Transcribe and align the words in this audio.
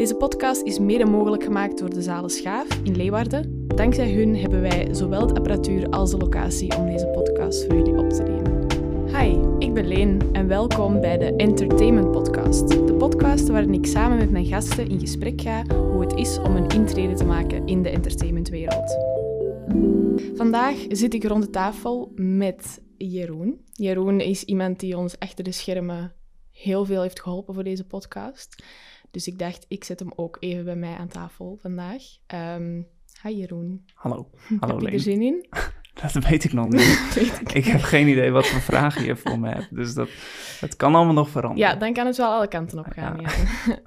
Deze 0.00 0.14
podcast 0.14 0.62
is 0.62 0.78
mede 0.78 1.04
mogelijk 1.04 1.42
gemaakt 1.42 1.78
door 1.78 1.90
de 1.90 2.02
Zalen 2.02 2.30
Schaaf 2.30 2.68
in 2.82 2.96
Leeuwarden. 2.96 3.66
Dankzij 3.66 4.12
hun 4.12 4.36
hebben 4.36 4.60
wij 4.60 4.94
zowel 4.94 5.26
de 5.26 5.34
apparatuur 5.34 5.88
als 5.88 6.10
de 6.10 6.16
locatie 6.16 6.76
om 6.76 6.86
deze 6.86 7.06
podcast 7.06 7.64
voor 7.64 7.74
jullie 7.74 7.98
op 7.98 8.10
te 8.10 8.22
nemen. 8.22 8.66
Hi, 9.16 9.66
ik 9.66 9.74
ben 9.74 9.86
Leen 9.86 10.20
en 10.32 10.48
welkom 10.48 11.00
bij 11.00 11.18
de 11.18 11.36
Entertainment 11.36 12.10
Podcast. 12.10 12.68
De 12.68 12.94
podcast 12.94 13.48
waarin 13.48 13.74
ik 13.74 13.86
samen 13.86 14.18
met 14.18 14.30
mijn 14.30 14.46
gasten 14.46 14.88
in 14.88 15.00
gesprek 15.00 15.40
ga 15.40 15.64
hoe 15.66 16.00
het 16.00 16.14
is 16.14 16.38
om 16.38 16.56
een 16.56 16.68
intrede 16.68 17.14
te 17.14 17.24
maken 17.24 17.66
in 17.66 17.82
de 17.82 17.90
entertainmentwereld. 17.90 18.98
Vandaag 20.34 20.76
zit 20.88 21.14
ik 21.14 21.24
rond 21.24 21.42
de 21.42 21.50
tafel 21.50 22.12
met 22.14 22.80
Jeroen. 22.96 23.64
Jeroen 23.72 24.20
is 24.20 24.44
iemand 24.44 24.80
die 24.80 24.96
ons 24.96 25.18
achter 25.18 25.44
de 25.44 25.52
schermen 25.52 26.12
heel 26.50 26.84
veel 26.84 27.02
heeft 27.02 27.20
geholpen 27.20 27.54
voor 27.54 27.64
deze 27.64 27.84
podcast. 27.84 28.62
Dus 29.10 29.26
ik 29.26 29.38
dacht, 29.38 29.64
ik 29.68 29.84
zet 29.84 29.98
hem 29.98 30.12
ook 30.16 30.36
even 30.40 30.64
bij 30.64 30.76
mij 30.76 30.96
aan 30.96 31.08
tafel 31.08 31.58
vandaag. 31.60 32.02
Um, 32.56 32.86
hi 33.22 33.36
Jeroen. 33.36 33.84
Hallo. 33.94 34.30
Hallo 34.60 34.74
Heb 34.78 34.86
je 34.86 34.92
er 34.92 35.00
zin 35.00 35.22
in? 35.22 35.46
Dat 36.02 36.12
weet 36.12 36.44
ik 36.44 36.52
nog 36.52 36.68
niet. 36.68 37.16
ik. 37.40 37.52
ik 37.52 37.64
heb 37.64 37.80
geen 37.80 38.08
idee 38.08 38.30
wat 38.30 38.46
voor 38.46 38.60
vragen 38.60 39.04
je 39.04 39.16
voor 39.16 39.38
me 39.38 39.48
hebt. 39.48 39.74
Dus 39.74 39.94
dat, 39.94 40.08
het 40.60 40.76
kan 40.76 40.94
allemaal 40.94 41.14
nog 41.14 41.28
veranderen. 41.28 41.68
Ja, 41.68 41.78
dan 41.78 41.92
kan 41.92 42.06
het 42.06 42.16
wel 42.16 42.30
alle 42.30 42.48
kanten 42.48 42.78
op 42.78 42.86
gaan. 42.90 43.20
Ja. 43.20 43.30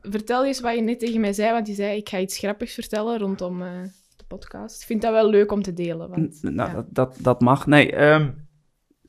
Vertel 0.02 0.46
eens 0.46 0.62
wat 0.62 0.76
je 0.76 0.82
net 0.82 1.00
tegen 1.00 1.22
mij 1.22 1.34
zei, 1.34 1.52
want 1.52 1.68
je 1.68 1.74
zei 1.74 1.98
ik 1.98 2.10
ga 2.10 2.20
iets 2.20 2.38
grappigs 2.38 2.74
vertellen 2.74 3.20
rondom 3.20 3.62
uh, 3.62 3.68
de 4.16 4.24
podcast. 4.28 4.82
Ik 4.82 4.88
vind 4.88 5.02
dat 5.02 5.12
wel 5.12 5.30
leuk 5.30 5.52
om 5.52 5.62
te 5.62 5.74
delen. 5.74 6.10
Want, 6.10 6.42
nou, 6.42 6.70
ja. 6.70 6.76
dat, 6.76 6.86
dat, 6.90 7.18
dat 7.20 7.42
mag. 7.42 7.66
Nee, 7.66 8.02
um, 8.02 8.48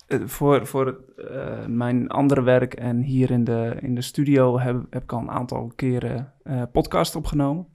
voor, 0.07 0.67
voor 0.67 1.05
uh, 1.17 1.67
mijn 1.67 2.09
andere 2.09 2.43
werk 2.43 2.75
en 2.75 3.01
hier 3.01 3.31
in 3.31 3.45
de, 3.45 3.77
in 3.81 3.95
de 3.95 4.03
studio 4.03 4.59
heb, 4.59 4.87
heb 4.91 5.03
ik 5.03 5.13
al 5.13 5.21
een 5.21 5.31
aantal 5.31 5.73
keren 5.77 6.33
uh, 6.45 6.63
podcast 6.73 7.17
opgenomen. 7.17 7.67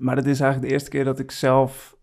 Maar 0.00 0.16
het 0.16 0.26
is 0.26 0.40
eigenlijk 0.40 0.68
de 0.68 0.74
eerste 0.74 0.90
keer 0.90 1.04
dat 1.04 1.18
ik 1.18 1.30
zelf 1.30 1.96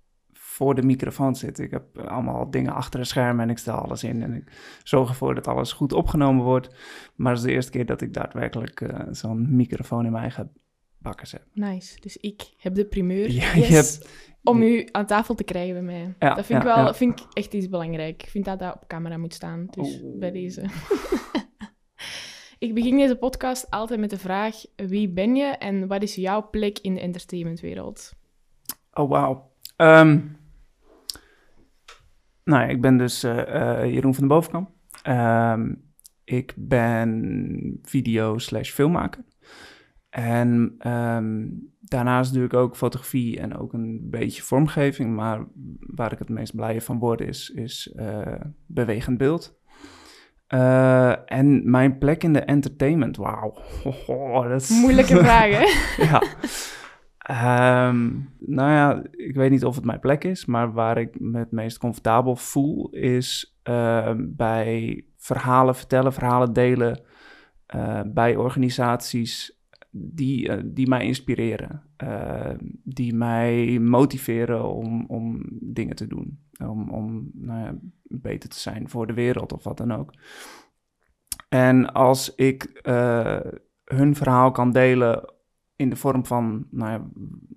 voor 0.59 0.75
de 0.75 0.83
microfoon 0.83 1.35
zit. 1.35 1.59
Ik 1.59 1.71
heb 1.71 1.97
allemaal 1.97 2.51
dingen 2.51 2.73
achter 2.73 2.99
het 2.99 3.09
scherm 3.09 3.39
en 3.39 3.49
ik 3.49 3.57
stel 3.57 3.75
alles 3.75 4.03
in 4.03 4.23
en 4.23 4.33
ik 4.33 4.51
zorg 4.83 5.09
ervoor 5.09 5.35
dat 5.35 5.47
alles 5.47 5.71
goed 5.71 5.93
opgenomen 5.93 6.43
wordt. 6.43 6.75
Maar 7.15 7.31
het 7.31 7.41
is 7.41 7.47
de 7.47 7.53
eerste 7.53 7.71
keer 7.71 7.85
dat 7.85 8.01
ik 8.01 8.13
daadwerkelijk 8.13 8.81
uh, 8.81 8.99
zo'n 9.11 9.55
microfoon 9.55 10.05
in 10.05 10.11
mijn 10.11 10.23
eigen 10.23 10.51
bakkers 10.97 11.31
heb. 11.31 11.43
Nice. 11.53 11.99
Dus 11.99 12.17
ik 12.17 12.53
heb 12.57 12.75
de 12.75 12.85
primeur. 12.85 13.31
Ja, 13.31 13.55
yes. 13.55 13.67
je 13.67 13.73
hebt, 13.73 14.09
om 14.43 14.61
u 14.61 14.87
aan 14.91 15.05
tafel 15.05 15.35
te 15.35 15.43
krijgen 15.43 15.73
bij 15.73 15.83
mij. 15.83 16.15
Ja, 16.19 16.33
dat 16.33 16.45
vind, 16.45 16.63
ja, 16.63 16.69
ik 16.69 16.83
wel, 16.83 16.93
vind 16.93 17.19
ik 17.19 17.25
echt 17.33 17.53
iets 17.53 17.69
belangrijk. 17.69 18.23
Ik 18.23 18.29
vind 18.29 18.45
dat 18.45 18.59
dat 18.59 18.75
op 18.75 18.87
camera 18.87 19.17
moet 19.17 19.33
staan. 19.33 19.67
Dus 19.69 20.01
oh. 20.01 20.19
bij 20.19 20.31
deze. 20.31 20.61
ik 22.59 22.73
begin 22.73 22.97
deze 22.97 23.15
podcast 23.15 23.69
altijd 23.69 23.99
met 23.99 24.09
de 24.09 24.19
vraag: 24.19 24.55
wie 24.75 25.09
ben 25.09 25.35
je 25.35 25.45
en 25.45 25.87
wat 25.87 26.03
is 26.03 26.15
jouw 26.15 26.49
plek 26.49 26.79
in 26.79 26.93
de 26.93 27.01
entertainmentwereld? 27.01 28.13
Oh, 28.93 29.09
wauw. 29.09 29.51
Um, 29.77 30.37
nou 32.43 32.69
ik 32.69 32.81
ben 32.81 32.97
dus 32.97 33.23
uh, 33.23 33.37
uh, 33.37 33.93
Jeroen 33.93 34.13
van 34.13 34.27
den 34.27 34.27
Bovenkamp. 34.27 34.69
Um, 35.07 35.93
ik 36.23 36.53
ben 36.57 37.79
video 37.83 38.37
slash 38.37 38.71
filmmaker. 38.71 39.23
En 40.09 40.75
um, 40.87 41.61
daarnaast 41.79 42.33
doe 42.33 42.43
ik 42.43 42.53
ook 42.53 42.75
fotografie 42.75 43.39
en 43.39 43.57
ook 43.57 43.73
een 43.73 44.09
beetje 44.09 44.41
vormgeving. 44.41 45.15
Maar 45.15 45.45
waar 45.79 46.11
ik 46.11 46.19
het 46.19 46.29
meest 46.29 46.55
blij 46.55 46.81
van 46.81 46.99
word 46.99 47.21
is, 47.21 47.49
is 47.49 47.93
uh, 47.95 48.21
bewegend 48.65 49.17
beeld. 49.17 49.57
Uh, 50.53 51.31
en 51.31 51.69
mijn 51.69 51.97
plek 51.97 52.23
in 52.23 52.33
de 52.33 52.39
entertainment, 52.39 53.17
wauw. 53.17 53.57
Oh, 54.07 54.49
dat 54.49 54.61
is... 54.61 54.69
Moeilijke 54.69 55.17
vraag, 55.23 55.49
hè? 55.49 56.03
ja. 56.03 56.21
Um, 57.87 58.29
nou 58.39 58.71
ja, 58.71 59.03
ik 59.11 59.35
weet 59.35 59.51
niet 59.51 59.65
of 59.65 59.75
het 59.75 59.85
mijn 59.85 59.99
plek 59.99 60.23
is, 60.23 60.45
maar 60.45 60.73
waar 60.73 60.97
ik 60.97 61.19
me 61.19 61.39
het 61.39 61.51
meest 61.51 61.77
comfortabel 61.77 62.35
voel 62.35 62.89
is 62.89 63.59
uh, 63.63 64.11
bij 64.17 65.03
verhalen 65.17 65.75
vertellen, 65.75 66.13
verhalen 66.13 66.53
delen 66.53 67.01
uh, 67.75 68.01
bij 68.05 68.35
organisaties 68.35 69.58
die, 70.01 70.47
uh, 70.49 70.61
die 70.65 70.87
mij 70.87 71.05
inspireren, 71.05 71.83
uh, 72.03 72.51
die 72.83 73.13
mij 73.13 73.79
motiveren 73.79 74.73
om, 74.73 75.05
om 75.05 75.45
dingen 75.49 75.95
te 75.95 76.07
doen, 76.07 76.39
om, 76.57 76.89
om 76.89 77.31
nou 77.33 77.59
ja, 77.59 77.77
beter 78.03 78.49
te 78.49 78.59
zijn 78.59 78.89
voor 78.89 79.07
de 79.07 79.13
wereld 79.13 79.53
of 79.53 79.63
wat 79.63 79.77
dan 79.77 79.91
ook. 79.91 80.13
En 81.49 81.93
als 81.93 82.35
ik 82.35 82.81
uh, 82.83 83.39
hun 83.83 84.15
verhaal 84.15 84.51
kan 84.51 84.71
delen 84.71 85.33
in 85.75 85.89
de 85.89 85.95
vorm 85.95 86.25
van 86.25 86.67
nou 86.71 86.91
ja, 86.91 87.09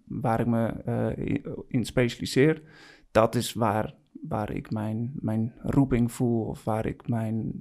waar 0.05 0.41
ik 0.41 0.47
me 0.47 0.73
in, 1.17 1.65
in 1.69 1.85
specialiseer, 1.85 2.63
dat 3.11 3.35
is 3.35 3.53
waar, 3.53 3.95
waar 4.29 4.51
ik 4.51 4.71
mijn, 4.71 5.13
mijn 5.15 5.53
roeping 5.59 6.13
voel 6.13 6.45
of 6.45 6.65
waar 6.65 6.87
ik 6.87 7.09
mijn 7.09 7.53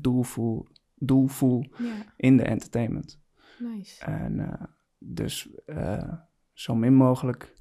doel 0.00 0.22
voel, 0.22 0.66
doel 0.94 1.26
voel 1.26 1.64
ja. 1.78 1.92
in 2.16 2.36
de 2.36 2.42
entertainment. 2.42 3.19
Nice. 3.60 4.04
En 4.04 4.38
uh, 4.38 4.52
dus 4.98 5.48
uh, 5.66 6.12
zo 6.52 6.74
min 6.74 6.94
mogelijk 6.94 7.54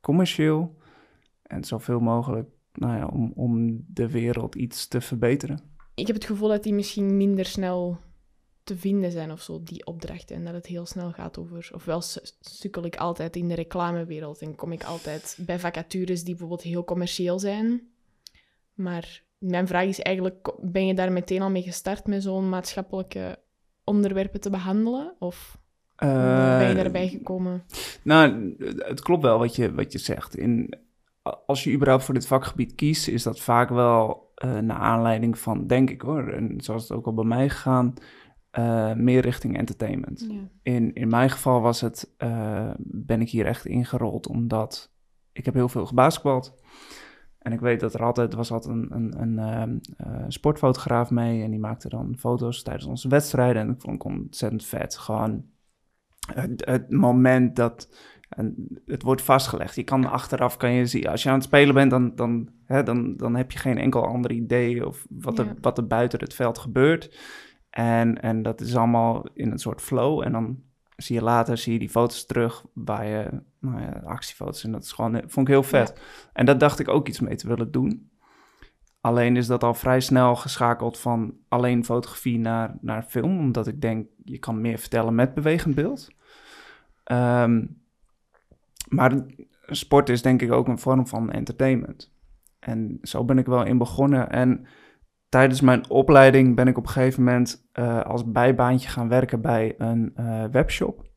commercieel 0.00 0.76
en 1.42 1.64
zoveel 1.64 2.00
mogelijk 2.00 2.48
nou 2.72 2.96
ja, 2.96 3.06
om, 3.06 3.32
om 3.34 3.84
de 3.86 4.10
wereld 4.10 4.54
iets 4.54 4.88
te 4.88 5.00
verbeteren. 5.00 5.60
Ik 5.94 6.06
heb 6.06 6.16
het 6.16 6.24
gevoel 6.24 6.48
dat 6.48 6.62
die 6.62 6.74
misschien 6.74 7.16
minder 7.16 7.44
snel 7.44 7.98
te 8.62 8.76
vinden 8.76 9.10
zijn 9.10 9.32
of 9.32 9.42
zo, 9.42 9.62
die 9.62 9.86
opdrachten. 9.86 10.36
En 10.36 10.44
dat 10.44 10.54
het 10.54 10.66
heel 10.66 10.86
snel 10.86 11.12
gaat 11.12 11.38
over... 11.38 11.70
Ofwel 11.74 12.00
stukkel 12.40 12.84
ik 12.84 12.96
altijd 12.96 13.36
in 13.36 13.48
de 13.48 13.54
reclamewereld 13.54 14.40
en 14.40 14.54
kom 14.54 14.72
ik 14.72 14.84
altijd 14.84 15.38
bij 15.46 15.58
vacatures 15.58 16.20
die 16.20 16.30
bijvoorbeeld 16.30 16.62
heel 16.62 16.84
commercieel 16.84 17.38
zijn. 17.38 17.88
Maar 18.74 19.22
mijn 19.38 19.66
vraag 19.66 19.84
is 19.84 20.00
eigenlijk, 20.00 20.54
ben 20.60 20.86
je 20.86 20.94
daar 20.94 21.12
meteen 21.12 21.42
al 21.42 21.50
mee 21.50 21.62
gestart 21.62 22.06
met 22.06 22.22
zo'n 22.22 22.48
maatschappelijke 22.48 23.38
onderwerpen 23.90 24.40
te 24.40 24.50
behandelen? 24.50 25.14
Of 25.18 25.58
uh, 25.98 26.58
ben 26.58 26.68
je 26.68 26.74
daarbij 26.74 27.08
gekomen? 27.08 27.62
Nou, 28.02 28.54
het 28.78 29.00
klopt 29.00 29.22
wel 29.22 29.38
wat 29.38 29.56
je, 29.56 29.74
wat 29.74 29.92
je 29.92 29.98
zegt. 29.98 30.36
In, 30.36 30.74
als 31.46 31.64
je 31.64 31.72
überhaupt 31.72 32.04
voor 32.04 32.14
dit 32.14 32.26
vakgebied 32.26 32.74
kiest, 32.74 33.08
is 33.08 33.22
dat 33.22 33.40
vaak 33.40 33.68
wel 33.68 34.32
uh, 34.44 34.58
naar 34.58 34.76
aanleiding 34.76 35.38
van, 35.38 35.66
denk 35.66 35.90
ik 35.90 36.00
hoor, 36.00 36.28
en 36.28 36.54
zoals 36.56 36.82
het 36.82 36.98
ook 36.98 37.06
al 37.06 37.14
bij 37.14 37.24
mij 37.24 37.48
gegaan, 37.48 37.94
uh, 38.58 38.92
meer 38.92 39.20
richting 39.20 39.58
entertainment. 39.58 40.26
Ja. 40.30 40.48
In, 40.62 40.94
in 40.94 41.08
mijn 41.08 41.30
geval 41.30 41.60
was 41.60 41.80
het, 41.80 42.14
ben 42.78 43.20
ik 43.20 43.30
hier 43.30 43.46
echt 43.46 43.66
ingerold 43.66 44.26
omdat 44.28 44.92
ik 45.32 45.44
heb 45.44 45.54
heel 45.54 45.68
veel 45.68 45.86
gebasketbald. 45.86 46.58
En 47.40 47.52
ik 47.52 47.60
weet 47.60 47.80
dat 47.80 47.94
er 47.94 48.02
altijd 48.02 48.34
was 48.34 48.52
altijd 48.52 48.74
een, 48.74 48.88
een, 49.20 49.38
een 49.38 49.80
uh, 50.06 50.24
sportfotograaf 50.28 51.10
mee. 51.10 51.42
En 51.42 51.50
die 51.50 51.60
maakte 51.60 51.88
dan 51.88 52.16
foto's 52.18 52.62
tijdens 52.62 52.86
onze 52.86 53.08
wedstrijden. 53.08 53.62
En 53.62 53.70
ik 53.70 53.80
vond 53.80 54.02
het 54.02 54.12
ontzettend 54.12 54.64
vet. 54.64 54.98
Gewoon 54.98 55.44
het, 56.34 56.66
het 56.66 56.90
moment 56.90 57.56
dat 57.56 57.88
en 58.30 58.68
het 58.86 59.02
wordt 59.02 59.22
vastgelegd. 59.22 59.74
Je 59.74 59.82
kan 59.82 60.04
achteraf 60.04 60.56
kan 60.56 60.72
je 60.72 60.86
zien, 60.86 61.08
als 61.08 61.22
je 61.22 61.28
aan 61.28 61.34
het 61.34 61.44
spelen 61.44 61.74
bent, 61.74 61.90
dan, 61.90 62.14
dan, 62.14 62.48
hè, 62.64 62.82
dan, 62.82 63.16
dan 63.16 63.36
heb 63.36 63.50
je 63.52 63.58
geen 63.58 63.78
enkel 63.78 64.06
ander 64.06 64.30
idee 64.30 64.86
of 64.86 65.06
wat, 65.08 65.36
ja. 65.36 65.44
er, 65.44 65.54
wat 65.60 65.78
er 65.78 65.86
buiten 65.86 66.18
het 66.18 66.34
veld 66.34 66.58
gebeurt. 66.58 67.18
En, 67.70 68.22
en 68.22 68.42
dat 68.42 68.60
is 68.60 68.76
allemaal 68.76 69.26
in 69.34 69.50
een 69.50 69.58
soort 69.58 69.80
flow. 69.80 70.22
En 70.22 70.32
dan 70.32 70.58
zie 71.02 71.16
je 71.16 71.22
later 71.22 71.58
zie 71.58 71.72
je 71.72 71.78
die 71.78 71.90
foto's 71.90 72.26
terug 72.26 72.64
waar 72.72 73.06
je 73.06 73.42
nou 73.58 73.80
ja, 73.80 74.02
actiefoto's 74.04 74.64
en 74.64 74.72
dat 74.72 74.84
is 74.84 74.92
gewoon 74.92 75.22
vond 75.26 75.48
ik 75.48 75.54
heel 75.54 75.62
vet. 75.62 75.92
Ja. 75.94 76.02
En 76.32 76.46
daar 76.46 76.58
dacht 76.58 76.78
ik 76.78 76.88
ook 76.88 77.08
iets 77.08 77.20
mee 77.20 77.36
te 77.36 77.48
willen 77.48 77.70
doen. 77.70 78.10
Alleen 79.00 79.36
is 79.36 79.46
dat 79.46 79.64
al 79.64 79.74
vrij 79.74 80.00
snel 80.00 80.36
geschakeld 80.36 80.98
van 80.98 81.34
alleen 81.48 81.84
fotografie 81.84 82.38
naar, 82.38 82.78
naar 82.80 83.02
film, 83.02 83.38
omdat 83.38 83.66
ik 83.66 83.80
denk 83.80 84.06
je 84.24 84.38
kan 84.38 84.60
meer 84.60 84.78
vertellen 84.78 85.14
met 85.14 85.34
bewegend 85.34 85.74
beeld. 85.74 86.08
Um, 87.04 87.82
maar 88.88 89.24
sport 89.66 90.08
is 90.08 90.22
denk 90.22 90.42
ik 90.42 90.52
ook 90.52 90.68
een 90.68 90.78
vorm 90.78 91.06
van 91.06 91.30
entertainment. 91.30 92.12
En 92.58 92.98
zo 93.02 93.24
ben 93.24 93.38
ik 93.38 93.46
wel 93.46 93.64
in 93.64 93.78
begonnen. 93.78 94.30
En 94.30 94.66
tijdens 95.30 95.60
mijn 95.60 95.90
opleiding 95.90 96.56
ben 96.56 96.68
ik 96.68 96.78
op 96.78 96.84
een 96.84 96.90
gegeven 96.90 97.24
moment 97.24 97.68
uh, 97.78 98.00
als 98.00 98.30
bijbaantje 98.30 98.88
gaan 98.88 99.08
werken 99.08 99.40
bij 99.40 99.74
een 99.78 100.12
uh, 100.16 100.44
webshop. 100.50 101.08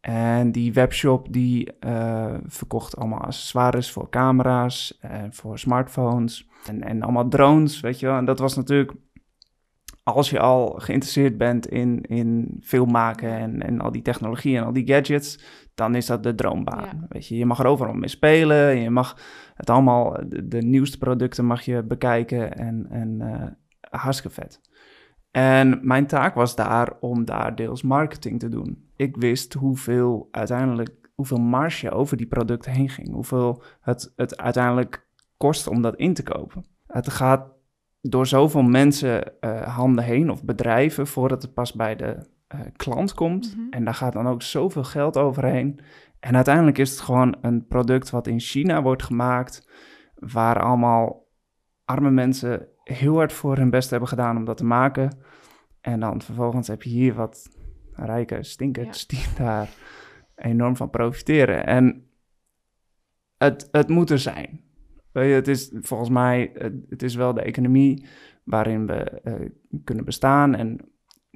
En 0.00 0.52
die 0.52 0.72
webshop 0.72 1.32
die 1.32 1.72
uh, 1.86 2.34
verkocht 2.46 2.96
allemaal 2.96 3.20
accessoires 3.20 3.90
voor 3.90 4.10
camera's 4.10 4.98
en 5.00 5.34
voor 5.34 5.58
smartphones 5.58 6.48
en, 6.66 6.82
en 6.82 7.02
allemaal 7.02 7.28
drones, 7.28 7.80
weet 7.80 8.00
je 8.00 8.06
wel. 8.06 8.16
En 8.16 8.24
dat 8.24 8.38
was 8.38 8.56
natuurlijk, 8.56 8.92
als 10.02 10.30
je 10.30 10.38
al 10.38 10.74
geïnteresseerd 10.78 11.38
bent 11.38 11.68
in, 11.68 12.00
in 12.02 12.60
film 12.62 12.90
maken 12.90 13.30
en, 13.30 13.62
en 13.62 13.80
al 13.80 13.92
die 13.92 14.02
technologie 14.02 14.56
en 14.56 14.64
al 14.64 14.72
die 14.72 14.86
gadgets, 14.86 15.40
dan 15.76 15.94
is 15.94 16.06
dat 16.06 16.22
de 16.22 16.34
droombaan. 16.34 16.84
Ja. 16.84 17.06
Weet 17.08 17.26
je, 17.26 17.36
je 17.36 17.46
mag 17.46 17.58
er 17.58 17.66
overal 17.66 17.94
mee 17.94 18.08
spelen, 18.08 18.76
je 18.76 18.90
mag 18.90 19.16
het 19.54 19.70
allemaal, 19.70 20.16
de, 20.28 20.48
de 20.48 20.62
nieuwste 20.62 20.98
producten 20.98 21.44
mag 21.44 21.62
je 21.62 21.82
bekijken 21.82 22.56
en, 22.56 22.86
en 22.90 23.20
uh, 23.20 23.46
hartstikke 23.90 24.40
vet. 24.40 24.60
En 25.30 25.78
mijn 25.82 26.06
taak 26.06 26.34
was 26.34 26.56
daar 26.56 26.92
om 27.00 27.24
daar 27.24 27.54
deels 27.54 27.82
marketing 27.82 28.40
te 28.40 28.48
doen. 28.48 28.90
ik 28.96 29.16
wist 29.16 29.52
hoeveel 29.52 30.28
uiteindelijk, 30.30 31.10
hoeveel 31.14 31.40
marge 31.40 31.90
over 31.90 32.16
die 32.16 32.26
producten 32.26 32.72
heen 32.72 32.88
ging. 32.88 33.12
Hoeveel 33.12 33.62
het, 33.80 34.12
het 34.16 34.36
uiteindelijk 34.36 35.08
kost 35.36 35.66
om 35.66 35.82
dat 35.82 35.96
in 35.96 36.14
te 36.14 36.22
kopen. 36.22 36.64
Het 36.86 37.10
gaat 37.10 37.54
door 38.00 38.26
zoveel 38.26 38.62
mensen 38.62 39.40
eh, 39.40 39.76
handen 39.76 40.04
heen 40.04 40.30
of 40.30 40.44
bedrijven 40.44 41.06
voordat 41.06 41.42
het 41.42 41.54
pas 41.54 41.72
bij 41.72 41.96
de 41.96 42.34
uh, 42.54 42.60
klant 42.76 43.14
komt. 43.14 43.56
Mhm. 43.56 43.66
En 43.70 43.84
daar 43.84 43.94
gaat 43.94 44.12
dan 44.12 44.26
ook 44.26 44.42
zoveel 44.42 44.84
geld 44.84 45.16
overheen. 45.16 45.80
En 46.20 46.34
uiteindelijk 46.34 46.78
is 46.78 46.90
het 46.90 47.00
gewoon 47.00 47.36
een 47.40 47.66
product 47.66 48.10
wat 48.10 48.26
in 48.26 48.40
China 48.40 48.82
wordt 48.82 49.02
gemaakt, 49.02 49.68
waar 50.14 50.62
allemaal 50.62 51.26
arme 51.84 52.10
mensen 52.10 52.68
heel 52.84 53.14
hard 53.14 53.32
voor 53.32 53.56
hun 53.56 53.70
best 53.70 53.90
hebben 53.90 54.08
gedaan 54.08 54.36
om 54.36 54.44
dat 54.44 54.56
te 54.56 54.64
maken. 54.64 55.18
En 55.80 56.00
dan 56.00 56.22
vervolgens 56.22 56.68
heb 56.68 56.82
je 56.82 56.90
hier 56.90 57.14
wat 57.14 57.48
rijke 57.92 58.42
stinkers 58.42 59.06
die 59.12 59.24
daar 59.36 59.68
enorm 60.34 60.76
van 60.76 60.90
profiteren. 60.90 61.66
En 61.66 62.06
het, 63.38 63.68
het 63.70 63.88
moet 63.88 64.10
er 64.10 64.18
zijn. 64.18 64.64
Weet 65.12 65.28
je, 65.28 65.34
het 65.34 65.48
is 65.48 65.72
volgens 65.80 66.10
mij, 66.10 66.50
het, 66.54 66.74
het 66.88 67.02
is 67.02 67.14
wel 67.14 67.34
de 67.34 67.42
economie 67.42 68.06
waarin 68.44 68.86
we 68.86 68.94
eh, 68.94 69.34
kunnen 69.84 70.04
bestaan. 70.04 70.54
En 70.54 70.80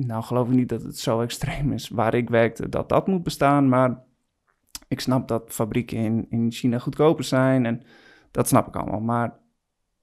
nou 0.07 0.23
geloof 0.23 0.49
ik 0.49 0.55
niet 0.55 0.69
dat 0.69 0.83
het 0.83 0.99
zo 0.99 1.21
extreem 1.21 1.73
is 1.73 1.89
waar 1.89 2.15
ik 2.15 2.29
werkte, 2.31 2.69
dat 2.69 2.89
dat 2.89 3.07
moet 3.07 3.23
bestaan. 3.23 3.69
Maar 3.69 4.03
ik 4.89 5.01
snap 5.01 5.29
dat 5.29 5.53
fabrieken 5.53 5.97
in, 5.99 6.27
in 6.31 6.51
China 6.53 6.79
goedkoper 6.79 7.25
zijn 7.25 7.67
en 7.67 7.83
dat 8.31 8.49
snap 8.49 8.67
ik 8.67 8.77
allemaal. 8.77 9.01
Maar 9.01 9.27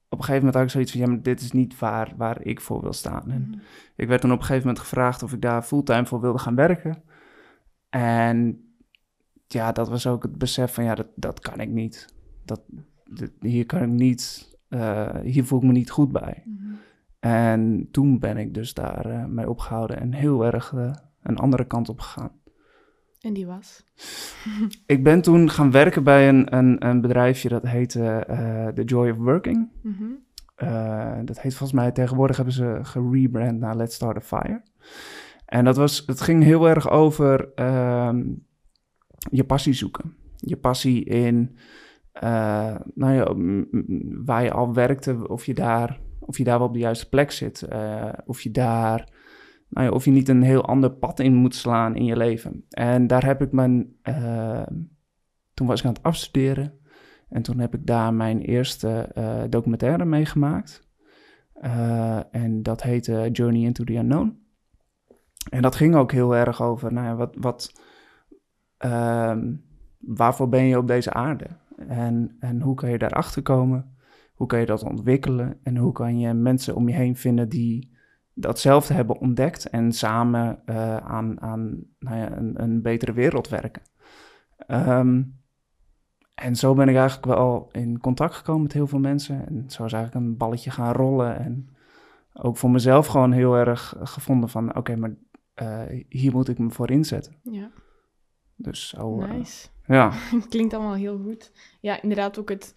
op 0.08 0.18
een 0.18 0.24
gegeven 0.24 0.36
moment 0.36 0.54
had 0.54 0.64
ik 0.64 0.70
zoiets 0.70 0.92
van, 0.92 1.00
ja, 1.00 1.06
maar 1.06 1.22
dit 1.22 1.40
is 1.40 1.52
niet 1.52 1.78
waar, 1.78 2.12
waar 2.16 2.42
ik 2.42 2.60
voor 2.60 2.80
wil 2.80 2.92
staan. 2.92 3.30
En 3.30 3.48
Mhm. 3.50 3.58
ik 3.96 4.08
werd 4.08 4.20
toen 4.20 4.32
op 4.32 4.38
een 4.38 4.44
gegeven 4.44 4.66
moment 4.66 4.84
gevraagd 4.84 5.22
of 5.22 5.32
ik 5.32 5.40
daar 5.40 5.62
fulltime 5.62 6.06
voor 6.06 6.20
wilde 6.20 6.38
gaan 6.38 6.54
werken. 6.54 7.02
En 7.88 8.62
ja, 9.46 9.72
dat 9.72 9.88
was 9.88 10.06
ook 10.06 10.22
het 10.22 10.38
besef 10.38 10.74
van, 10.74 10.84
ja, 10.84 10.94
dat, 10.94 11.06
dat 11.14 11.40
kan 11.40 11.60
ik 11.60 11.68
niet. 11.70 12.14
Dat, 12.44 12.60
dit- 13.10 13.32
hier 13.40 13.66
kan 13.66 13.82
ik 13.82 13.88
niet, 13.88 14.52
eh, 14.68 15.16
hier 15.22 15.44
voel 15.44 15.58
ik 15.58 15.64
me 15.66 15.72
niet 15.72 15.90
goed 15.90 16.12
bij. 16.12 16.42
Mhm. 16.46 16.72
En 17.18 17.88
toen 17.90 18.18
ben 18.18 18.36
ik 18.36 18.54
dus 18.54 18.74
daar 18.74 19.06
eh, 19.06 19.24
mee 19.24 19.48
opgehouden 19.48 20.00
en 20.00 20.12
heel 20.12 20.44
erg 20.44 20.72
eh, 20.74 20.90
een 21.22 21.38
andere 21.38 21.64
kant 21.64 21.88
op 21.88 22.00
gegaan. 22.00 22.30
En 23.20 23.32
die 23.32 23.46
was? 23.46 23.84
Ik 24.86 25.02
ben 25.02 25.22
toen 25.22 25.50
gaan 25.50 25.70
werken 25.70 26.04
bij 26.04 26.28
een, 26.28 26.56
een, 26.56 26.86
een 26.86 27.00
bedrijfje 27.00 27.48
dat 27.48 27.62
heette 27.62 28.04
eh 28.08 28.66
The 28.66 28.84
Joy 28.84 29.10
of 29.10 29.16
Working. 29.16 29.70
Mhm. 29.82 30.04
Dat 31.24 31.40
heet 31.40 31.54
volgens 31.54 31.80
mij, 31.80 31.92
tegenwoordig 31.92 32.36
hebben 32.36 32.54
ze 32.54 32.78
gerebrand 32.82 33.58
naar 33.58 33.76
Let's 33.76 33.94
Start 33.94 34.16
a 34.16 34.20
Fire. 34.20 34.62
En 35.44 35.64
dat 35.64 35.76
was, 35.76 36.02
het 36.06 36.20
ging 36.20 36.42
heel 36.42 36.68
erg 36.68 36.90
over 36.90 37.54
ehm, 37.54 38.24
je 39.30 39.44
passie 39.44 39.72
zoeken. 39.72 40.14
Je 40.36 40.56
passie 40.56 41.04
in, 41.04 41.58
nou 42.94 43.12
ja, 43.12 43.34
waar 44.24 44.42
je 44.42 44.52
al 44.52 44.74
werkte, 44.74 45.28
of 45.28 45.46
je 45.46 45.54
daar, 45.54 46.00
of 46.28 46.38
je 46.38 46.44
daar 46.44 46.58
wel 46.58 46.66
op 46.66 46.72
de 46.72 46.78
juiste 46.78 47.08
plek 47.08 47.30
zit. 47.30 47.62
eh, 47.62 48.12
of 48.26 48.40
je 48.40 48.50
daar, 48.50 49.12
nou 49.68 49.86
ja, 49.86 49.92
of 49.92 50.04
je 50.04 50.10
niet 50.10 50.28
een 50.28 50.42
heel 50.42 50.64
ander 50.66 50.90
pad 50.90 51.20
in 51.20 51.34
moet 51.34 51.54
slaan 51.54 51.96
in 51.96 52.04
je 52.04 52.16
leven. 52.16 52.64
En 52.70 53.06
daar 53.06 53.24
heb 53.24 53.42
ik 53.42 53.52
mijn, 53.52 53.96
eh, 54.02 54.66
toen 55.54 55.66
was 55.66 55.80
ik 55.80 55.86
aan 55.86 55.92
het 55.92 56.02
afstuderen. 56.02 56.78
En 57.28 57.42
toen 57.42 57.58
heb 57.58 57.74
ik 57.74 57.86
daar 57.86 58.14
mijn 58.14 58.40
eerste 58.40 59.08
eh, 59.14 59.42
documentaire 59.48 60.04
meegemaakt. 60.04 60.88
Eh, 61.52 62.34
en 62.34 62.62
dat 62.62 62.82
heette 62.82 63.28
Journey 63.32 63.62
into 63.62 63.84
the 63.84 63.94
Unknown. 63.94 64.46
En 65.50 65.62
dat 65.62 65.76
ging 65.76 65.94
ook 65.94 66.12
heel 66.12 66.36
erg 66.36 66.62
over, 66.62 66.92
nou 66.92 67.06
ja, 67.06 67.16
wat, 67.16 67.36
wat, 67.38 67.72
ehm, 68.76 69.54
waarvoor 69.98 70.48
ben 70.48 70.64
je 70.64 70.78
op 70.78 70.86
deze 70.86 71.12
aarde? 71.12 71.46
En, 71.76 72.36
en 72.40 72.60
hoe 72.60 72.74
kan 72.74 72.90
je 72.90 72.98
daarachter 72.98 73.42
komen? 73.42 73.96
Hoe 74.38 74.46
kan 74.46 74.60
je 74.60 74.66
dat 74.66 74.82
ontwikkelen? 74.82 75.58
En 75.62 75.76
hoe 75.76 75.92
kan 75.92 76.18
je 76.18 76.32
mensen 76.32 76.74
om 76.74 76.88
je 76.88 76.94
heen 76.94 77.16
vinden 77.16 77.48
die 77.48 77.96
datzelfde 78.34 78.94
hebben 78.94 79.18
ontdekt 79.18 79.70
en 79.70 79.92
samen 79.92 80.62
eh, 80.64 80.96
aan, 80.96 81.40
aan 81.40 81.84
nou 81.98 82.16
ja, 82.16 82.36
een, 82.36 82.62
een 82.62 82.82
betere 82.82 83.12
wereld 83.12 83.48
werken? 83.48 83.82
Ehm, 84.56 85.22
en 86.34 86.56
zo 86.56 86.74
ben 86.74 86.88
ik 86.88 86.96
eigenlijk 86.96 87.26
wel 87.26 87.68
in 87.72 88.00
contact 88.00 88.34
gekomen 88.34 88.62
met 88.62 88.72
heel 88.72 88.86
veel 88.86 88.98
mensen. 88.98 89.46
En 89.46 89.70
zo 89.70 89.84
is 89.84 89.92
eigenlijk 89.92 90.24
een 90.24 90.36
balletje 90.36 90.70
gaan 90.70 90.92
rollen. 90.92 91.38
En 91.38 91.68
ook 92.32 92.56
voor 92.56 92.70
mezelf 92.70 93.06
gewoon 93.06 93.32
heel 93.32 93.54
erg 93.54 93.94
gevonden 94.02 94.48
van... 94.48 94.76
oké, 94.76 94.96
maar 94.96 95.14
eh, 95.54 96.04
hier 96.08 96.32
moet 96.32 96.48
ik 96.48 96.58
me 96.58 96.70
voor 96.70 96.90
inzetten. 96.90 97.36
Ja, 97.42 97.70
Dus 98.56 98.88
zo, 98.88 99.20
eh, 99.20 99.30
nice. 99.30 99.68
ja. 99.86 100.12
Klinkt 100.48 100.74
allemaal 100.74 100.94
heel 100.94 101.18
goed. 101.18 101.52
Ja, 101.80 102.02
inderdaad 102.02 102.38
ook 102.38 102.48
het, 102.48 102.74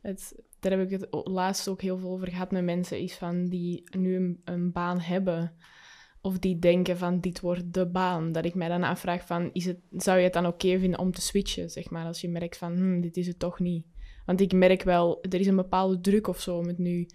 het... 0.00 0.42
Daar 0.62 0.78
heb 0.78 0.90
ik 0.90 1.00
het 1.00 1.06
laatst 1.10 1.68
ook 1.68 1.80
heel 1.80 1.98
veel 1.98 2.10
over 2.10 2.28
gehad 2.28 2.50
met 2.50 2.64
mensen, 2.64 2.98
is 2.98 3.14
van 3.14 3.48
die 3.48 3.82
nu 3.96 4.40
een, 4.44 4.72
baan 4.72 5.00
hebben. 5.00 5.56
Of 6.20 6.38
die 6.38 6.58
denken 6.58 6.98
van, 6.98 7.20
dit 7.20 7.40
wordt 7.40 7.72
de 7.72 7.86
baan. 7.86 8.32
Dat 8.32 8.44
ik 8.44 8.54
mij 8.54 8.68
dan 8.68 8.82
afvraag 8.82 9.26
van, 9.26 9.50
is 9.52 9.64
het, 9.64 9.78
zou 9.90 10.18
je 10.18 10.24
het 10.24 10.32
dan 10.32 10.46
oké 10.46 10.78
vinden 10.78 10.98
om 10.98 11.12
te 11.12 11.20
switchen, 11.20 11.70
zeg 11.70 11.90
maar. 11.90 12.06
Als 12.06 12.20
je 12.20 12.28
merkt 12.28 12.56
van, 12.56 12.76
hm, 12.76 13.00
dit 13.00 13.16
is 13.16 13.26
het 13.26 13.38
toch 13.38 13.58
niet. 13.58 13.86
Want 14.26 14.40
ik 14.40 14.52
merk 14.52 14.82
wel, 14.82 15.22
er 15.22 15.40
is 15.40 15.46
een 15.46 15.56
bepaalde 15.56 16.00
druk 16.00 16.26
of 16.26 16.40
zo 16.40 16.56
om 16.56 16.66
het 16.66 16.78
nu 16.78 17.08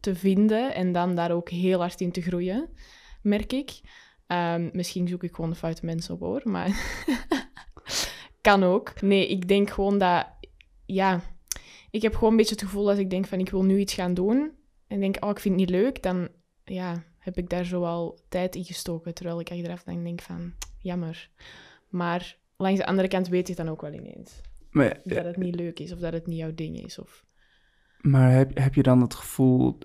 te 0.00 0.14
vinden. 0.14 0.74
En 0.74 0.92
dan 0.92 1.14
daar 1.14 1.30
ook 1.30 1.48
heel 1.48 1.80
hard 1.80 2.00
in 2.00 2.12
te 2.12 2.22
groeien, 2.22 2.68
merk 3.22 3.52
ik. 3.52 3.80
Ehm, 4.26 4.68
misschien 4.72 5.08
zoek 5.08 5.22
ik 5.22 5.34
gewoon 5.34 5.50
de 5.50 5.56
foute 5.56 5.84
mensen 5.84 6.14
op 6.14 6.20
hoor, 6.20 6.40
maar 6.44 6.96
kan 8.40 8.64
ook. 8.64 9.00
Nee, 9.00 9.28
ik 9.28 9.48
denk 9.48 9.70
gewoon 9.70 9.98
dat, 9.98 10.26
ja, 10.86 11.22
ik 11.90 12.02
heb 12.02 12.14
gewoon 12.14 12.30
een 12.30 12.36
beetje 12.36 12.54
het 12.54 12.64
gevoel 12.64 12.88
als 12.88 12.98
ik 12.98 13.10
denk 13.10 13.26
van 13.26 13.38
ik 13.38 13.50
wil 13.50 13.64
nu 13.64 13.78
iets 13.78 13.94
gaan 13.94 14.14
doen 14.14 14.52
en 14.86 15.00
denk, 15.00 15.24
oh, 15.24 15.30
ik 15.30 15.38
vind 15.38 15.60
het 15.60 15.68
niet 15.68 15.80
leuk, 15.80 16.02
dan 16.02 16.28
ja, 16.64 17.04
heb 17.18 17.38
ik 17.38 17.48
daar 17.48 17.64
zo 17.64 17.84
al 17.84 18.18
tijd 18.28 18.54
in 18.54 18.64
gestoken. 18.64 19.14
Terwijl 19.14 19.40
ik 19.40 19.50
achteraf 19.50 19.82
dan 19.82 20.04
denk 20.04 20.20
van, 20.20 20.52
jammer. 20.78 21.30
Maar 21.88 22.38
langs 22.56 22.78
de 22.80 22.86
andere 22.86 23.08
kant 23.08 23.28
weet 23.28 23.46
je 23.46 23.54
het 23.54 23.62
dan 23.62 23.72
ook 23.72 23.80
wel 23.80 23.92
ineens. 23.92 24.40
Maar, 24.70 25.00
Dat 25.04 25.24
het 25.24 25.36
niet 25.36 25.54
leuk 25.54 25.78
is 25.78 25.92
of 25.92 25.98
dat 25.98 26.12
het 26.12 26.26
niet 26.26 26.38
jouw 26.38 26.54
ding 26.54 26.84
is. 26.84 26.98
Of... 26.98 27.24
maar 28.00 28.30
heb, 28.32 28.58
heb 28.58 28.74
je 28.74 28.82
dan 28.82 29.00
het 29.00 29.14
gevoel 29.14 29.78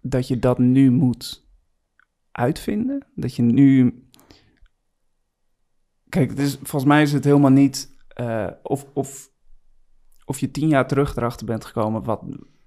dat 0.00 0.28
je 0.28 0.38
dat 0.38 0.58
nu 0.58 0.90
moet 0.90 1.48
uitvinden? 2.32 3.06
Dat 3.14 3.34
je 3.36 3.42
nu... 3.42 4.04
Kijk, 6.08 6.30
het 6.30 6.38
is, 6.38 6.54
volgens 6.54 6.84
mij 6.84 7.02
is 7.02 7.12
het 7.12 7.24
helemaal 7.24 7.50
niet... 7.50 7.96
eh, 8.08 8.50
of, 8.62 8.86
of, 8.92 9.29
of 10.30 10.40
je 10.40 10.50
tien 10.50 10.68
jaar 10.68 10.86
terug 10.86 11.16
erachter 11.16 11.46
bent 11.46 11.64
gekomen 11.64 12.04
wat, 12.04 12.22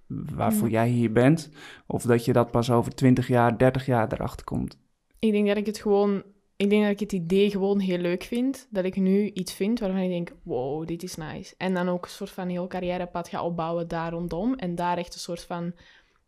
waarvoor 0.08 0.70
jij 0.70 0.88
hier 0.90 1.12
bent. 1.12 1.50
Of 1.88 2.04
dat 2.04 2.26
je 2.26 2.34
dat 2.34 2.52
pas 2.52 2.72
over 2.72 2.96
20 2.96 3.28
jaar, 3.28 3.58
30 3.58 3.86
jaar 3.86 4.14
erachter 4.14 4.46
komt. 4.46 4.78
Ik 5.20 5.32
denk 5.32 5.48
dat 5.48 5.58
ik 5.58 5.66
het 5.66 5.78
gewoon... 5.78 6.24
Ik 6.56 6.70
denk 6.70 6.82
dat 6.82 6.92
ik 6.92 7.00
het 7.00 7.12
idee 7.12 7.50
gewoon 7.50 7.80
heel 7.80 7.98
leuk 7.98 8.24
vind. 8.24 8.68
Dat 8.70 8.86
ik 8.86 8.96
nu 8.96 9.30
iets 9.30 9.54
vind 9.54 9.80
waarvan 9.80 10.00
ik 10.00 10.10
denk, 10.10 10.32
wow, 10.44 10.88
dit 10.88 11.04
is 11.04 11.16
nice. 11.16 11.54
En 11.58 11.74
dan 11.74 11.90
ook 11.90 12.04
een 12.04 12.12
soort 12.12 12.30
van 12.30 12.48
heel 12.48 12.68
carrièrepad 12.68 13.28
ga 13.28 13.44
opbouwen 13.44 13.88
daar 13.88 14.12
rondom. 14.12 14.54
En 14.54 14.76
daar 14.76 14.98
echt 14.98 15.14
een 15.14 15.20
soort 15.20 15.44
van 15.44 15.74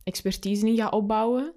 expertise 0.03 0.67
in 0.67 0.75
ga 0.75 0.89
opbouwen. 0.89 1.53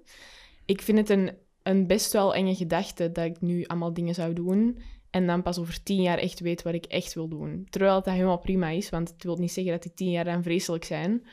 Ik 0.65 0.81
vind 0.81 0.97
het 0.97 1.09
een, 1.09 1.31
een 1.63 1.87
best 1.87 2.13
wel 2.13 2.35
enge 2.35 2.55
gedachte 2.55 3.11
dat 3.11 3.25
ik 3.25 3.41
nu 3.41 3.65
allemaal 3.65 3.93
dingen 3.93 4.13
zou 4.13 4.33
doen. 4.33 4.79
En 5.09 5.27
dan 5.27 5.41
pas 5.41 5.59
over 5.59 5.83
tien 5.83 6.01
jaar 6.01 6.17
echt 6.17 6.39
weet 6.39 6.61
wat 6.61 6.73
ik 6.73 6.85
echt 6.85 7.13
wil 7.13 7.27
doen. 7.27 7.67
Terwijl 7.69 8.01
dat 8.01 8.13
helemaal 8.13 8.39
prima 8.39 8.69
is, 8.69 8.89
want 8.89 9.09
het 9.09 9.23
wil 9.23 9.37
niet 9.37 9.51
zeggen 9.51 9.73
dat 9.73 9.81
die 9.81 9.93
tien 9.93 10.11
jaar 10.11 10.23
dan 10.23 10.43
vreselijk 10.43 10.83
zijn. 10.83 11.25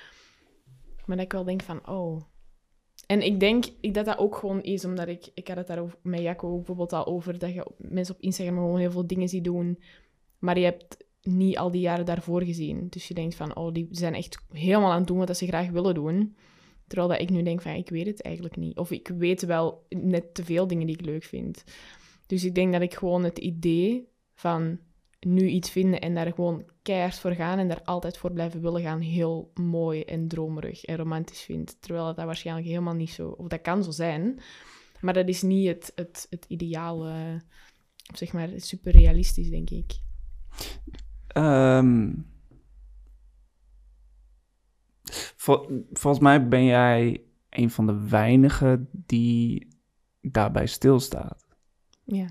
Maar 1.05 1.17
dat 1.17 1.25
ik 1.25 1.33
wel 1.33 1.45
denk 1.45 1.63
van, 1.63 1.89
oh, 1.89 2.23
en 3.07 3.23
ik 3.23 3.41
denk 3.41 3.65
dat 3.81 4.05
dat 4.05 4.19
ook 4.19 4.37
gewoon 4.37 4.63
is, 4.63 4.85
omdat 4.85 5.09
ik... 5.09 5.31
Ik 5.35 5.49
had 5.49 5.57
het 5.57 5.67
daar 5.67 5.97
met 6.03 6.21
Jacco 6.21 6.57
bijvoorbeeld 6.57 6.93
al 6.93 7.07
over, 7.07 7.39
dat 7.39 7.55
je 7.55 7.71
mensen 7.79 8.15
op 8.15 8.21
Instagram 8.21 8.57
gewoon 8.57 8.79
heel 8.79 8.91
veel 8.91 9.07
dingen 9.07 9.29
ziet 9.29 9.45
doen, 9.45 9.79
maar 10.39 10.59
je 10.59 10.65
hebt 10.65 11.05
niet 11.23 11.59
al 11.59 11.71
die 11.71 11.81
jaren 11.81 12.05
daarvoor 12.05 12.43
gezien. 12.43 12.87
Dus 12.89 13.09
je 13.09 13.15
denkt 13.15 13.35
van, 13.35 13.57
oh, 13.57 13.73
die 13.73 13.89
zijn 13.91 14.15
echt 14.15 14.39
helemaal 14.53 14.91
aan 14.91 14.99
het 14.99 15.07
doen 15.07 15.19
wat 15.19 15.37
ze 15.37 15.47
graag 15.47 15.71
willen 15.71 15.95
doen. 15.95 16.37
Terwijl 16.87 17.09
dat 17.09 17.21
ik 17.21 17.31
nu 17.31 17.43
denk 17.43 17.63
van, 17.63 17.73
ik 17.75 17.89
weet 17.89 18.07
het 18.07 18.23
eigenlijk 18.23 18.57
niet. 18.57 18.77
Of 18.77 18.91
ik 18.91 19.09
weet 19.09 19.43
wel 19.43 19.87
net 19.89 20.35
te 20.35 20.45
veel 20.45 20.67
dingen 20.67 20.87
die 20.87 20.97
ik 20.99 21.05
leuk 21.05 21.25
vind. 21.25 21.65
Dus 22.27 22.45
ik 22.45 22.55
denk 22.55 22.73
dat 22.73 22.83
ik 22.83 22.95
gewoon 22.95 23.25
het 23.25 23.39
idee 23.39 24.09
van 24.35 24.79
nu 25.21 25.49
iets 25.49 25.71
vinden 25.71 26.01
en 26.01 26.15
daar 26.15 26.33
gewoon 26.33 26.65
keihard 26.83 27.19
voor 27.19 27.33
gaan 27.33 27.59
en 27.59 27.69
daar 27.69 27.83
altijd 27.83 28.19
voor 28.19 28.33
blijven 28.33 28.61
willen 28.61 28.83
gaan, 28.83 29.01
heel 29.01 29.51
mooi 29.55 30.03
en 30.03 30.29
dromerig 30.29 30.85
en 30.85 30.97
romantisch 30.97 31.41
vind. 31.43 31.77
Terwijl 31.81 32.15
dat, 32.15 32.25
waarschijnlijk 32.25 32.67
helemaal 32.67 32.95
niet 32.95 33.11
zo... 33.11 33.29
Of 33.29 33.49
dat 33.49 33.61
kan 33.61 33.85
zo 33.85 33.91
zijn, 33.91 34.41
maar 35.01 35.15
dat 35.15 35.29
is 35.29 35.43
niet 35.43 35.67
het, 35.67 35.93
het, 35.95 36.27
het 36.31 36.45
ideale... 36.49 37.43
Zeg 38.15 38.33
maar, 38.33 38.49
super 38.57 38.93
realistisch, 38.93 39.51
denk 39.51 39.71
ik. 39.71 40.01
Ehm, 41.27 42.13
vol- 45.37 45.85
volgens 45.93 46.23
mij 46.23 46.49
ben 46.49 46.65
jij 46.65 47.23
een 47.51 47.71
van 47.71 47.87
de 47.87 48.09
weinigen 48.09 48.89
die 48.93 49.69
daarbij 50.21 50.67
stilstaat. 50.67 51.46
Ja. 52.07 52.27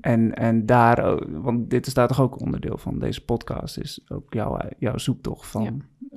en, 0.00 0.34
en 0.34 0.66
daar, 0.66 1.04
ook- 1.04 1.26
want 1.30 1.70
dit 1.70 1.86
is 1.86 1.94
daar 1.94 2.08
toch 2.08 2.20
ook 2.20 2.40
onderdeel 2.40 2.78
van 2.78 2.98
deze 2.98 3.24
podcast, 3.24 3.78
is 3.78 4.04
ook 4.10 4.32
jouw, 4.34 4.58
jouw 4.78 4.98
zoektocht 4.98 5.46
van 5.46 5.62
Ja. 5.62 5.72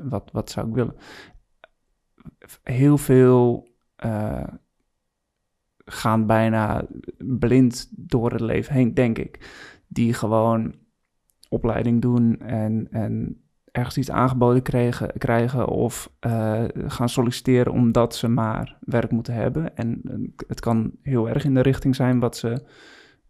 wat, 0.10 0.30
wat 0.32 0.50
zou 0.50 0.68
ik 0.68 0.74
willen. 0.74 0.96
Heel 2.64 2.98
veel 2.98 3.68
eh, 3.96 4.48
gaan 5.86 6.26
bijna 6.26 6.88
blind 7.18 7.88
door 8.10 8.32
het 8.32 8.42
leven 8.42 8.74
heen, 8.74 8.94
denk 8.94 9.18
ik. 9.18 9.62
Die 9.88 10.14
gewoon 10.14 10.76
opleiding 11.50 12.02
doen 12.02 12.40
en, 12.40 12.88
en 12.92 13.43
ergens 13.74 13.98
iets 13.98 14.12
aangeboden 14.12 14.62
krijgen, 14.62 15.12
krijgen 15.18 15.68
of 15.68 16.12
eh, 16.20 16.64
gaan 16.88 17.10
solliciteren 17.10 17.74
omdat 17.74 18.16
ze 18.16 18.28
maar 18.28 18.78
werk 18.80 19.12
moeten 19.12 19.34
hebben. 19.34 19.76
En 19.76 20.02
eh, 20.04 20.46
het 20.48 20.60
kan 20.60 20.92
heel 21.02 21.30
erg 21.30 21.46
in 21.46 21.54
de 21.54 21.62
richting 21.62 21.96
zijn 21.96 22.20
wat 22.20 22.38
ze 22.38 22.66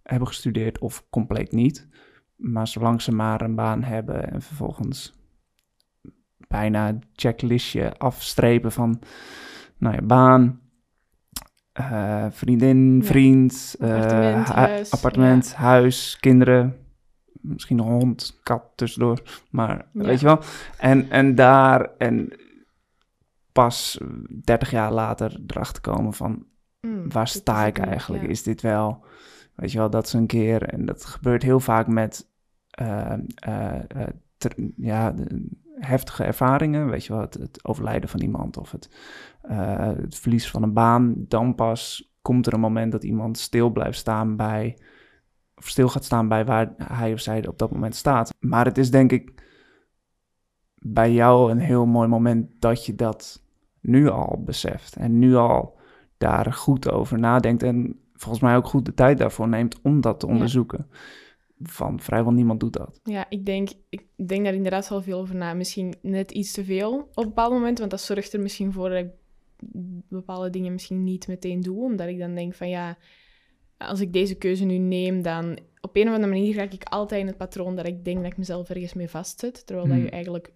hebben 0.04 0.28
gestudeerd 0.28 0.80
of 0.80 1.06
compleet 1.10 1.52
niet. 1.52 1.88
Maar 2.36 2.68
zolang 2.68 3.02
ze 3.02 3.12
maar 3.12 3.42
een 3.42 3.56
baan 3.56 3.84
hebben 3.84 4.32
en 4.32 4.42
vervolgens 4.42 5.14
bijna 6.48 6.88
een 6.90 7.04
checklistje 7.16 7.98
afstrepen 7.98 8.72
van 8.72 9.00
nou 9.78 9.96
ja, 9.96 10.02
baan, 10.02 10.60
eh, 11.72 12.26
vriendin, 12.30 13.02
vriend, 13.04 13.76
Appartement, 13.80 14.48
hu- 14.48 14.54
huis, 14.54 14.92
appartement, 14.92 15.56
huis, 15.56 16.18
kinderen, 16.20 16.76
misschien 17.44 17.78
een 17.80 17.86
hond, 17.86 18.40
kat 18.44 18.64
tussendoor, 18.76 19.22
maar 19.50 19.86
Ja. 19.94 20.04
weet 20.04 20.20
je 20.20 20.26
wel. 20.26 20.40
En, 20.78 21.10
en 21.10 21.36
daar, 21.36 21.90
en 21.98 22.34
pas 23.52 24.00
30 24.44 24.72
jaar 24.72 24.92
later 24.92 25.42
erachter 25.48 25.82
komen 25.82 26.14
van 26.14 26.46
Mm, 26.82 27.12
waar 27.12 27.28
sta 27.28 27.66
ik 27.66 27.78
eigenlijk? 27.78 28.24
ja. 28.24 28.30
Is 28.30 28.44
dit 28.44 28.62
wel, 28.62 29.06
weet 29.56 29.72
je 29.72 29.78
wel, 29.78 29.90
dat 29.90 30.06
is 30.06 30.14
een 30.14 30.28
keer, 30.28 30.64
en 30.64 30.86
dat 30.86 31.06
gebeurt 31.06 31.44
heel 31.44 31.60
vaak 31.60 31.88
met, 31.88 32.28
eh, 32.70 33.14
eh, 33.36 33.76
eh, 33.88 34.08
ter- 34.38 34.70
ja, 34.76 35.14
heftige 35.80 36.24
ervaringen, 36.24 36.90
weet 36.90 37.06
je 37.06 37.14
wel, 37.14 37.22
het, 37.22 37.34
het 37.34 37.66
overlijden 37.66 38.10
van 38.10 38.22
iemand 38.22 38.58
of 38.58 38.72
het, 38.72 38.90
het 39.48 40.16
verlies 40.16 40.50
van 40.50 40.64
een 40.64 40.74
baan. 40.74 41.14
Dan 41.18 41.56
pas 41.56 42.12
komt 42.22 42.48
er 42.48 42.54
een 42.54 42.60
moment 42.60 42.92
dat 42.92 43.04
iemand 43.04 43.38
stil 43.38 43.70
blijft 43.70 43.98
staan 43.98 44.36
bij, 44.36 44.78
of 45.64 45.70
stil 45.70 45.88
gaat 45.90 46.04
staan 46.06 46.28
bij 46.28 46.46
waar 46.46 46.74
hij 46.78 47.14
of 47.14 47.20
zij 47.20 47.48
op 47.48 47.58
dat 47.58 47.72
moment 47.72 47.96
staat. 47.96 48.34
Maar 48.40 48.66
het 48.66 48.78
is 48.78 48.92
denk 48.92 49.12
ik 49.12 49.32
bij 50.76 51.12
jou 51.12 51.52
een 51.52 51.60
heel 51.60 51.86
mooi 51.86 52.08
moment 52.08 52.50
dat 52.60 52.86
je 52.86 52.96
dat 52.96 53.44
nu 53.82 54.10
al 54.10 54.42
beseft 54.46 54.96
en 54.96 55.20
nu 55.20 55.36
al 55.36 55.78
daar 56.18 56.54
goed 56.54 56.92
over 56.92 57.20
nadenkt 57.20 57.64
en 57.64 58.00
volgens 58.14 58.44
mij 58.44 58.56
ook 58.56 58.66
goed 58.66 58.86
de 58.86 58.94
tijd 58.94 59.18
daarvoor 59.18 59.48
neemt 59.48 59.82
om 59.82 60.02
dat 60.02 60.20
te 60.20 60.28
Ja. 60.28 60.34
onderzoeken. 60.34 60.88
Van 61.62 62.00
vrijwel 62.00 62.32
niemand 62.32 62.60
doet 62.60 62.74
dat. 62.74 63.00
Ja, 63.04 63.26
ik 63.30 63.46
denk, 63.46 63.70
ik 63.90 64.06
denk 64.28 64.44
daar 64.44 64.54
inderdaad 64.54 64.90
wel 64.90 65.02
veel 65.02 65.20
over 65.20 65.36
na. 65.36 65.54
Misschien 65.54 65.94
net 66.02 66.32
iets 66.32 66.52
te 66.52 66.64
veel 66.64 66.98
op 67.00 67.18
een 67.18 67.24
bepaald 67.24 67.54
moment, 67.54 67.80
want 67.80 67.92
dat 67.92 68.02
zorgt 68.02 68.34
er 68.34 68.40
misschien 68.40 68.72
voor 68.72 68.90
dat 68.90 68.98
ik 68.98 69.10
bepaalde 70.10 70.50
dingen 70.50 70.72
misschien 70.72 71.04
niet 71.04 71.28
meteen 71.28 71.62
doe, 71.62 71.84
omdat 71.84 72.08
ik 72.08 72.20
dan 72.20 72.36
denk 72.36 72.54
van 72.54 72.70
ja, 72.70 72.98
als 73.78 74.00
ik 74.00 74.14
deze 74.14 74.36
keuze 74.36 74.66
nu 74.66 74.78
neem, 74.78 75.22
dan 75.22 75.58
op 75.82 75.96
een 75.96 76.08
of 76.08 76.14
andere 76.14 76.34
manier 76.34 76.56
raak 76.56 76.74
ik 76.74 76.84
altijd 76.84 77.22
in 77.22 77.28
het 77.28 77.38
patroon 77.38 77.76
dat 77.76 77.88
ik 77.88 78.06
denk 78.06 78.18
dat 78.18 78.32
ik 78.32 78.38
mezelf 78.38 78.70
ergens 78.70 78.94
mee 78.94 79.10
vastzet, 79.10 79.66
terwijl 79.66 79.88
dat 79.88 79.96
Hmm. 79.96 80.06
je 80.06 80.12
eigenlijk 80.12 80.52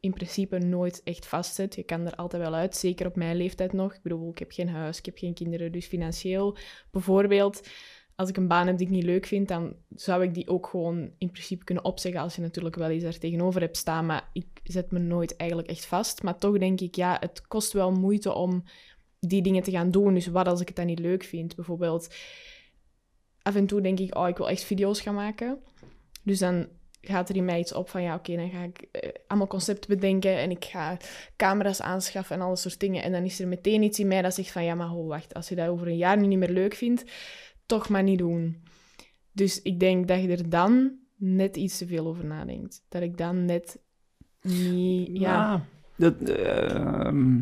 in 0.00 0.12
principe 0.12 0.58
nooit 0.58 1.00
echt 1.04 1.26
vastzet. 1.26 1.74
Je 1.74 1.82
kan 1.82 2.06
er 2.06 2.14
altijd 2.14 2.42
wel 2.42 2.54
uit, 2.54 2.76
zeker 2.76 3.06
op 3.06 3.16
mijn 3.16 3.36
leeftijd 3.36 3.72
nog. 3.72 3.94
Ik 3.94 4.02
bedoel, 4.02 4.30
ik 4.30 4.38
heb 4.38 4.52
geen 4.52 4.68
huis, 4.68 4.98
ik 4.98 5.04
heb 5.04 5.18
geen 5.18 5.34
kinderen, 5.34 5.72
dus 5.72 5.86
financieel 5.86 6.56
bijvoorbeeld 6.90 7.68
als 8.18 8.28
ik 8.28 8.36
een 8.36 8.48
baan 8.48 8.66
heb 8.66 8.76
die 8.78 8.86
ik 8.86 8.92
niet 8.92 9.04
leuk 9.04 9.26
vind, 9.26 9.48
dan 9.48 9.74
zou 9.94 10.22
ik 10.22 10.34
die 10.34 10.48
ook 10.48 10.66
gewoon 10.66 11.10
in 11.18 11.30
principe 11.30 11.64
kunnen 11.64 11.84
opzeggen 11.84 12.20
als 12.20 12.34
je 12.34 12.42
natuurlijk 12.42 12.76
wel 12.76 12.90
iets 12.90 13.04
daar 13.04 13.18
tegenover 13.18 13.60
hebt 13.60 13.76
staan. 13.76 14.06
Maar 14.06 14.28
ik 14.32 14.46
zet 14.64 14.90
me 14.90 14.98
nooit 14.98 15.36
eigenlijk 15.36 15.70
echt 15.70 15.86
vast. 15.86 16.22
Maar 16.22 16.38
toch 16.38 16.58
denk 16.58 16.80
ik, 16.80 16.94
ja, 16.94 17.16
het 17.20 17.46
kost 17.46 17.72
wel 17.72 17.92
moeite 17.92 18.34
om 18.34 18.64
die 19.20 19.42
dingen 19.42 19.62
te 19.62 19.70
gaan 19.70 19.90
doen. 19.90 20.14
Dus 20.14 20.26
wat 20.26 20.48
als 20.48 20.60
ik 20.60 20.66
het 20.66 20.76
dan 20.76 20.86
niet 20.86 20.98
leuk 20.98 21.24
vind? 21.24 21.56
Bijvoorbeeld, 21.56 22.14
af 23.42 23.54
en 23.54 23.66
toe 23.66 23.80
denk 23.80 23.98
ik, 23.98 24.16
oh, 24.16 24.28
ik 24.28 24.36
wil 24.36 24.48
echt 24.48 24.64
video's 24.64 25.00
gaan 25.00 25.14
maken. 25.14 25.58
Dus 26.22 26.38
dan 26.38 26.68
gaat 27.00 27.28
er 27.28 27.36
in 27.36 27.44
mij 27.44 27.58
iets 27.58 27.72
op 27.72 27.88
van, 27.88 28.02
ja, 28.02 28.14
oké, 28.14 28.36
dan 28.36 28.50
ga 28.50 28.62
ik 28.62 28.80
eh, 28.80 29.10
allemaal 29.26 29.46
concepten 29.46 29.94
bedenken 29.94 30.36
en 30.36 30.50
ik 30.50 30.64
ga 30.64 30.96
camera's 31.36 31.80
aanschaffen 31.80 32.36
en 32.36 32.42
alle 32.42 32.56
soort 32.56 32.80
dingen. 32.80 33.02
En 33.02 33.12
dan 33.12 33.24
is 33.24 33.40
er 33.40 33.48
meteen 33.48 33.82
iets 33.82 33.98
in 33.98 34.06
mij 34.06 34.22
dat 34.22 34.34
zegt 34.34 34.50
van, 34.50 34.64
ja, 34.64 34.74
maar 34.74 34.86
ho, 34.86 35.06
wacht, 35.06 35.34
als 35.34 35.48
je 35.48 35.54
dat 35.54 35.68
over 35.68 35.86
een 35.86 35.96
jaar 35.96 36.18
nu 36.18 36.26
niet 36.26 36.38
meer 36.38 36.50
leuk 36.50 36.74
vindt, 36.74 37.04
toch 37.66 37.88
maar 37.88 38.02
niet 38.02 38.18
doen. 38.18 38.62
Dus 39.32 39.62
ik 39.62 39.80
denk 39.80 40.08
dat 40.08 40.22
je 40.22 40.28
er 40.28 40.48
dan 40.48 40.92
net 41.16 41.56
iets 41.56 41.78
te 41.78 41.86
veel 41.86 42.06
over 42.06 42.24
nadenkt. 42.24 42.84
Dat 42.88 43.02
ik 43.02 43.16
dan 43.16 43.44
net 43.44 43.78
niet... 44.42 45.08
Ja, 45.12 45.64
dat, 45.96 46.20
ehm, 46.20 47.40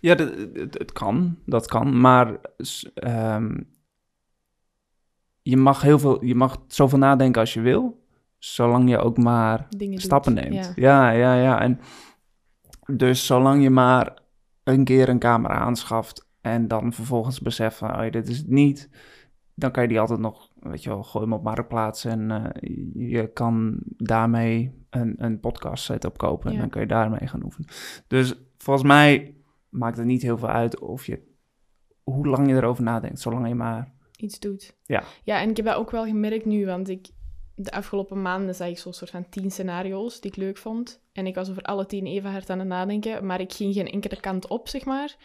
ja, 0.00 0.14
dat, 0.14 0.32
het, 0.54 0.92
kan, 0.92 1.38
dat 1.46 1.66
kan, 1.66 2.00
maar 2.00 2.36
ehm, 2.94 3.60
je 5.42 5.56
mag 5.56 5.82
heel 5.82 5.98
veel, 5.98 6.24
je 6.24 6.34
mag 6.34 6.62
zoveel 6.66 6.98
nadenken 6.98 7.40
als 7.40 7.54
je 7.54 7.60
wil, 7.60 8.04
zolang 8.38 8.90
je 8.90 8.98
ook 8.98 9.16
maar 9.18 9.66
dingen 9.76 9.94
doet. 9.94 10.02
stappen 10.02 10.34
neemt. 10.34 10.54
Ja. 10.54 10.72
Ja, 10.76 11.10
ja, 11.10 11.34
ja. 11.34 11.60
En 11.60 11.80
dus 12.96 13.26
zolang 13.26 13.62
je 13.62 13.70
maar 13.70 14.18
een 14.64 14.84
keer 14.84 15.08
een 15.08 15.18
camera 15.18 15.54
aanschaft 15.54 16.28
en 16.40 16.68
dan 16.68 16.92
vervolgens 16.92 17.40
beseft 17.40 17.76
van, 17.76 17.90
oh, 18.00 18.10
dit 18.10 18.28
is 18.28 18.38
het 18.38 18.48
niet, 18.48 18.88
dan 19.54 19.70
kan 19.70 19.82
je 19.82 19.88
die 19.88 20.00
altijd 20.00 20.20
nog, 20.20 20.50
weet 20.60 20.82
je 20.82 20.88
wel, 20.88 21.02
gooi 21.02 21.24
hem 21.24 21.32
op 21.34 21.42
Marktplaats 21.42 22.04
en 22.04 22.30
eh, 22.30 23.10
je 23.10 23.26
kan 23.32 23.78
daarmee 23.96 24.78
een, 24.90 25.14
een 25.18 25.40
podcast 25.40 25.84
setup 25.84 26.18
kopen 26.18 26.48
en 26.48 26.54
Ja. 26.54 26.60
dan 26.60 26.70
kan 26.70 26.80
je 26.80 26.86
daarmee 26.86 27.26
gaan 27.28 27.44
oefenen. 27.44 27.68
Dus 28.06 28.34
volgens 28.58 28.86
mij 28.86 29.34
maakt 29.70 29.96
het 29.96 30.06
niet 30.06 30.22
heel 30.22 30.38
veel 30.38 30.48
uit 30.48 30.78
of 30.78 31.06
je, 31.06 31.22
hoe 32.02 32.26
lang 32.26 32.48
je 32.48 32.54
erover 32.54 32.82
nadenkt, 32.82 33.20
zolang 33.20 33.48
je 33.48 33.54
maar... 33.54 33.94
Iets 34.16 34.38
doet. 34.38 34.76
Ja. 34.84 35.04
Ja, 35.24 35.40
en 35.40 35.50
ik 35.50 35.56
heb 35.56 35.66
dat 35.66 35.76
ook 35.76 35.90
wel 35.90 36.04
gemerkt 36.04 36.44
nu, 36.44 36.66
want 36.66 36.88
ik... 36.88 37.08
De 37.54 37.70
afgelopen 37.70 38.22
maanden 38.22 38.54
zag 38.54 38.68
ik 38.68 38.78
zo'n 38.78 38.92
soort 38.92 39.10
van 39.10 39.28
tien 39.28 39.50
scenario's 39.50 40.20
die 40.20 40.30
ik 40.30 40.36
leuk 40.36 40.56
vond. 40.56 41.02
En 41.12 41.26
ik 41.26 41.34
was 41.34 41.50
over 41.50 41.62
alle 41.62 41.86
tien 41.86 42.06
even 42.06 42.30
hard 42.30 42.50
aan 42.50 42.58
het 42.58 42.68
nadenken, 42.68 43.26
maar 43.26 43.40
ik 43.40 43.52
ging 43.52 43.74
geen 43.74 43.90
enkele 43.90 44.20
kant 44.20 44.48
op, 44.48 44.68
zeg 44.68 44.84
maar. 44.84 45.16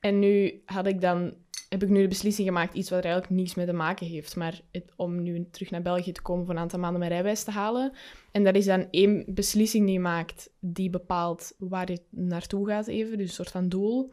En 0.00 0.18
nu 0.18 0.62
had 0.64 0.86
ik 0.86 1.00
dan, 1.00 1.34
heb 1.70 1.82
ik 1.82 1.88
nu 1.88 2.02
de 2.02 2.08
beslissing 2.08 2.46
gemaakt, 2.46 2.74
iets 2.74 2.90
wat 2.90 3.04
eigenlijk 3.04 3.34
niets 3.34 3.54
mee 3.54 3.66
te 3.66 3.72
maken 3.72 4.06
heeft, 4.06 4.36
maar 4.36 4.60
het, 4.70 4.92
om 4.96 5.22
nu 5.22 5.48
terug 5.50 5.70
naar 5.70 5.82
België 5.82 6.12
te 6.12 6.22
komen 6.22 6.44
voor 6.44 6.54
een 6.54 6.60
aantal 6.60 6.78
maanden 6.78 6.98
mijn 6.98 7.10
rijbewijs 7.10 7.44
te 7.44 7.50
halen. 7.50 7.92
En 8.32 8.44
dat 8.44 8.54
is 8.54 8.64
dan 8.64 8.88
één 8.90 9.24
beslissing 9.26 9.84
die 9.84 9.94
je 9.94 10.00
maakt, 10.00 10.50
die 10.60 10.90
bepaalt 10.90 11.54
waar 11.58 11.90
je 11.90 12.02
naartoe 12.10 12.68
gaat 12.68 12.86
even, 12.86 13.18
dus 13.18 13.28
een 13.28 13.34
soort 13.34 13.50
van 13.50 13.68
doel. 13.68 14.12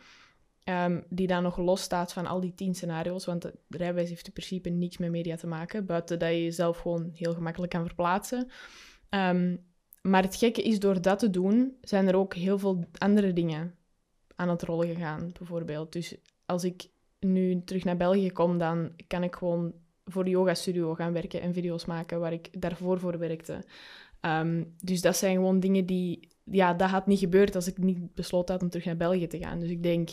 ehm, 0.64 1.02
die 1.10 1.28
dan 1.28 1.44
nog 1.44 1.58
los 1.58 1.82
staat 1.82 2.14
van 2.14 2.26
al 2.26 2.40
die 2.40 2.56
tien 2.56 2.76
scenario's, 2.76 3.26
want 3.26 3.42
de 3.42 3.54
rijbewijs 3.70 4.10
heeft 4.10 4.28
in 4.28 4.34
principe 4.34 4.70
niks 4.70 4.98
met 4.98 5.10
media 5.10 5.36
te 5.36 5.48
maken, 5.48 5.86
buiten 5.86 6.20
dat 6.20 6.30
je 6.30 6.44
jezelf 6.44 6.78
gewoon 6.78 7.12
heel 7.14 7.34
gemakkelijk 7.34 7.72
kan 7.72 7.86
verplaatsen. 7.86 8.50
Ehm, 9.10 9.56
maar 10.02 10.24
het 10.24 10.36
gekke 10.36 10.64
is, 10.64 10.80
door 10.80 11.02
dat 11.02 11.20
te 11.20 11.30
doen, 11.30 11.78
zijn 11.82 12.08
er 12.08 12.16
ook 12.16 12.34
heel 12.34 12.60
veel 12.60 12.86
andere 12.98 13.34
dingen 13.34 13.76
aan 14.36 14.50
het 14.50 14.62
rollen 14.62 14.88
gegaan, 14.88 15.32
bijvoorbeeld. 15.38 15.92
Dus 15.92 16.16
als 16.46 16.64
ik 16.64 16.90
nu 17.20 17.62
terug 17.64 17.84
naar 17.84 17.98
België 17.98 18.32
kom, 18.32 18.58
dan 18.58 18.92
kan 19.08 19.24
ik 19.24 19.36
gewoon 19.36 19.74
voor 20.06 20.24
de 20.24 20.30
yoga 20.30 20.54
studio 20.54 20.94
gaan 20.94 21.14
werken 21.14 21.42
en 21.42 21.54
video's 21.54 21.86
maken 21.86 22.20
waar 22.20 22.34
ik 22.34 22.62
daarvoor 22.62 23.00
voor 23.00 23.18
werkte. 23.18 23.66
Ehm, 24.22 24.64
dus 24.80 25.02
dat 25.02 25.18
zijn 25.18 25.36
gewoon 25.36 25.60
dingen 25.60 25.86
die... 25.86 26.28
Ja, 26.44 26.74
dat 26.74 26.90
had 26.90 27.08
niet 27.08 27.20
gebeurd 27.20 27.56
als 27.56 27.68
ik 27.68 27.78
niet 27.78 28.14
besloten 28.14 28.54
had 28.54 28.64
om 28.64 28.70
terug 28.70 28.86
naar 28.86 28.98
België 28.98 29.28
te 29.28 29.38
gaan. 29.38 29.60
Dus 29.60 29.70
ik 29.70 29.84
denk, 29.84 30.10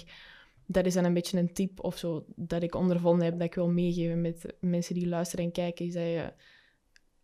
dat 0.66 0.86
is 0.86 0.94
dan 0.94 1.04
een 1.04 1.14
beetje 1.14 1.38
een 1.38 1.52
tip 1.52 1.84
of 1.84 1.98
zo 1.98 2.24
dat 2.36 2.62
ik 2.62 2.74
ondervonden 2.74 3.24
heb 3.24 3.38
dat 3.38 3.46
ik 3.46 3.54
wil 3.54 3.70
meegeven 3.70 4.20
met 4.20 4.54
mensen 4.60 4.94
die 4.94 5.08
luisteren 5.08 5.44
en 5.44 5.52
kijken. 5.52 5.86
Is 5.86 5.92
dat 5.92 6.02
je, 6.02 6.32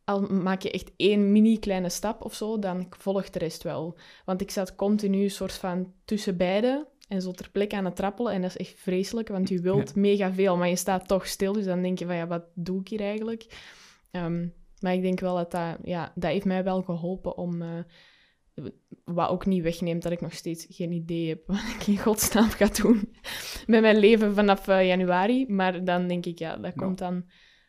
al 0.04 0.20
maak 0.20 0.62
je 0.62 0.70
echt 0.70 0.90
één 0.96 1.32
mini 1.32 1.58
kleine 1.58 1.88
stap 1.88 2.24
of 2.24 2.34
zo, 2.34 2.58
dan 2.58 2.86
volgt 2.98 3.32
de 3.32 3.38
rest 3.38 3.62
wel. 3.62 3.98
Want 4.24 4.40
ik 4.40 4.50
zat 4.50 4.74
continu 4.74 5.28
soort 5.28 5.52
van 5.52 5.92
tussen 6.04 6.36
beiden 6.36 6.86
en 7.08 7.22
zo 7.22 7.30
ter 7.30 7.50
plekke 7.50 7.76
aan 7.76 7.84
het 7.84 7.96
trappelen. 7.96 8.32
En 8.32 8.42
dat 8.42 8.50
is 8.50 8.56
echt 8.56 8.80
vreselijk, 8.80 9.28
want 9.28 9.48
je 9.48 9.60
wilt 9.60 9.94
mega 9.94 10.32
veel, 10.32 10.56
maar 10.56 10.68
je 10.68 10.76
staat 10.76 11.08
toch 11.08 11.26
stil. 11.26 11.52
Dus 11.52 11.64
dan 11.64 11.82
denk 11.82 11.98
je 11.98 12.06
van, 12.06 12.16
ja, 12.16 12.26
wat 12.26 12.44
doe 12.54 12.80
ik 12.80 12.88
hier 12.88 13.00
eigenlijk? 13.00 13.46
Ehm, 14.10 14.48
maar 14.80 14.94
ik 14.94 15.02
denk 15.02 15.20
wel 15.20 15.36
dat 15.36 15.50
dat, 15.50 15.76
ja, 15.82 16.12
dat 16.14 16.30
heeft 16.30 16.44
mij 16.44 16.64
wel 16.64 16.82
geholpen 16.82 17.36
om... 17.36 17.62
eh, 17.62 17.68
wat 19.04 19.28
ook 19.28 19.46
niet 19.46 19.62
wegneemt 19.62 20.02
dat 20.02 20.12
ik 20.12 20.20
nog 20.20 20.32
steeds 20.32 20.66
geen 20.70 20.92
idee 20.92 21.28
heb 21.28 21.46
wat 21.46 21.74
ik 21.78 21.86
in 21.86 21.98
godsnaam 21.98 22.48
ga 22.48 22.66
doen 22.66 23.12
met 23.66 23.80
mijn 23.80 23.98
leven 23.98 24.34
vanaf 24.34 24.68
eh, 24.68 24.86
januari. 24.86 25.46
Maar 25.48 25.84
dan 25.84 26.08
denk 26.08 26.26
ik, 26.26 26.38
ja, 26.38 26.56
dat. 26.56 26.74
Komt 26.74 26.98
dan, 26.98 27.24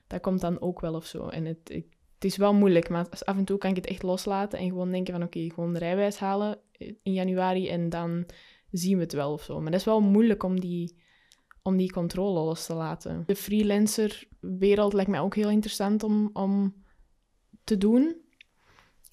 dat 0.08 0.22
komt 0.22 0.42
dan 0.42 0.62
ook 0.62 0.80
wel 0.80 0.94
of 0.94 1.06
zo. 1.06 1.28
En 1.28 1.46
het, 1.46 1.70
ik, 1.70 1.91
het 2.22 2.32
is 2.32 2.38
wel 2.38 2.54
moeilijk, 2.54 2.90
maar 2.90 3.08
af 3.10 3.38
en 3.38 3.46
toe 3.46 3.58
kan 3.58 3.70
ik 3.70 3.76
het 3.76 3.86
echt 3.86 4.04
loslaten 4.04 4.60
en 4.60 4.68
gewoon 4.68 4.92
denken 4.92 5.14
van, 5.14 5.24
oké, 5.24 5.50
gewoon 5.50 5.74
de 5.74 5.80
rijbewijs 5.80 6.18
halen 6.18 6.60
in 6.78 7.14
januari 7.14 7.70
en 7.70 7.90
dan 7.90 8.26
zien 8.72 8.98
we 8.98 9.04
het 9.04 9.14
wel 9.14 9.34
of 9.34 9.44
zo. 9.44 9.62
Maar 9.62 9.72
dat 9.72 9.80
is 9.80 9.86
wel 9.86 10.02
moeilijk 10.02 10.44
om 10.44 10.60
die, 10.60 10.96
om 11.62 11.78
die 11.78 11.92
controle 11.92 12.40
los 12.40 12.66
te 12.66 12.74
laten. 12.74 13.24
De 13.26 13.36
freelancer-wereld 13.36 14.94
lijkt 14.94 15.10
mij 15.10 15.20
ook 15.20 15.36
heel 15.36 15.50
interessant 15.50 16.04
om, 16.04 16.30
om 16.34 16.84
te 17.64 17.78
doen. 17.78 18.16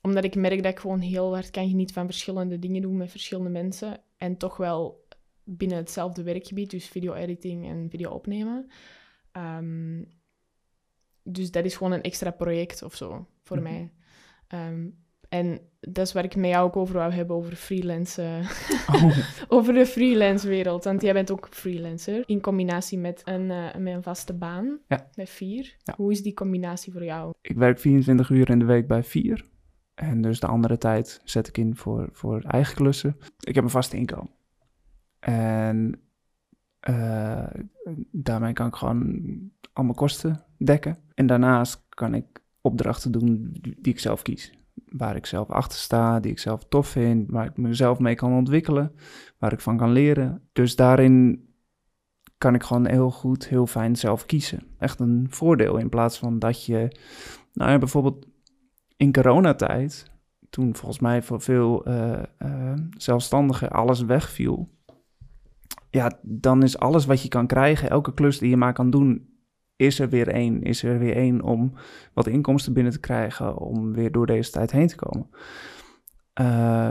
Omdat 0.02 0.24
ik 0.24 0.34
merk 0.34 0.62
dat 0.62 0.72
ik 0.72 0.78
gewoon 0.78 1.00
heel 1.00 1.34
hard 1.34 1.50
kan 1.50 1.68
genieten 1.68 1.94
van 1.94 2.06
verschillende 2.06 2.58
dingen 2.58 2.82
doen 2.82 2.96
met 2.96 3.10
verschillende 3.10 3.50
mensen. 3.50 4.00
En 4.16 4.36
toch 4.36 4.56
wel 4.56 5.06
binnen 5.44 5.76
hetzelfde 5.76 6.22
werkgebied, 6.22 6.70
dus 6.70 6.88
video-editing 6.88 7.66
en 7.66 7.90
video 7.90 8.10
opnemen. 8.10 8.70
Ehm, 9.32 10.02
dus 11.28 11.50
dat 11.50 11.64
is 11.64 11.76
gewoon 11.76 11.92
een 11.92 12.02
extra 12.02 12.30
project 12.30 12.82
of 12.82 12.94
zo 12.94 13.26
voor 13.42 13.56
Mhm. 13.60 13.66
mij. 13.72 13.92
Ehm, 14.48 14.86
en 15.28 15.60
dat 15.80 16.06
is 16.06 16.12
waar 16.12 16.24
ik 16.24 16.36
met 16.36 16.50
jou 16.50 16.66
ook 16.66 16.76
over 16.76 16.94
wou 16.94 17.12
hebben, 17.12 17.36
over 17.36 17.54
freelance, 17.56 18.22
eh, 18.22 18.50
Oh, 18.94 19.18
over 19.58 19.72
de 19.74 19.86
freelance 19.86 20.48
wereld. 20.48 20.84
Want 20.84 21.02
jij 21.02 21.12
bent 21.12 21.30
ook 21.30 21.48
freelancer, 21.50 22.22
in 22.26 22.40
combinatie 22.40 22.98
met 22.98 23.22
een, 23.24 23.50
eh, 23.50 23.74
met 23.76 23.94
een 23.94 24.02
vaste 24.02 24.34
baan, 24.34 24.78
Ja. 24.88 25.08
met 25.14 25.30
vier. 25.30 25.76
Ja. 25.82 25.94
Hoe 25.96 26.12
is 26.12 26.22
die 26.22 26.34
combinatie 26.34 26.92
voor 26.92 27.04
jou? 27.04 27.32
ik 27.40 27.56
werk 27.56 27.78
24 27.78 28.30
uur 28.30 28.50
in 28.50 28.58
de 28.58 28.64
week 28.64 28.86
bij 28.86 29.02
vier. 29.02 29.46
En 29.94 30.20
dus 30.20 30.40
de 30.40 30.46
andere 30.46 30.78
tijd 30.78 31.20
zet 31.24 31.48
ik 31.48 31.58
in 31.58 31.76
voor, 31.76 32.08
voor 32.12 32.40
eigen 32.42 32.74
klussen. 32.74 33.16
Ik 33.40 33.54
heb 33.54 33.64
een 33.64 33.70
vast 33.70 33.92
inkomen. 33.92 34.30
En 35.20 36.00
eh, 36.80 37.46
daarmee 38.12 38.52
kan 38.52 38.66
ik 38.66 38.74
gewoon 38.74 39.20
al 39.72 39.82
mijn 39.84 39.96
kosten 39.96 40.44
dekken. 40.58 40.98
En 41.14 41.26
daarnaast 41.26 41.86
kan 41.88 42.14
ik 42.14 42.24
opdrachten 42.60 43.12
doen 43.12 43.48
die 43.60 43.92
ik 43.92 44.00
zelf 44.00 44.22
kies. 44.22 44.52
Waar 44.88 45.16
ik 45.16 45.26
zelf 45.26 45.50
achter 45.50 45.78
sta, 45.78 46.20
die 46.20 46.30
ik 46.30 46.38
zelf 46.38 46.64
tof 46.68 46.88
vind, 46.88 47.30
waar 47.30 47.46
ik 47.46 47.56
mezelf 47.56 47.98
mee 47.98 48.14
kan 48.14 48.32
ontwikkelen, 48.32 48.92
waar 49.38 49.52
ik 49.52 49.60
van 49.60 49.76
kan 49.76 49.92
leren. 49.92 50.42
Dus 50.52 50.76
daarin 50.76 51.46
kan 52.38 52.54
ik 52.54 52.62
gewoon 52.62 52.86
heel 52.86 53.10
goed, 53.10 53.48
heel 53.48 53.66
fijn 53.66 53.96
zelf 53.96 54.26
kiezen. 54.26 54.62
Echt 54.78 55.00
een 55.00 55.26
voordeel 55.30 55.76
in 55.76 55.88
plaats 55.88 56.18
van 56.18 56.38
dat 56.38 56.64
je, 56.64 56.96
nou 57.52 57.70
ja, 57.70 57.78
bijvoorbeeld 57.78 58.26
in 58.96 59.12
coronatijd, 59.12 60.10
toen 60.50 60.76
volgens 60.76 61.00
mij 61.00 61.22
voor 61.22 61.40
veel 61.40 61.84
eh, 61.84 62.22
eh, 62.38 62.78
zelfstandigen 62.96 63.70
alles 63.70 64.00
wegviel. 64.00 64.68
Ja, 65.90 66.18
dan 66.22 66.62
is 66.62 66.78
alles 66.78 67.06
wat 67.06 67.22
je 67.22 67.28
kan 67.28 67.46
krijgen, 67.46 67.90
elke 67.90 68.14
klus 68.14 68.38
die 68.38 68.50
je 68.50 68.56
maar 68.56 68.72
kan 68.72 68.90
doen, 68.90 69.37
is 69.78 69.98
er 69.98 70.08
weer 70.08 70.28
één. 70.28 70.62
Is 70.62 70.82
er 70.82 70.98
weer 70.98 71.16
één 71.16 71.42
om 71.42 71.72
wat 72.12 72.26
inkomsten 72.26 72.72
binnen 72.72 72.92
te 72.92 73.00
krijgen, 73.00 73.56
om 73.56 73.92
weer 73.92 74.12
door 74.12 74.26
deze 74.26 74.50
tijd 74.50 74.70
heen 74.70 74.86
te 74.86 74.96
komen. 74.96 75.28
Eh, 76.32 76.90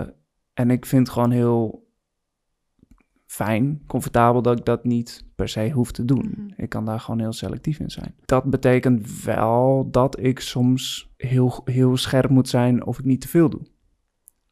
en 0.53 0.71
ik 0.71 0.85
vind 0.85 1.07
het 1.07 1.15
gewoon 1.15 1.31
heel 1.31 1.87
fijn, 3.25 3.83
comfortabel 3.87 4.41
dat 4.41 4.59
ik 4.59 4.65
dat 4.65 4.83
niet 4.83 5.25
per 5.35 5.49
se 5.49 5.69
hoef 5.69 5.91
te 5.91 6.05
doen. 6.05 6.33
Mhm. 6.35 6.61
Ik 6.61 6.69
kan 6.69 6.85
daar 6.85 6.99
gewoon 6.99 7.19
heel 7.19 7.33
selectief 7.33 7.79
in 7.79 7.89
zijn. 7.89 8.15
Dat 8.25 8.43
betekent 8.43 9.23
wel 9.23 9.87
dat 9.91 10.19
ik 10.19 10.39
soms 10.39 11.13
heel, 11.17 11.61
heel 11.65 11.97
scherp 11.97 12.29
moet 12.29 12.49
zijn 12.49 12.85
of 12.85 12.99
ik 12.99 13.05
niet 13.05 13.21
te 13.21 13.27
veel 13.27 13.49
doe. 13.49 13.61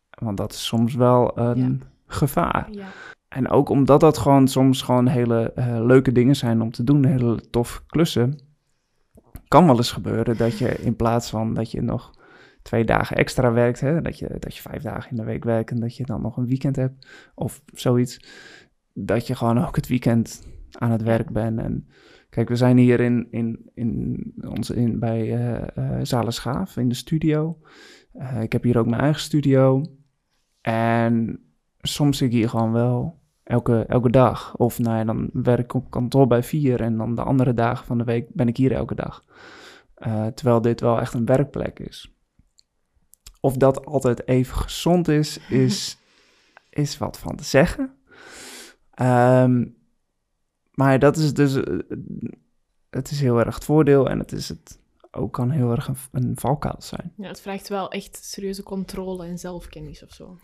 Want 0.10 0.38
dat 0.38 0.52
is 0.54 0.66
soms 0.66 0.96
wel 0.96 1.38
een 1.38 1.82
gevaar. 2.06 2.68
Ja. 2.72 2.88
En 3.36 3.50
ook 3.50 3.70
omdat 3.70 4.00
dat 4.00 4.18
gewoon 4.18 4.48
soms 4.48 4.82
gewoon 4.82 5.08
hele 5.08 5.52
eh, 5.54 5.86
leuke 5.86 6.12
dingen 6.12 6.36
zijn 6.36 6.62
om 6.62 6.72
te 6.72 6.84
doen, 6.84 7.06
hele 7.06 7.50
tof 7.50 7.84
klussen. 7.88 8.40
Kan 9.48 9.66
wel 9.66 9.78
eens 9.78 9.92
gebeuren 9.92 10.38
dat 10.38 10.58
je 10.58 10.70
in 10.70 10.96
plaats 10.96 11.30
van 11.30 11.54
dat 11.54 11.72
je 11.72 11.82
nog 11.82 12.12
twee 12.62 12.86
dagen 12.86 13.18
extra 13.18 13.52
werkt, 13.52 13.80
hè, 13.80 14.02
dat, 14.02 14.20
je, 14.20 14.36
dat 14.40 14.56
je 14.56 14.62
vijf 14.62 14.82
dagen 14.82 15.10
in 15.10 15.16
de 15.16 15.24
week 15.24 15.44
werkt 15.44 15.72
en 15.72 15.80
dat 15.80 15.96
je 15.96 16.06
dan 16.06 16.22
nog 16.22 16.38
een 16.38 16.48
weekend 16.48 16.76
hebt 16.76 17.08
of 17.34 17.62
zoiets, 17.74 18.26
dat 18.94 19.28
je 19.28 19.36
gewoon 19.36 19.66
ook 19.66 19.76
het 19.76 19.88
weekend 19.88 20.48
aan 20.72 20.92
het 20.92 21.04
werk 21.04 21.32
bent. 21.32 21.60
En 21.60 21.88
kijk, 22.30 22.50
we 22.50 22.56
zijn 22.56 22.78
hier 22.78 23.00
in, 23.00 23.28
in, 23.32 23.70
in 23.74 24.34
onze, 24.48 24.76
in, 24.76 25.00
bij 25.00 25.34
eh 25.34 25.68
eh, 25.76 26.00
Zalen 26.02 26.68
in 26.76 26.90
de 26.90 26.96
studio. 26.96 27.58
Ik 28.40 28.52
heb 28.52 28.64
hier 28.64 28.78
ook 28.78 28.88
mijn 28.88 29.02
eigen 29.02 29.22
studio. 29.22 29.86
En 30.62 31.40
soms 31.82 32.18
zit 32.18 32.28
ik 32.28 32.34
hier 32.34 32.50
gewoon 32.50 32.72
wel 32.72 33.24
elke, 33.46 33.86
elke 33.88 34.10
dag. 34.10 34.56
Of 34.58 34.80
nou 34.80 34.98
ja, 34.98 35.04
dan 35.04 35.30
werk 35.34 35.60
ik 35.60 35.74
op 35.74 35.90
kantoor 35.90 36.28
bij 36.28 36.44
vier 36.44 36.82
en 36.82 36.98
dan 36.98 37.16
de 37.16 37.24
andere 37.24 37.54
dagen 37.54 37.86
van 37.86 37.98
de 37.98 38.04
week 38.04 38.28
ben 38.34 38.48
ik 38.48 38.58
hier 38.58 38.72
elke 38.72 38.96
dag. 38.96 39.24
Eh, 39.94 40.28
terwijl 40.28 40.62
dit 40.62 40.82
wel 40.82 41.00
echt 41.00 41.14
een 41.14 41.26
werkplek 41.26 41.80
is. 41.80 42.14
Of 43.40 43.58
dat 43.58 43.86
altijd 43.86 44.28
even 44.28 44.56
gezond 44.58 45.08
is, 45.08 45.40
is, 45.50 45.98
is 46.70 46.98
wat 46.98 47.20
van 47.20 47.36
te 47.36 47.44
zeggen. 47.44 47.94
Ehm, 48.92 49.66
maar 50.72 51.00
dat 51.00 51.18
is 51.18 51.34
dus, 51.34 51.56
eh, 51.56 51.80
het 52.90 53.12
is 53.12 53.22
heel 53.22 53.40
erg 53.40 53.56
het 53.56 53.66
voordeel 53.66 54.10
en 54.10 54.20
het 54.20 54.32
is 54.32 54.50
het 54.50 54.80
ook 55.16 55.34
kan 55.34 55.50
heel 55.50 55.72
erg 55.72 55.88
een, 55.88 55.96
een 56.12 56.32
valkuil 56.36 56.76
zijn. 56.80 57.14
ja, 57.18 57.28
het 57.28 57.42
vraagt 57.42 57.68
wel 57.70 57.92
echt 57.92 58.20
serieuze 58.26 58.64
controle 58.64 59.26
en 59.26 59.38
zelfkennis 59.38 60.04
of 60.04 60.12
zo, 60.12 60.38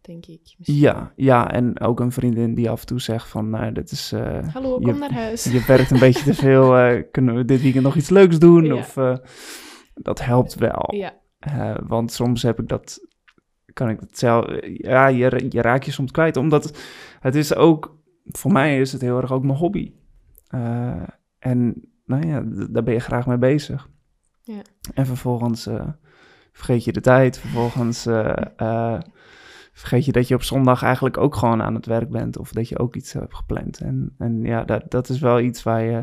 denk 0.00 0.26
ik. 0.26 0.54
Misschien. 0.58 0.78
Ja, 0.78 1.12
ja, 1.16 1.50
en 1.52 1.80
ook 1.80 2.00
een 2.00 2.12
vriendin 2.12 2.54
die 2.54 2.70
af 2.70 2.80
en 2.80 2.86
toe 2.86 3.00
zegt 3.00 3.28
van, 3.28 3.50
nou, 3.50 3.72
dit 3.72 3.90
is, 3.90 4.12
eh, 4.12 4.48
Hallo, 4.52 4.78
je- 4.80 4.84
kom 4.86 4.98
naar 4.98 5.12
huis. 5.12 5.44
je 5.44 5.64
werkt 5.66 5.90
een 5.90 5.98
beetje 5.98 6.24
te 6.24 6.34
veel, 6.44 6.76
eh, 6.76 7.02
kunnen 7.12 7.34
we 7.34 7.44
dit 7.44 7.62
weekend 7.62 7.84
nog 7.84 7.96
iets 7.96 8.10
leuks 8.10 8.38
doen? 8.38 8.64
Ja. 8.64 8.74
Of 8.74 8.96
eh, 8.96 9.16
dat 9.94 10.24
helpt 10.24 10.54
wel. 10.54 10.94
Ja, 10.94 11.12
want 11.86 12.12
soms 12.12 12.42
heb 12.42 12.60
ik 12.60 12.68
dat, 12.68 13.06
kan 13.72 13.88
ik 13.88 14.00
het 14.00 14.18
zelf, 14.18 14.46
ja, 14.74 15.06
je, 15.06 15.46
je 15.48 15.60
raakt 15.62 15.84
je 15.84 15.90
soms 15.92 16.10
kwijt. 16.10 16.36
Omdat 16.36 16.78
het 17.20 17.34
is 17.34 17.54
ook, 17.54 17.96
voor 18.24 18.52
mij 18.52 18.80
is 18.80 18.92
het 18.92 19.00
heel 19.00 19.16
erg 19.20 19.32
ook 19.32 19.44
mijn 19.44 19.58
hobby. 19.58 19.92
En 21.38 21.82
nou 22.04 22.26
ja, 22.26 22.42
daar 22.70 22.82
ben 22.82 22.94
je 22.94 23.00
graag 23.00 23.26
mee 23.26 23.38
bezig. 23.38 23.88
Ja. 24.48 24.62
En 24.94 25.06
vervolgens 25.06 25.66
eh, 25.66 25.88
vergeet 26.52 26.84
je 26.84 26.92
de 26.92 27.00
tijd. 27.00 27.38
Vervolgens 27.38 28.06
eh, 28.06 28.36
eh, 28.56 29.00
vergeet 29.72 30.04
je 30.04 30.12
dat 30.12 30.28
je 30.28 30.34
op 30.34 30.42
zondag 30.42 30.82
eigenlijk 30.82 31.16
ook 31.16 31.36
gewoon 31.36 31.62
aan 31.62 31.74
het 31.74 31.86
werk 31.86 32.10
bent. 32.10 32.38
Of 32.38 32.52
dat 32.52 32.68
je 32.68 32.78
ook 32.78 32.96
iets 32.96 33.12
hebt 33.12 33.34
gepland. 33.34 33.80
En, 33.80 34.14
en 34.18 34.42
ja, 34.42 34.64
dat, 34.64 34.90
dat 34.90 35.08
is 35.08 35.18
wel 35.18 35.40
iets 35.40 35.62
waar 35.62 35.82
je 35.82 36.02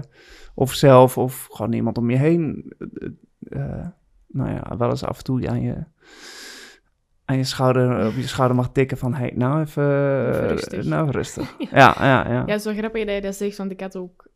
of 0.54 0.74
zelf 0.74 1.18
of 1.18 1.48
gewoon 1.52 1.74
iemand 1.74 1.98
om 1.98 2.10
je 2.10 2.18
heen... 2.18 2.74
nou 4.28 4.52
ja, 4.52 4.78
wel 4.78 4.90
eens 4.90 5.04
af 5.04 5.18
en 5.18 5.24
toe 5.24 5.50
aan 5.50 5.62
je, 5.62 5.84
aan 7.26 7.38
je 7.38 7.44
schouder, 7.44 8.08
op 8.08 8.14
je 8.14 8.28
schouder 8.28 8.58
mag 8.58 8.72
tikken 8.72 8.98
van... 8.98 9.14
Hey, 9.14 9.32
nou 9.36 9.62
even, 9.62 10.28
Even 10.30 10.48
rustig. 10.48 10.84
nou 10.84 11.02
even 11.02 11.16
rustig. 11.16 11.56
Ja. 11.58 11.68
Ja, 11.72 11.96
ja, 12.00 12.32
ja. 12.32 12.44
ja, 12.46 12.60
wel 12.64 12.74
grappig 12.74 13.06
dat 13.06 13.16
je 13.16 13.22
dat 13.22 13.36
zegt, 13.36 13.58
want 13.58 13.72
ik 13.72 13.82
had 13.82 13.96
ook 13.96 14.30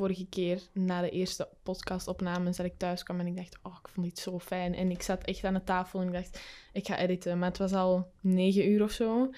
vorige 0.00 0.26
keer 0.26 0.60
na 0.72 1.00
de 1.00 1.10
eerste 1.10 1.48
podcastopnames 1.62 2.56
dat 2.56 2.66
ik 2.66 2.76
thuis 2.76 3.02
kwam 3.02 3.20
en 3.20 3.26
ik 3.26 3.36
dacht, 3.36 3.58
oh, 3.62 3.76
ik 3.82 3.88
vond 3.88 4.06
dit 4.06 4.18
zo 4.18 4.38
fijn. 4.38 4.74
En 4.74 4.90
ik 4.90 5.02
zat 5.02 5.24
echt 5.24 5.44
aan 5.44 5.54
de 5.54 5.64
tafel 5.64 6.00
en 6.00 6.06
ik 6.06 6.12
dacht, 6.12 6.40
ik 6.72 6.86
ga 6.86 6.98
editen. 6.98 7.38
Maar 7.38 7.48
het 7.48 7.58
was 7.58 7.72
al 7.72 8.10
negen 8.20 8.70
uur 8.70 8.82
of 8.82 8.90
zo. 8.90 9.30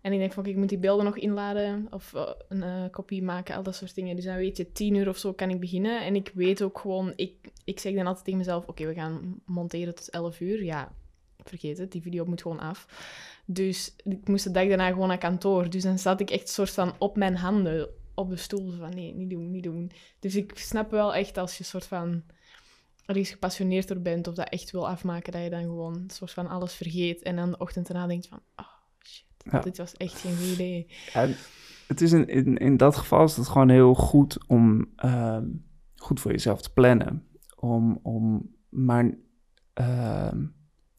En 0.00 0.12
ik 0.12 0.18
denk 0.18 0.32
van, 0.32 0.46
ik 0.46 0.56
moet 0.56 0.68
die 0.68 0.78
beelden 0.78 1.04
nog 1.04 1.16
inladen 1.16 1.86
of 1.90 2.14
eh, 2.14 2.30
een 2.48 2.62
eh, 2.62 2.84
kopie 2.90 3.22
maken, 3.22 3.56
al 3.56 3.62
dat 3.62 3.74
soort 3.74 3.94
dingen. 3.94 4.16
Dus 4.16 4.24
dan 4.24 4.36
weet 4.36 4.56
je, 4.56 4.72
tien 4.72 4.94
uur 4.94 5.08
of 5.08 5.18
zo 5.18 5.32
kan 5.32 5.50
ik 5.50 5.60
beginnen. 5.60 6.04
En 6.04 6.14
ik 6.14 6.30
weet 6.34 6.62
ook 6.62 6.78
gewoon, 6.78 7.12
ik, 7.16 7.34
ik 7.64 7.78
zeg 7.78 7.94
dan 7.94 8.06
altijd 8.06 8.24
tegen 8.24 8.38
mezelf, 8.38 8.66
oké, 8.66 8.86
we 8.86 8.94
gaan 8.94 9.40
monteren 9.44 9.94
tot 9.94 10.10
elf 10.10 10.40
uur. 10.40 10.64
Ja, 10.64 10.92
vergeet 11.44 11.78
het, 11.78 11.92
die 11.92 12.02
video 12.02 12.24
moet 12.24 12.42
gewoon 12.42 12.60
af. 12.60 12.86
Dus 13.44 13.94
ik 14.04 14.28
moest 14.28 14.44
de 14.44 14.50
dag 14.50 14.68
daarna 14.68 14.88
gewoon 14.88 15.08
naar 15.08 15.18
kantoor. 15.18 15.70
Dus 15.70 15.82
dan 15.82 15.98
zat 15.98 16.20
ik 16.20 16.30
echt 16.30 16.48
soort 16.48 16.70
van 16.70 16.92
op 16.98 17.16
mijn 17.16 17.36
handen 17.36 17.88
op 18.20 18.30
de 18.30 18.36
stoel. 18.36 18.70
Van, 18.70 18.90
nee, 18.94 19.14
niet 19.14 19.30
doen, 19.30 19.50
niet 19.50 19.62
doen. 19.64 19.90
Dus 20.18 20.36
ik 20.36 20.58
snap 20.58 20.90
wel 20.90 21.14
echt 21.14 21.38
als 21.38 21.58
je 21.58 21.64
soort 21.64 21.86
van 21.86 22.22
ergens 23.06 23.30
gepassioneerd 23.30 23.88
door 23.88 24.00
bent 24.00 24.28
of 24.28 24.34
dat 24.34 24.48
echt 24.48 24.70
wil 24.70 24.88
afmaken, 24.88 25.32
dat 25.32 25.42
je 25.42 25.50
dan 25.50 25.62
gewoon 25.62 26.04
soort 26.06 26.30
van 26.30 26.46
alles 26.46 26.74
vergeet. 26.74 27.22
En 27.22 27.36
dan 27.36 27.50
de 27.50 27.58
ochtend 27.58 27.88
erna 27.88 28.06
denkt 28.06 28.28
van, 28.28 28.40
oh 28.56 28.66
shit, 29.04 29.24
Ja. 29.52 29.60
dit 29.60 29.78
was 29.78 29.94
echt 29.96 30.20
geen 30.20 30.36
goed 30.36 30.46
idee. 30.52 30.86
Ja, 31.12 31.28
het 31.86 32.00
is 32.00 32.12
in, 32.12 32.28
in, 32.28 32.56
in 32.56 32.76
dat 32.76 32.96
geval 32.96 33.24
is 33.24 33.36
het 33.36 33.48
gewoon 33.48 33.68
heel 33.68 33.94
goed 33.94 34.48
om 34.48 34.92
ehm, 34.96 35.46
goed 35.96 36.20
voor 36.20 36.30
jezelf 36.30 36.62
te 36.62 36.72
plannen. 36.72 37.26
Om, 37.56 37.98
om 38.02 38.54
maar 38.68 39.14
ehm, 39.72 40.44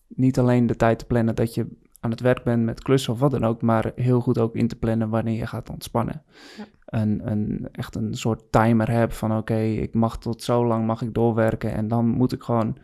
niet 0.08 0.40
alleen 0.40 0.68
de 0.68 0.76
tijd 0.76 1.00
te 1.00 1.06
plannen 1.06 1.36
dat 1.36 1.54
je 1.54 1.68
aan 2.00 2.12
het 2.12 2.20
werk 2.20 2.44
bent 2.44 2.64
met 2.64 2.82
klussen 2.82 3.14
of 3.14 3.20
wat 3.20 3.32
dan 3.32 3.44
ook, 3.44 3.62
maar 3.62 3.92
heel 3.96 4.20
goed 4.20 4.38
ook 4.38 4.56
in 4.56 4.68
te 4.68 4.76
plannen 4.76 5.10
wanneer 5.10 5.38
je 5.38 5.48
gaat 5.48 5.70
ontspannen. 5.70 6.24
Ja. 6.58 6.66
Een, 6.92 7.32
een, 7.32 7.68
echt 7.72 7.96
een 7.96 8.14
soort 8.14 8.52
timer 8.52 8.92
heb 8.92 9.12
van 9.12 9.38
oké, 9.38 9.60
ik 9.62 9.94
mag 9.94 10.18
tot 10.20 10.44
zo 10.44 10.66
lang 10.66 10.86
mag 10.86 11.02
ik 11.02 11.14
doorwerken 11.14 11.74
en 11.74 11.88
dan 11.88 12.06
moet 12.08 12.32
ik 12.32 12.44
gewoon 12.44 12.78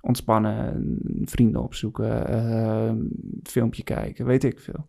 ontspannen, 0.00 0.82
vrienden 1.24 1.62
opzoeken, 1.62 2.26
ehm, 2.28 2.98
filmpje 3.42 3.82
kijken, 3.82 4.24
weet 4.26 4.44
ik 4.44 4.60
veel. 4.60 4.86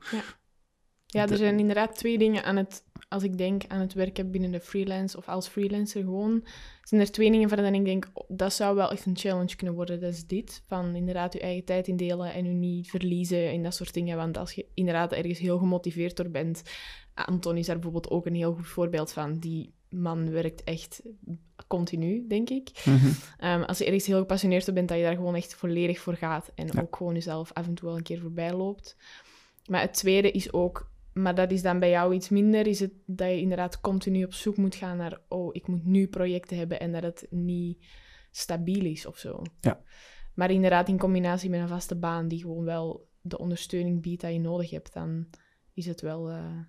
Ja, 1.06 1.22
er 1.22 1.28
De- 1.28 1.36
zijn 1.38 1.60
inderdaad 1.60 1.96
twee 1.98 2.18
dingen 2.18 2.44
aan 2.44 2.56
het, 2.56 2.84
als 3.10 3.24
ik 3.24 3.38
denk 3.38 3.64
aan 3.68 3.80
het 3.80 3.94
werken 3.94 4.32
binnen 4.32 4.52
de 4.52 4.60
freelance 4.60 5.18
of 5.18 5.28
als 5.28 5.48
freelancer 5.48 6.04
gewoon, 6.04 6.44
zijn 6.84 7.02
er 7.02 7.12
twee 7.12 7.32
dingen 7.32 7.50
waarvan 7.50 7.74
ik 7.74 7.86
denk, 7.86 8.10
oh, 8.14 8.24
dat 8.28 8.54
zou 8.54 8.76
wel 8.76 8.92
echt 8.92 9.06
een 9.06 9.18
challenge 9.18 9.56
kunnen 9.56 9.76
worden. 9.76 10.00
Dat 10.00 10.14
is 10.14 10.28
dit, 10.28 10.64
van 10.68 10.96
inderdaad 10.96 11.34
je 11.34 11.40
eigen 11.40 11.66
tijd 11.66 11.88
indelen 11.88 12.34
en 12.34 12.46
je 12.46 12.52
niet 12.52 12.90
verliezen 12.90 13.50
en 13.50 13.64
dat 13.64 13.76
soort 13.76 13.94
dingen. 13.94 14.18
Want 14.18 14.38
als 14.38 14.52
je 14.54 14.66
inderdaad 14.74 15.12
ergens 15.14 15.40
heel 15.40 15.58
gemotiveerd 15.58 16.18
door 16.18 16.30
bent, 16.30 16.64
Anton 17.14 17.58
is 17.58 17.66
daar 17.66 17.76
bijvoorbeeld 17.76 18.10
ook 18.10 18.26
een 18.26 18.36
heel 18.36 18.54
goed 18.54 18.68
voorbeeld 18.68 19.12
van. 19.12 19.40
Die 19.40 19.74
man 19.90 20.32
werkt 20.32 20.64
echt 20.64 21.02
continu, 21.68 22.28
denk 22.28 22.50
ik. 22.50 22.72
Mhm. 22.86 23.12
Ehm, 23.38 23.62
als 23.62 23.78
je 23.78 23.86
ergens 23.86 24.06
heel 24.06 24.20
gepassioneerd 24.20 24.68
op 24.68 24.74
bent, 24.74 24.88
dat 24.88 24.98
je 24.98 25.04
daar 25.04 25.16
gewoon 25.16 25.36
echt 25.36 25.56
volledig 25.56 26.00
voor 26.00 26.16
gaat. 26.16 26.52
En 26.56 26.82
ook 26.82 26.96
gewoon 26.96 27.14
jezelf 27.14 27.54
af 27.54 27.68
en 27.68 27.74
toe 27.74 27.88
wel 27.88 27.98
een 27.98 28.04
keer 28.04 28.20
voorbij 28.20 28.54
loopt. 28.54 28.98
Maar 29.66 29.82
het 29.82 29.94
tweede 29.94 30.32
is 30.32 30.54
ook, 30.54 30.92
maar 31.14 31.36
dat 31.36 31.52
is 31.52 31.62
dan 31.62 31.80
bij 31.80 31.90
jou 31.90 32.14
iets 32.14 32.30
minder, 32.30 32.68
is 32.68 32.80
het 32.80 32.92
dat 33.06 33.30
je 33.30 33.40
inderdaad 33.40 33.82
continu 33.82 34.24
op 34.24 34.34
zoek 34.34 34.58
moet 34.58 34.76
gaan 34.76 34.98
naar, 34.98 35.22
oh, 35.28 35.50
ik 35.52 35.68
moet 35.68 35.86
nu 35.86 36.08
projecten 36.08 36.58
hebben 36.58 36.80
en 36.80 36.92
dat 36.92 37.04
het 37.04 37.28
niet 37.30 37.86
stabiel 38.32 38.86
is 38.86 39.06
of 39.06 39.18
zo. 39.18 39.42
Ja. 39.62 39.82
Maar 40.34 40.52
inderdaad, 40.52 40.88
in 40.88 40.98
combinatie 40.98 41.50
met 41.50 41.60
een 41.60 41.68
vaste 41.68 41.96
baan 41.96 42.28
die 42.28 42.40
gewoon 42.40 42.64
wel 42.64 43.10
de 43.22 43.38
ondersteuning 43.38 44.02
biedt 44.02 44.22
dat 44.22 44.34
je 44.34 44.40
nodig 44.40 44.70
hebt, 44.70 44.94
dan 44.94 45.28
is 45.74 45.86
het 45.86 46.02
wel, 46.02 46.30
eh, 46.30 46.60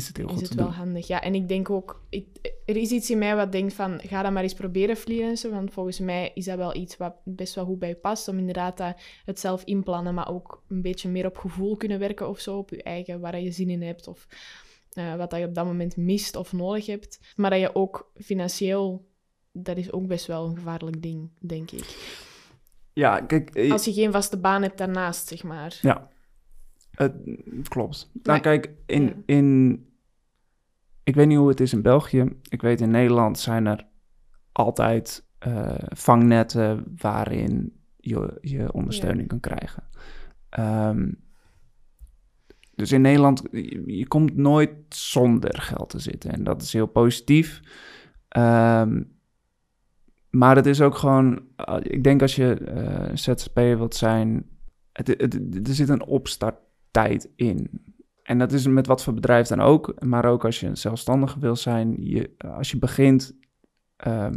Is 0.00 0.08
het 0.08 0.16
heel 0.16 0.26
is 0.26 0.32
goed 0.32 0.40
het 0.42 0.50
te 0.50 0.56
wel 0.56 0.66
doen. 0.66 0.74
handig. 0.76 1.06
Ja, 1.06 1.22
en 1.22 1.34
ik 1.34 1.48
denk 1.48 1.70
ook, 1.70 2.02
ik, 2.08 2.26
er 2.66 2.76
is 2.76 2.90
iets 2.90 3.10
in 3.10 3.18
mij 3.18 3.36
wat 3.36 3.52
denkt 3.52 3.74
van, 3.74 4.00
ga 4.02 4.22
dat 4.22 4.32
maar 4.32 4.42
eens 4.42 4.54
proberen 4.54 4.96
freelancen, 4.96 5.50
want 5.50 5.72
volgens 5.72 5.98
mij 5.98 6.30
is 6.34 6.44
dat 6.44 6.56
wel 6.56 6.74
iets 6.76 6.96
wat 6.96 7.14
best 7.24 7.54
wel 7.54 7.64
goed 7.64 7.78
bij 7.78 7.88
je 7.88 7.94
past, 7.94 8.28
om 8.28 8.38
inderdaad 8.38 8.76
dat, 8.76 9.00
het 9.24 9.40
zelf 9.40 9.64
inplannen, 9.64 10.14
maar 10.14 10.30
ook 10.30 10.62
een 10.68 10.82
beetje 10.82 11.08
meer 11.08 11.26
op 11.26 11.36
gevoel 11.36 11.76
kunnen 11.76 11.98
werken 11.98 12.28
of 12.28 12.40
zo, 12.40 12.56
op 12.58 12.70
je 12.70 12.82
eigen, 12.82 13.20
waar 13.20 13.40
je 13.40 13.50
zin 13.50 13.70
in 13.70 13.82
hebt, 13.82 14.06
of 14.08 14.26
eh, 14.90 15.14
wat 15.16 15.30
dat 15.30 15.38
je 15.40 15.46
op 15.46 15.54
dat 15.54 15.64
moment 15.64 15.96
mist 15.96 16.36
of 16.36 16.52
nodig 16.52 16.86
hebt. 16.86 17.20
Maar 17.36 17.50
dat 17.50 17.60
je 17.60 17.74
ook 17.74 18.10
financieel, 18.14 19.08
dat 19.52 19.76
is 19.76 19.92
ook 19.92 20.06
best 20.06 20.26
wel 20.26 20.46
een 20.46 20.56
gevaarlijk 20.56 21.02
ding, 21.02 21.30
denk 21.40 21.70
ik. 21.70 21.96
Ja, 22.92 23.20
kijk, 23.20 23.50
eh, 23.50 23.72
Als 23.72 23.84
je 23.84 23.92
geen 23.92 24.12
vaste 24.12 24.38
baan 24.38 24.62
hebt 24.62 24.78
daarnaast, 24.78 25.28
zeg 25.28 25.42
maar. 25.42 25.78
Ja, 25.82 26.08
het 26.90 27.12
klopt. 27.68 28.08
Nou, 28.12 28.22
Maar- 28.24 28.40
kijk, 28.40 28.70
in, 28.86 29.02
ja. 29.02 29.12
in. 29.26 29.84
Ik 31.10 31.16
weet 31.16 31.26
niet 31.26 31.38
hoe 31.38 31.48
het 31.48 31.60
is 31.60 31.72
in 31.72 31.82
België. 31.82 32.24
Ik 32.48 32.62
weet 32.62 32.80
in 32.80 32.90
Nederland 32.90 33.38
zijn 33.38 33.66
er 33.66 33.86
altijd 34.52 35.24
eh, 35.38 35.74
vangnetten 35.88 36.84
waarin 36.96 37.72
je, 37.96 38.38
je 38.40 38.72
ondersteuning 38.72 39.28
kan 39.28 39.40
krijgen. 39.40 39.82
Ehm, 40.48 41.12
dus 42.74 42.92
in 42.92 43.00
Nederland, 43.00 43.42
je, 43.50 43.96
je 43.96 44.06
komt 44.08 44.36
nooit 44.36 44.70
zonder 44.88 45.60
geld 45.60 45.90
te 45.90 45.98
zitten. 45.98 46.30
En 46.32 46.44
dat 46.44 46.62
is 46.62 46.72
heel 46.72 46.86
positief. 46.86 47.60
Ehm, 48.28 49.02
maar 50.30 50.56
het 50.56 50.66
is 50.66 50.80
ook 50.80 50.94
gewoon, 50.94 51.42
eh, 51.56 51.76
ik 51.80 52.04
denk 52.04 52.22
als 52.22 52.36
je 52.36 52.54
eh 52.54 53.10
ZZP'er 53.16 53.78
wilt 53.78 53.94
zijn, 53.94 54.46
het, 54.92 55.08
het- 55.08 55.68
er 55.68 55.74
zit 55.74 55.88
een 55.88 56.04
opstarttijd 56.04 57.28
in. 57.36 57.70
En 58.30 58.38
dat 58.38 58.52
is 58.52 58.66
met 58.66 58.86
wat 58.86 59.02
voor 59.04 59.14
bedrijf 59.14 59.46
dan 59.46 59.60
ook. 59.60 60.04
Maar 60.04 60.24
ook 60.24 60.44
als 60.44 60.60
je 60.60 60.66
een 60.66 60.76
zelfstandige 60.76 61.38
wil 61.38 61.56
zijn, 61.56 61.96
je, 61.98 62.30
als 62.38 62.70
je 62.70 62.78
begint, 62.78 63.36
ehm, 63.96 64.34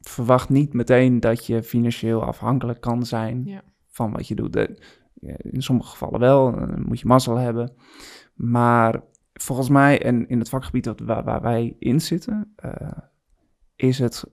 verwacht 0.00 0.48
niet 0.48 0.72
meteen 0.72 1.20
dat 1.20 1.46
je 1.46 1.62
financieel 1.62 2.22
afhankelijk 2.24 2.80
kan 2.80 3.06
zijn 3.06 3.44
Ja. 3.44 3.62
van 3.86 4.12
wat 4.12 4.28
je 4.28 4.34
doet. 4.34 4.52
De- 4.52 4.78
in 5.38 5.62
sommige 5.62 5.88
gevallen 5.90 6.20
wel, 6.20 6.50
dan 6.52 6.82
moet 6.86 7.00
je 7.00 7.06
mazzel 7.06 7.36
hebben. 7.36 7.72
Maar 8.34 9.02
volgens 9.32 9.68
mij, 9.68 10.02
en 10.02 10.28
in 10.28 10.38
het 10.38 10.48
vakgebied 10.48 10.84
dat, 10.84 11.00
waar, 11.00 11.24
waar 11.24 11.42
wij 11.42 11.76
in 11.78 12.00
zitten, 12.00 12.52
eh, 12.56 12.98
is 13.76 13.98
het 13.98 14.24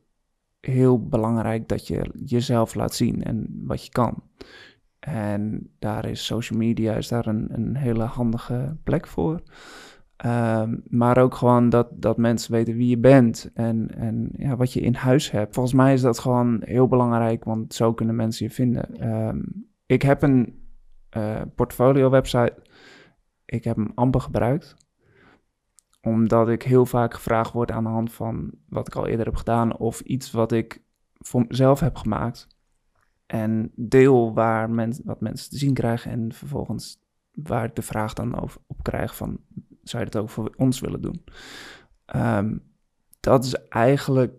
heel 0.60 1.08
belangrijk 1.08 1.68
dat 1.68 1.88
je 1.88 2.12
jezelf 2.26 2.76
laat 2.76 2.94
zien 2.94 3.24
en 3.24 3.62
wat 3.66 3.86
je 3.86 3.92
kan. 3.92 4.24
En 5.02 5.70
daar 5.80 6.06
is 6.06 6.26
social 6.26 6.60
media 6.60 6.96
is 6.96 7.08
daar 7.08 7.28
een, 7.28 7.48
een 7.52 7.76
hele 7.76 8.04
handige 8.04 8.78
plek 8.84 9.08
voor. 9.08 9.42
Ehm, 10.16 10.78
maar 10.88 11.18
ook 11.18 11.36
gewoon 11.36 11.70
dat, 11.70 11.88
dat 11.92 12.18
mensen 12.18 12.52
weten 12.52 12.76
wie 12.76 12.90
je 12.90 12.98
bent 12.98 13.52
en, 13.54 13.96
en 13.96 14.30
ja, 14.38 14.56
wat 14.56 14.74
je 14.74 14.82
in 14.82 14.94
huis 14.94 15.32
hebt. 15.32 15.54
Volgens 15.54 15.76
mij 15.76 15.94
is 15.94 16.02
dat 16.02 16.20
gewoon 16.20 16.62
heel 16.66 16.88
belangrijk, 16.88 17.44
want 17.44 17.74
zo 17.74 17.94
kunnen 17.94 18.16
mensen 18.16 18.46
je 18.46 18.52
vinden. 18.52 18.96
Ehm, 19.00 19.42
ik 19.86 20.02
heb 20.02 20.22
een 20.22 20.60
eh, 21.10 21.42
portfolio-website. 21.56 22.56
Ik 23.46 23.64
heb 23.64 23.76
hem 23.76 23.92
amper 23.96 24.22
gebruikt 24.22 24.76
omdat 26.02 26.50
ik 26.50 26.64
heel 26.64 26.86
vaak 26.86 27.14
gevraagd 27.14 27.52
word 27.52 27.72
aan 27.72 27.84
de 27.84 27.90
hand 27.90 28.14
van 28.14 28.52
wat 28.70 28.88
ik 28.88 28.96
al 28.96 29.08
eerder 29.08 29.26
heb 29.26 29.36
gedaan 29.36 29.78
of 29.78 30.00
iets 30.00 30.32
wat 30.32 30.52
ik 30.52 30.84
voor 31.14 31.46
mezelf 31.48 31.80
heb 31.80 31.96
gemaakt. 31.96 32.48
En 33.32 33.72
deel 33.76 34.34
waar 34.34 34.70
men, 34.70 34.94
wat 35.04 35.22
mensen 35.22 35.50
te 35.50 35.58
zien 35.58 35.74
krijgen 35.74 36.12
en 36.12 36.34
vervolgens 36.34 37.00
waar 37.32 37.64
ik 37.64 37.76
de 37.76 37.82
vraag 37.82 38.14
dan 38.14 38.42
over, 38.42 38.62
op 38.68 38.84
krijg 38.84 39.16
van 39.16 39.40
zou 39.84 40.04
je 40.04 40.10
dat 40.10 40.22
ook 40.22 40.30
voor 40.30 40.54
ons 40.58 40.80
willen 40.80 41.02
doen? 41.02 41.24
Ehm, 42.06 42.58
dat 43.20 43.46
is 43.46 43.68
eigenlijk, 43.68 44.34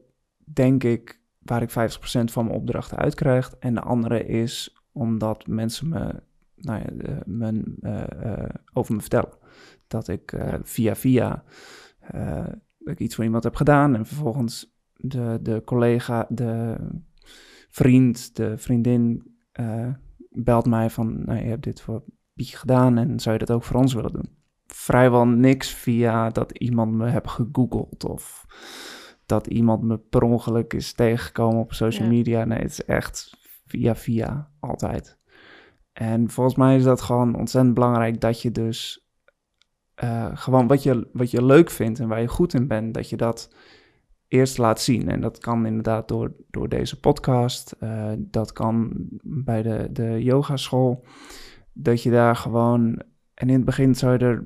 denk 0.44 0.84
ik, 0.84 1.20
waar 1.38 1.62
ik 1.62 1.70
50% 1.70 2.32
van 2.32 2.44
mijn 2.44 2.56
opdrachten 2.56 2.98
uitkrijg. 2.98 3.54
En 3.58 3.74
de 3.74 3.80
andere 3.80 4.26
is 4.26 4.76
omdat 4.92 5.46
mensen 5.46 5.88
me, 5.88 6.22
nou 6.56 6.82
ja, 6.82 7.22
men, 7.26 7.76
eh, 7.80 8.02
eh, 8.22 8.54
over 8.72 8.94
me 8.94 9.00
vertellen. 9.00 9.32
Dat 9.86 10.08
ik 10.08 10.32
eh, 10.32 10.54
via 10.62 10.94
via 10.94 11.44
dat 12.78 12.92
ik 12.92 12.98
iets 12.98 13.14
voor 13.14 13.24
iemand 13.24 13.44
heb 13.44 13.54
gedaan 13.54 13.96
en 13.96 14.06
vervolgens 14.06 14.76
de, 14.96 15.38
de 15.42 15.62
collega, 15.64 16.26
de 16.28 16.76
vriend, 17.72 18.36
de 18.36 18.58
vriendin 18.58 19.34
eh, 19.52 19.88
belt 20.30 20.66
mij 20.66 20.90
van, 20.90 21.24
nou, 21.24 21.38
je 21.38 21.48
hebt 21.48 21.64
dit 21.64 21.80
voor 21.80 22.02
Pietje 22.34 22.56
gedaan 22.56 22.98
en 22.98 23.20
zou 23.20 23.38
je 23.38 23.44
dat 23.44 23.56
ook 23.56 23.64
voor 23.64 23.80
ons 23.80 23.94
willen 23.94 24.12
doen? 24.12 24.28
Vrijwel 24.66 25.26
niks 25.26 25.74
via 25.74 26.28
dat 26.30 26.58
iemand 26.58 26.92
me 26.92 27.08
heb 27.08 27.26
gegoogeld 27.26 28.04
of 28.04 28.44
dat 29.26 29.46
iemand 29.46 29.82
me 29.82 29.98
per 29.98 30.22
ongeluk 30.22 30.72
is 30.72 30.92
tegengekomen 30.92 31.60
op 31.60 31.72
social 31.72 32.08
Ja. 32.08 32.12
media. 32.12 32.44
Nee, 32.44 32.58
het 32.58 32.70
is 32.70 32.84
echt 32.84 33.30
via 33.66 33.94
via, 33.94 34.50
altijd. 34.60 35.18
En 35.92 36.30
volgens 36.30 36.56
mij 36.56 36.76
is 36.76 36.82
dat 36.84 37.00
gewoon 37.00 37.36
ontzettend 37.36 37.74
belangrijk 37.74 38.20
dat 38.20 38.42
je 38.42 38.50
dus 38.50 39.06
eh, 39.94 40.30
gewoon 40.34 40.66
wat 40.66 40.82
je, 40.82 41.08
wat 41.12 41.30
je 41.30 41.44
leuk 41.44 41.70
vindt 41.70 41.98
en 42.00 42.08
waar 42.08 42.20
je 42.20 42.28
goed 42.28 42.54
in 42.54 42.68
bent, 42.68 42.94
dat 42.94 43.08
je 43.08 43.16
dat 43.16 43.54
eerst 44.32 44.58
laat 44.58 44.80
zien. 44.80 45.08
En 45.08 45.20
dat 45.20 45.38
kan 45.38 45.66
inderdaad 45.66 46.08
door, 46.08 46.32
door 46.50 46.68
deze 46.68 47.00
podcast, 47.00 47.74
eh, 47.78 48.12
dat 48.18 48.52
kan 48.52 48.92
bij 49.22 49.62
de, 49.62 49.88
de 49.92 50.22
yogaschool, 50.22 51.04
dat 51.72 52.02
je 52.02 52.10
daar 52.10 52.36
gewoon, 52.36 53.02
en 53.34 53.48
in 53.48 53.54
het 53.54 53.64
begin 53.64 53.94
zou 53.94 54.12
je 54.12 54.18
er 54.18 54.44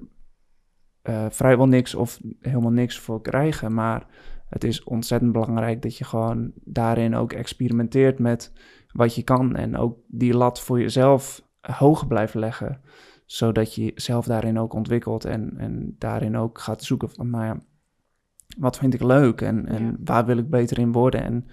eh, 1.02 1.26
vrijwel 1.30 1.68
niks 1.68 1.94
of 1.94 2.20
helemaal 2.40 2.70
niks 2.70 2.98
voor 2.98 3.22
krijgen, 3.22 3.74
maar 3.74 4.06
het 4.48 4.64
is 4.64 4.84
ontzettend 4.84 5.32
belangrijk 5.32 5.82
dat 5.82 5.96
je 5.96 6.04
gewoon 6.04 6.52
daarin 6.64 7.16
ook 7.16 7.32
experimenteert 7.32 8.18
met 8.18 8.52
wat 8.92 9.14
je 9.14 9.22
kan. 9.22 9.56
En 9.56 9.76
ook 9.76 9.98
die 10.06 10.36
lat 10.36 10.60
voor 10.60 10.80
jezelf 10.80 11.48
hoog 11.60 12.06
blijft 12.06 12.34
leggen. 12.34 12.80
Zodat 13.24 13.74
je 13.74 13.84
jezelf 13.84 14.26
daarin 14.26 14.58
ook 14.58 14.72
ontwikkelt 14.72 15.24
en, 15.24 15.54
en 15.58 15.94
daarin 15.98 16.36
ook 16.36 16.58
gaat 16.58 16.84
zoeken. 16.84 17.10
Van, 17.10 17.30
nou 17.30 17.44
ja, 17.44 17.60
wat 18.58 18.78
vind 18.78 18.94
ik 18.94 19.02
leuk 19.02 19.40
en, 19.40 19.66
en 19.66 19.84
Ja. 19.84 19.96
waar 20.04 20.26
wil 20.26 20.38
ik 20.38 20.50
beter 20.50 20.78
in 20.78 20.92
worden 20.92 21.22
en 21.22 21.46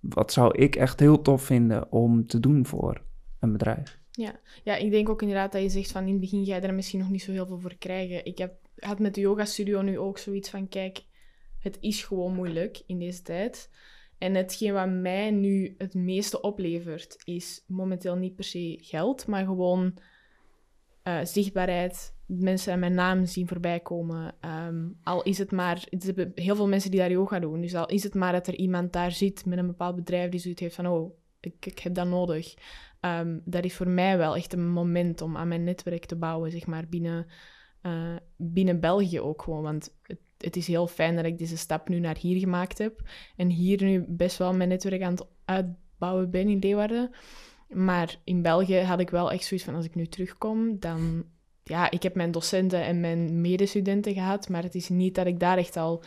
wat 0.00 0.32
zou 0.32 0.58
ik 0.58 0.76
echt 0.76 1.00
heel 1.00 1.22
tof 1.22 1.42
vinden 1.42 1.92
om 1.92 2.26
te 2.26 2.40
doen 2.40 2.66
voor 2.66 3.02
een 3.40 3.52
bedrijf. 3.52 3.98
Ja, 4.64 4.76
ik 4.76 4.90
denk 4.90 5.08
ook 5.08 5.22
inderdaad 5.22 5.52
dat 5.52 5.62
je 5.62 5.68
zegt 5.68 5.92
van 5.92 6.04
in 6.04 6.10
het 6.10 6.20
begin 6.20 6.44
ga 6.44 6.54
je 6.54 6.60
er 6.60 6.74
misschien 6.74 7.00
nog 7.00 7.10
niet 7.10 7.22
zo 7.22 7.32
heel 7.32 7.46
veel 7.46 7.58
voor 7.58 7.76
krijgen. 7.78 8.24
Ik 8.24 8.38
heb, 8.38 8.54
had 8.76 8.98
met 8.98 9.14
de 9.14 9.20
yoga 9.20 9.44
studio 9.44 9.82
nu 9.82 9.98
ook 9.98 10.18
zoiets 10.18 10.50
van, 10.50 10.68
kijk, 10.68 11.04
het 11.58 11.76
is 11.80 12.04
gewoon 12.04 12.34
moeilijk 12.34 12.82
in 12.86 12.98
deze 12.98 13.22
tijd. 13.22 13.70
En 14.18 14.34
hetgeen 14.34 14.72
wat 14.72 14.88
mij 14.88 15.30
nu 15.30 15.74
het 15.78 15.94
meeste 15.94 16.40
oplevert, 16.40 17.16
is 17.24 17.64
momenteel 17.66 18.16
niet 18.16 18.34
per 18.34 18.44
se 18.44 18.78
geld, 18.80 19.26
maar 19.26 19.44
gewoon 19.44 19.94
eh, 21.02 21.18
zichtbaarheid. 21.22 22.14
Mensen 22.38 22.78
mijn 22.78 22.94
naam 22.94 23.26
zien 23.26 23.48
voorbij 23.48 23.80
komen. 23.80 24.34
Ehm, 24.40 24.88
al 25.02 25.22
is 25.22 25.38
het 25.38 25.50
maar, 25.50 25.84
zijn 25.90 26.32
heel 26.34 26.56
veel 26.56 26.68
mensen 26.68 26.90
die 26.90 27.00
daar 27.00 27.10
yoga 27.10 27.38
doen. 27.38 27.60
Dus 27.60 27.74
al 27.74 27.86
is 27.86 28.02
het 28.02 28.14
maar 28.14 28.32
dat 28.32 28.46
er 28.46 28.54
iemand 28.54 28.92
daar 28.92 29.12
zit 29.12 29.46
met 29.46 29.58
een 29.58 29.66
bepaald 29.66 29.96
bedrijf 29.96 30.30
die 30.30 30.40
zoiets 30.40 30.60
heeft 30.60 30.74
van, 30.74 30.86
oh, 30.86 31.12
ik, 31.40 31.66
ik 31.66 31.78
heb 31.78 31.94
dat 31.94 32.06
nodig. 32.06 32.54
Ehm, 33.00 33.38
dat 33.44 33.64
is 33.64 33.74
voor 33.74 33.88
mij 33.88 34.18
wel 34.18 34.36
echt 34.36 34.52
een 34.52 34.70
moment 34.70 35.20
om 35.20 35.36
aan 35.36 35.48
mijn 35.48 35.64
netwerk 35.64 36.04
te 36.04 36.16
bouwen, 36.16 36.50
zeg 36.50 36.66
maar, 36.66 36.88
binnen, 36.88 37.26
eh, 37.80 38.16
binnen 38.36 38.80
België 38.80 39.20
ook 39.20 39.42
gewoon. 39.42 39.62
Want 39.62 39.94
het, 40.02 40.20
het 40.38 40.56
is 40.56 40.66
heel 40.66 40.86
fijn 40.86 41.16
dat 41.16 41.24
ik 41.24 41.38
deze 41.38 41.56
stap 41.56 41.88
nu 41.88 41.98
naar 41.98 42.16
hier 42.18 42.38
gemaakt 42.38 42.78
heb. 42.78 43.02
En 43.36 43.48
hier 43.48 43.82
nu 43.82 44.04
best 44.08 44.38
wel 44.38 44.54
mijn 44.54 44.68
netwerk 44.68 45.02
aan 45.02 45.12
het 45.12 45.26
uitbouwen 45.44 46.30
ben 46.30 46.48
in 46.48 46.58
Leeuwarden. 46.58 47.10
Maar 47.68 48.16
in 48.24 48.42
België 48.42 48.76
had 48.76 49.00
ik 49.00 49.10
wel 49.10 49.30
echt 49.30 49.44
zoiets 49.44 49.66
van, 49.66 49.74
als 49.74 49.84
ik 49.84 49.94
nu 49.94 50.06
terugkom, 50.06 50.78
dan... 50.78 51.24
Ja, 51.70 51.90
ik 51.90 52.02
heb 52.02 52.14
mijn 52.14 52.30
docenten 52.30 52.84
en 52.84 53.00
mijn 53.00 53.40
medestudenten 53.40 54.14
gehad, 54.14 54.48
maar 54.48 54.62
het 54.62 54.74
is 54.74 54.88
niet 54.88 55.14
dat 55.14 55.26
ik 55.26 55.40
daar 55.40 55.58
echt 55.58 55.76
al 55.76 56.02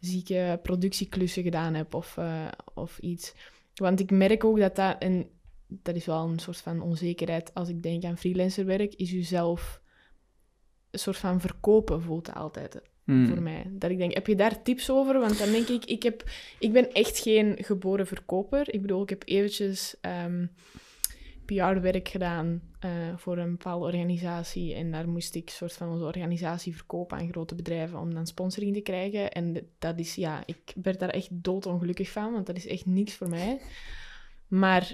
zieke 0.00 0.60
productieklussen 0.62 1.42
gedaan 1.42 1.74
heb 1.74 1.94
of, 1.94 2.16
eh, 2.16 2.48
of 2.74 2.98
iets. 2.98 3.34
Want 3.74 4.00
ik 4.00 4.10
merk 4.10 4.44
ook 4.44 4.58
dat 4.58 4.76
dat, 4.76 4.96
en 4.98 5.26
dat 5.66 5.94
is 5.94 6.06
wel 6.06 6.28
een 6.28 6.38
soort 6.38 6.60
van 6.60 6.80
onzekerheid 6.80 7.54
als 7.54 7.68
ik 7.68 7.82
denk 7.82 8.04
aan 8.04 8.18
freelancerwerk, 8.18 8.94
is 8.94 9.10
jezelf 9.10 9.80
een 10.90 10.98
soort 10.98 11.16
van 11.16 11.40
verkopen 11.40 12.02
voelt 12.02 12.26
dat 12.26 12.34
altijd. 12.34 12.80
Hmm. 13.04 13.26
voor 13.26 13.42
mij. 13.42 13.66
Dat 13.70 13.90
ik 13.90 13.98
denk, 13.98 14.14
heb 14.14 14.26
je 14.26 14.36
daar 14.36 14.62
tips 14.62 14.90
over? 14.90 15.18
Want 15.18 15.38
dan 15.38 15.50
denk 15.50 15.68
ik, 15.68 15.84
ik, 15.84 16.02
heb, 16.02 16.30
ik 16.58 16.72
ben 16.72 16.92
echt 16.92 17.18
geen 17.18 17.56
geboren 17.60 18.06
verkoper. 18.06 18.74
Ik 18.74 18.80
bedoel, 18.80 19.02
ik 19.02 19.08
heb 19.08 19.22
eventjes 19.24 19.96
ehm, 20.00 20.46
PR-werk 21.54 22.08
gedaan 22.08 22.62
eh, 22.80 22.90
voor 23.16 23.38
een 23.38 23.50
bepaalde 23.50 23.84
organisatie. 23.84 24.74
En 24.74 24.90
daar 24.90 25.08
moest 25.08 25.34
ik 25.34 25.50
soort 25.50 25.72
van 25.72 25.88
onze 25.88 26.04
organisatie 26.04 26.76
verkopen 26.76 27.18
aan 27.18 27.28
grote 27.30 27.54
bedrijven 27.54 27.98
om 27.98 28.14
dan 28.14 28.26
sponsoring 28.26 28.74
te 28.74 28.80
krijgen. 28.80 29.30
En 29.32 29.66
dat 29.78 29.98
is, 29.98 30.14
ja, 30.14 30.42
ik 30.46 30.58
werd 30.82 30.98
daar 30.98 31.08
echt 31.08 31.28
doodongelukkig 31.30 32.10
van, 32.10 32.32
want 32.32 32.46
dat 32.46 32.56
is 32.56 32.66
echt 32.66 32.86
niks 32.86 33.14
voor 33.14 33.28
mij. 33.28 33.60
Maar 34.48 34.92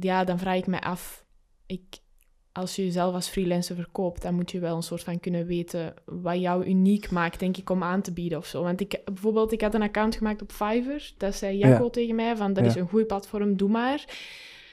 ja, 0.00 0.24
dan 0.24 0.38
vraag 0.38 0.56
ik 0.56 0.66
me 0.66 0.80
af, 0.80 1.24
ik, 1.66 1.82
als 2.52 2.76
je 2.76 2.84
jezelf 2.84 3.14
als 3.14 3.28
freelancer 3.28 3.74
verkoopt, 3.76 4.22
dan 4.22 4.34
moet 4.34 4.50
je 4.50 4.58
wel 4.58 4.76
een 4.76 4.82
soort 4.82 5.02
van 5.02 5.20
kunnen 5.20 5.46
weten 5.46 5.94
wat 6.04 6.40
jou 6.40 6.64
uniek 6.64 7.10
maakt, 7.10 7.38
denk 7.40 7.56
ik, 7.56 7.70
om 7.70 7.82
aan 7.82 8.02
te 8.02 8.12
bieden 8.12 8.38
of 8.38 8.46
zo. 8.46 8.62
Want 8.62 8.80
ik, 8.80 9.00
bijvoorbeeld, 9.04 9.52
ik 9.52 9.60
had 9.60 9.74
een 9.74 9.82
account 9.82 10.16
gemaakt 10.16 10.42
op 10.42 10.52
Fiverr. 10.52 11.12
Dat 11.16 11.34
zei 11.34 11.58
Jacco 11.58 11.84
Ja. 11.84 11.90
tegen 11.90 12.14
mij, 12.14 12.36
van 12.36 12.52
dat 12.52 12.64
Ja. 12.64 12.70
is 12.70 12.76
een 12.76 12.88
goed 12.88 13.06
platform, 13.06 13.56
doe 13.56 13.68
maar. 13.70 14.04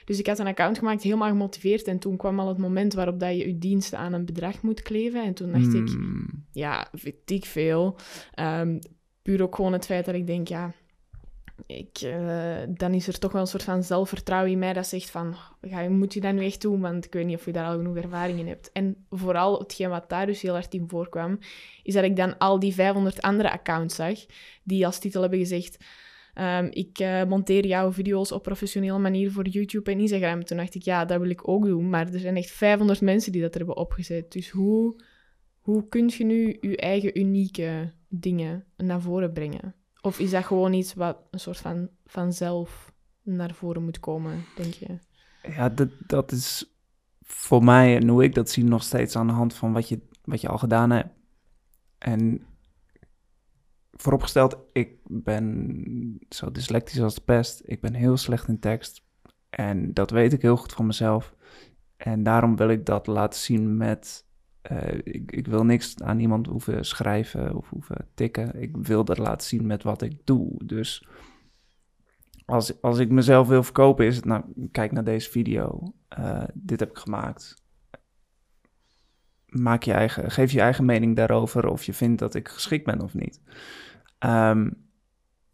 Dus 0.05 0.19
ik 0.19 0.27
had 0.27 0.39
een 0.39 0.47
account 0.47 0.77
gemaakt, 0.77 1.03
helemaal 1.03 1.29
gemotiveerd. 1.29 1.87
En 1.87 1.99
toen 1.99 2.17
kwam 2.17 2.39
al 2.39 2.47
het 2.47 2.57
moment 2.57 2.93
waarop 2.93 3.19
dat 3.19 3.29
je 3.29 3.47
je 3.47 3.57
diensten 3.57 3.97
aan 3.97 4.13
een 4.13 4.25
bedrag 4.25 4.61
moet 4.61 4.81
kleven. 4.81 5.23
En 5.23 5.33
toen 5.33 5.51
dacht 5.51 5.73
ik, 5.73 5.87
Hmm. 5.87 6.45
ja, 6.51 6.87
weet 7.01 7.31
ik 7.31 7.45
veel. 7.45 7.97
Ehm, 8.33 8.79
puur 9.21 9.43
ook 9.43 9.55
gewoon 9.55 9.73
het 9.73 9.85
feit 9.85 10.05
dat 10.05 10.15
ik 10.15 10.27
denk, 10.27 10.47
ja, 10.47 10.73
ik, 11.65 11.97
eh, 12.01 12.55
dan 12.67 12.93
is 12.93 13.07
er 13.07 13.19
toch 13.19 13.31
wel 13.31 13.41
een 13.41 13.47
soort 13.47 13.63
van 13.63 13.83
zelfvertrouwen 13.83 14.51
in 14.51 14.59
mij 14.59 14.73
dat 14.73 14.87
zegt 14.87 15.09
van, 15.09 15.35
ga, 15.61 15.89
moet 15.89 16.13
je 16.13 16.21
dat 16.21 16.33
nu 16.33 16.45
echt 16.45 16.61
doen? 16.61 16.81
Want 16.81 17.05
ik 17.05 17.13
weet 17.13 17.25
niet 17.25 17.37
of 17.37 17.45
je 17.45 17.51
daar 17.51 17.65
al 17.65 17.77
genoeg 17.77 17.95
ervaring 17.95 18.39
in 18.39 18.47
hebt. 18.47 18.71
En 18.71 19.05
vooral 19.09 19.59
hetgeen 19.59 19.89
wat 19.89 20.09
daar 20.09 20.25
dus 20.25 20.41
heel 20.41 20.53
hard 20.53 20.73
in 20.73 20.89
voorkwam, 20.89 21.39
is 21.83 21.93
dat 21.93 22.03
ik 22.03 22.15
dan 22.15 22.37
al 22.37 22.59
die 22.59 22.73
500 22.73 23.21
andere 23.21 23.51
accounts 23.51 23.95
zag, 23.95 24.25
die 24.63 24.85
als 24.85 24.99
titel 24.99 25.21
hebben 25.21 25.39
gezegd, 25.39 25.77
ehm, 26.33 26.67
ik 26.69 26.99
eh, 26.99 27.23
monteer 27.23 27.65
jouw 27.65 27.91
video's 27.91 28.31
op 28.31 28.43
professionele 28.43 28.99
manier 28.99 29.31
voor 29.31 29.47
YouTube 29.47 29.91
en 29.91 29.99
Instagram. 29.99 30.45
Toen 30.45 30.57
dacht 30.57 30.75
ik, 30.75 30.81
ja, 30.81 31.05
dat 31.05 31.19
wil 31.19 31.29
ik 31.29 31.47
ook 31.47 31.65
doen. 31.65 31.89
Maar 31.89 32.13
er 32.13 32.19
zijn 32.19 32.35
echt 32.35 32.51
500 32.51 33.01
mensen 33.01 33.31
die 33.31 33.41
dat 33.41 33.53
hebben 33.53 33.77
opgezet. 33.77 34.31
Dus 34.31 34.49
hoe, 34.49 35.01
hoe 35.59 35.87
kun 35.87 36.11
je 36.17 36.23
nu 36.23 36.57
je 36.61 36.77
eigen 36.77 37.19
unieke 37.19 37.93
dingen 38.07 38.65
naar 38.77 39.01
voren 39.01 39.33
brengen? 39.33 39.75
Of 40.01 40.19
is 40.19 40.31
dat 40.31 40.45
gewoon 40.45 40.73
iets 40.73 40.93
wat 40.93 41.17
een 41.31 41.39
soort 41.39 41.57
van 41.57 41.89
vanzelf 42.05 42.93
naar 43.21 43.53
voren 43.53 43.83
moet 43.83 43.99
komen, 43.99 44.45
denk 44.55 44.73
je? 44.73 44.99
Ja, 45.47 45.69
dat, 45.69 45.89
dat 46.07 46.31
is 46.31 46.75
voor 47.21 47.63
mij 47.63 47.95
en 47.95 48.07
hoe 48.07 48.23
ik 48.23 48.35
dat 48.35 48.49
zie 48.49 48.63
nog 48.63 48.83
steeds 48.83 49.15
aan 49.15 49.27
de 49.27 49.33
hand 49.33 49.53
van 49.53 49.73
wat 49.73 49.89
je, 49.89 49.99
wat 50.23 50.41
je 50.41 50.47
al 50.47 50.57
gedaan 50.57 50.89
hebt. 50.89 51.09
En 51.97 52.45
vooropgesteld, 54.03 54.57
ik 54.73 54.97
ben 55.03 56.19
zo 56.29 56.51
dyslectisch 56.51 57.01
als 57.01 57.15
de 57.15 57.21
pest. 57.21 57.61
Ik 57.65 57.81
ben 57.81 57.93
heel 57.93 58.17
slecht 58.17 58.47
in 58.47 58.59
tekst. 58.59 59.03
En 59.49 59.93
dat 59.93 60.11
weet 60.11 60.33
ik 60.33 60.41
heel 60.41 60.57
goed 60.57 60.73
van 60.73 60.85
mezelf. 60.85 61.35
En 61.97 62.23
daarom 62.23 62.55
wil 62.55 62.69
ik 62.69 62.85
dat 62.85 63.07
laten 63.07 63.39
zien 63.39 63.77
met... 63.77 64.25
eh, 64.61 64.99
ik, 65.03 65.47
wil 65.47 65.65
niks 65.65 66.01
aan 66.01 66.19
iemand 66.19 66.47
hoeven 66.47 66.85
schrijven 66.85 67.55
of 67.55 67.69
hoeven 67.69 68.07
tikken. 68.13 68.61
Ik 68.61 68.77
wil 68.77 69.05
dat 69.05 69.17
laten 69.17 69.47
zien 69.47 69.65
met 69.65 69.83
wat 69.83 70.01
ik 70.01 70.17
doe. 70.23 70.65
Dus 70.65 71.07
als, 72.45 72.81
als 72.81 72.99
ik 72.99 73.09
mezelf 73.09 73.47
wil 73.47 73.63
verkopen, 73.63 74.05
is 74.05 74.15
het 74.15 74.25
nou, 74.25 74.43
kijk 74.71 74.91
naar 74.91 75.03
deze 75.03 75.29
video. 75.29 75.93
Eh, 76.07 76.43
dit 76.53 76.79
heb 76.79 76.89
ik 76.89 76.97
gemaakt. 76.97 77.61
Maak 79.45 79.83
je 79.83 79.93
eigen, 79.93 80.31
geef 80.31 80.51
je 80.51 80.61
eigen 80.61 80.85
mening 80.85 81.15
daarover 81.15 81.67
of 81.67 81.83
je 81.83 81.93
vindt 81.93 82.19
dat 82.19 82.35
ik 82.35 82.47
geschikt 82.47 82.85
ben 82.85 83.01
of 83.01 83.13
niet. 83.13 83.41
Ehm, 84.23 84.69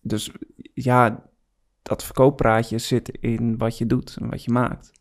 dus 0.02 0.32
ja, 0.74 1.24
dat 1.82 2.04
verkooppraatje 2.04 2.78
zit 2.78 3.10
in 3.10 3.58
wat 3.58 3.78
je 3.78 3.86
doet 3.86 4.18
en 4.22 4.30
wat 4.30 4.44
je 4.44 4.52
maakt. 4.52 4.92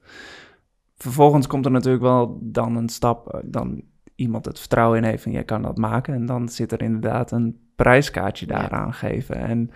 Vervolgens 0.96 1.46
komt 1.46 1.64
er 1.64 1.70
natuurlijk 1.70 2.02
wel 2.02 2.38
dan 2.42 2.76
een 2.76 2.88
stap, 2.88 3.28
eh, 3.34 3.40
dan 3.44 3.82
iemand 4.14 4.44
het 4.44 4.58
vertrouwen 4.58 4.98
in 4.98 5.04
heeft 5.04 5.24
en 5.24 5.30
jij 5.32 5.44
kan 5.44 5.62
dat 5.62 5.76
maken. 5.76 6.14
En 6.14 6.26
dan 6.26 6.48
zit 6.48 6.72
er 6.72 6.82
inderdaad 6.82 7.30
een 7.30 7.60
prijskaartje 7.76 8.46
Ja. 8.46 8.58
daaraan 8.58 8.94
geven. 8.94 9.36
En 9.36 9.70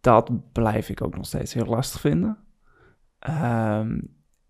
dat 0.00 0.52
blijf 0.52 0.88
ik 0.88 1.02
ook 1.02 1.16
nog 1.16 1.26
steeds 1.26 1.54
heel 1.54 1.66
lastig 1.66 2.00
vinden. 2.00 2.38
Ehm, 3.18 4.00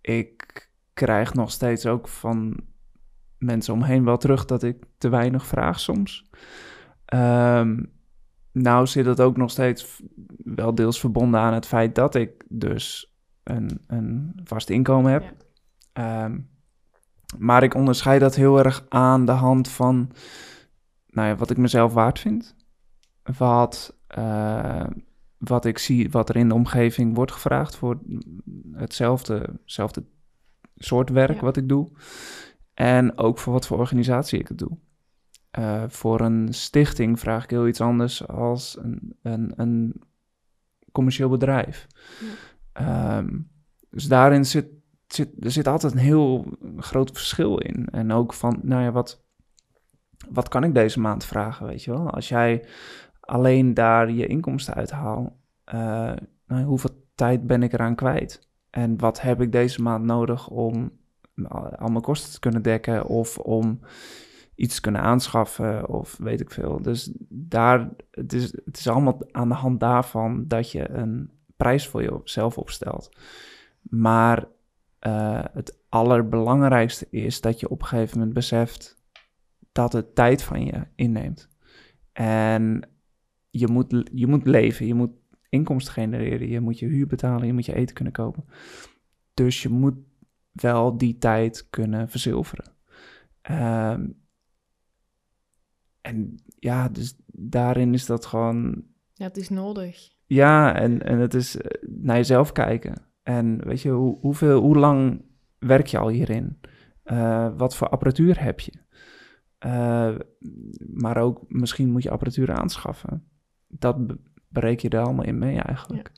ik 0.00 0.68
krijg 0.94 1.34
nog 1.34 1.50
steeds 1.50 1.86
ook 1.86 2.08
van 2.08 2.60
mensen 3.38 3.74
omheen 3.74 4.04
wel 4.04 4.16
terug 4.16 4.44
dat 4.44 4.62
ik 4.62 4.84
te 4.98 5.08
weinig 5.08 5.46
vraag 5.46 5.80
soms. 5.80 6.30
Ehm, 7.04 7.82
nou 8.62 8.86
zit 8.86 9.06
het 9.06 9.20
ook 9.20 9.36
nog 9.36 9.50
steeds 9.50 10.02
wel 10.44 10.74
deels 10.74 11.00
verbonden 11.00 11.40
aan 11.40 11.54
het 11.54 11.66
feit 11.66 11.94
dat 11.94 12.14
ik 12.14 12.44
dus 12.48 13.14
een, 13.42 13.80
een 13.86 14.40
vast 14.44 14.70
inkomen 14.70 15.12
heb. 15.12 15.22
Ja. 15.22 15.32
Ehm, 15.92 16.38
maar 17.38 17.62
ik 17.62 17.74
onderscheid 17.74 18.20
dat 18.20 18.34
heel 18.34 18.58
erg 18.58 18.86
aan 18.88 19.24
de 19.24 19.32
hand 19.32 19.68
van 19.68 20.10
nou 21.06 21.28
ja, 21.28 21.36
wat 21.36 21.50
ik 21.50 21.56
mezelf 21.56 21.92
waard 21.92 22.18
vind. 22.18 22.54
Wat, 23.38 23.96
eh, 24.06 24.86
wat 25.38 25.64
ik 25.64 25.78
zie, 25.78 26.10
wat 26.10 26.28
er 26.28 26.36
in 26.36 26.48
de 26.48 26.54
omgeving 26.54 27.14
wordt 27.14 27.32
gevraagd 27.32 27.76
voor 27.76 27.98
hetzelfde, 28.72 29.48
hetzelfde 29.62 30.04
soort 30.76 31.10
werk 31.10 31.34
Ja. 31.34 31.40
wat 31.40 31.56
ik 31.56 31.68
doe. 31.68 31.90
En 32.74 33.18
ook 33.18 33.38
voor 33.38 33.52
wat 33.52 33.66
voor 33.66 33.78
organisatie 33.78 34.38
ik 34.38 34.48
het 34.48 34.58
doe. 34.58 34.78
Eh, 35.56 35.82
voor 35.88 36.20
een 36.20 36.54
stichting 36.54 37.20
vraag 37.20 37.44
ik 37.44 37.50
heel 37.50 37.66
iets 37.66 37.80
anders 37.80 38.28
als 38.28 38.78
een, 38.82 39.16
een, 39.22 39.52
een 39.56 40.02
commercieel 40.92 41.28
bedrijf. 41.28 41.86
Ehm, 42.72 43.38
dus 43.90 44.04
daarin 44.04 44.44
zit, 44.44 44.66
zit, 45.06 45.44
er 45.44 45.50
zit 45.50 45.68
altijd 45.68 45.92
een 45.92 45.98
heel 45.98 46.56
groot 46.76 47.10
verschil 47.10 47.58
in. 47.58 47.88
En 47.90 48.12
ook 48.12 48.32
van, 48.32 48.58
nou 48.62 48.82
ja, 48.82 48.92
wat, 48.92 49.24
wat 50.28 50.48
kan 50.48 50.64
ik 50.64 50.74
deze 50.74 51.00
maand 51.00 51.24
vragen, 51.24 51.66
weet 51.66 51.84
je 51.84 51.90
wel? 51.90 52.10
Als 52.10 52.28
jij 52.28 52.66
alleen 53.20 53.74
daar 53.74 54.10
je 54.10 54.26
inkomsten 54.26 54.74
uithaalt, 54.74 55.30
eh, 55.64 56.12
nou, 56.46 56.64
hoeveel 56.64 57.06
tijd 57.14 57.46
ben 57.46 57.62
ik 57.62 57.72
eraan 57.72 57.94
kwijt? 57.94 58.48
En 58.70 58.98
wat 58.98 59.20
heb 59.20 59.40
ik 59.40 59.52
deze 59.52 59.82
maand 59.82 60.04
nodig 60.04 60.48
om 60.48 60.92
al 61.48 61.76
al 61.76 61.88
mijn 61.88 62.02
kosten 62.02 62.32
te 62.32 62.40
kunnen 62.40 62.62
dekken 62.62 63.06
of 63.06 63.38
om 63.38 63.80
iets 64.56 64.80
kunnen 64.80 65.00
aanschaffen 65.00 65.88
of 65.88 66.16
weet 66.16 66.40
ik 66.40 66.50
veel. 66.50 66.82
Dus 66.82 67.10
daar, 67.28 67.90
het 68.10 68.32
is, 68.32 68.52
het 68.64 68.78
is 68.78 68.88
allemaal 68.88 69.18
aan 69.30 69.48
de 69.48 69.54
hand 69.54 69.80
daarvan 69.80 70.44
dat 70.48 70.72
je 70.72 70.90
een 70.90 71.30
prijs 71.56 71.88
voor 71.88 72.02
jezelf 72.02 72.58
opstelt. 72.58 73.16
Maar 73.80 74.46
eh, 74.98 75.44
het 75.52 75.78
allerbelangrijkste 75.88 77.06
is 77.10 77.40
dat 77.40 77.60
je 77.60 77.68
op 77.68 77.80
een 77.80 77.86
gegeven 77.86 78.18
moment 78.18 78.34
beseft 78.34 78.96
dat 79.72 79.92
het 79.92 80.14
tijd 80.14 80.42
van 80.42 80.64
je 80.64 80.86
inneemt. 80.94 81.48
En 82.12 82.88
je 83.50 83.68
moet, 83.68 84.08
je 84.12 84.26
moet 84.26 84.46
leven, 84.46 84.86
je 84.86 84.94
moet 84.94 85.12
inkomsten 85.48 85.92
genereren, 85.92 86.48
je 86.48 86.60
moet 86.60 86.78
je 86.78 86.86
huur 86.86 87.06
betalen, 87.06 87.46
je 87.46 87.52
moet 87.52 87.66
je 87.66 87.74
eten 87.74 87.94
kunnen 87.94 88.12
kopen. 88.12 88.44
Dus 89.34 89.62
je 89.62 89.68
moet 89.68 89.96
wel 90.52 90.98
die 90.98 91.18
tijd 91.18 91.66
kunnen 91.70 92.08
verzilveren. 92.08 92.72
Ehm, 93.42 94.06
en 96.06 96.34
ja, 96.58 96.88
dus 96.88 97.14
daarin 97.32 97.94
is 97.94 98.06
dat 98.06 98.26
gewoon 98.26 98.84
Ja, 99.12 99.24
het 99.26 99.36
is 99.36 99.48
nodig. 99.48 100.08
ja, 100.26 100.74
en, 100.74 101.02
en 101.02 101.18
het 101.18 101.34
is 101.34 101.56
eh, 101.56 101.82
naar 101.88 102.16
jezelf 102.16 102.52
kijken. 102.52 102.94
En 103.22 103.64
weet 103.66 103.80
je, 103.80 103.90
hoe, 103.90 104.18
hoeveel, 104.20 104.60
hoe 104.60 104.76
lang 104.76 105.24
werk 105.58 105.86
je 105.86 105.98
al 105.98 106.08
hierin? 106.08 106.60
Eh, 107.02 107.48
wat 107.56 107.76
voor 107.76 107.88
apparatuur 107.88 108.42
heb 108.42 108.60
je? 108.60 108.72
Eh, 109.58 110.14
maar 110.92 111.16
ook 111.16 111.44
misschien 111.48 111.90
moet 111.90 112.02
je 112.02 112.10
apparatuur 112.10 112.52
aanschaffen. 112.52 113.28
Dat 113.68 114.06
be- 114.06 114.18
bereken 114.48 114.88
je 114.90 114.96
er 114.96 115.04
allemaal 115.04 115.24
in 115.24 115.38
mee 115.38 115.58
eigenlijk. 115.60 116.12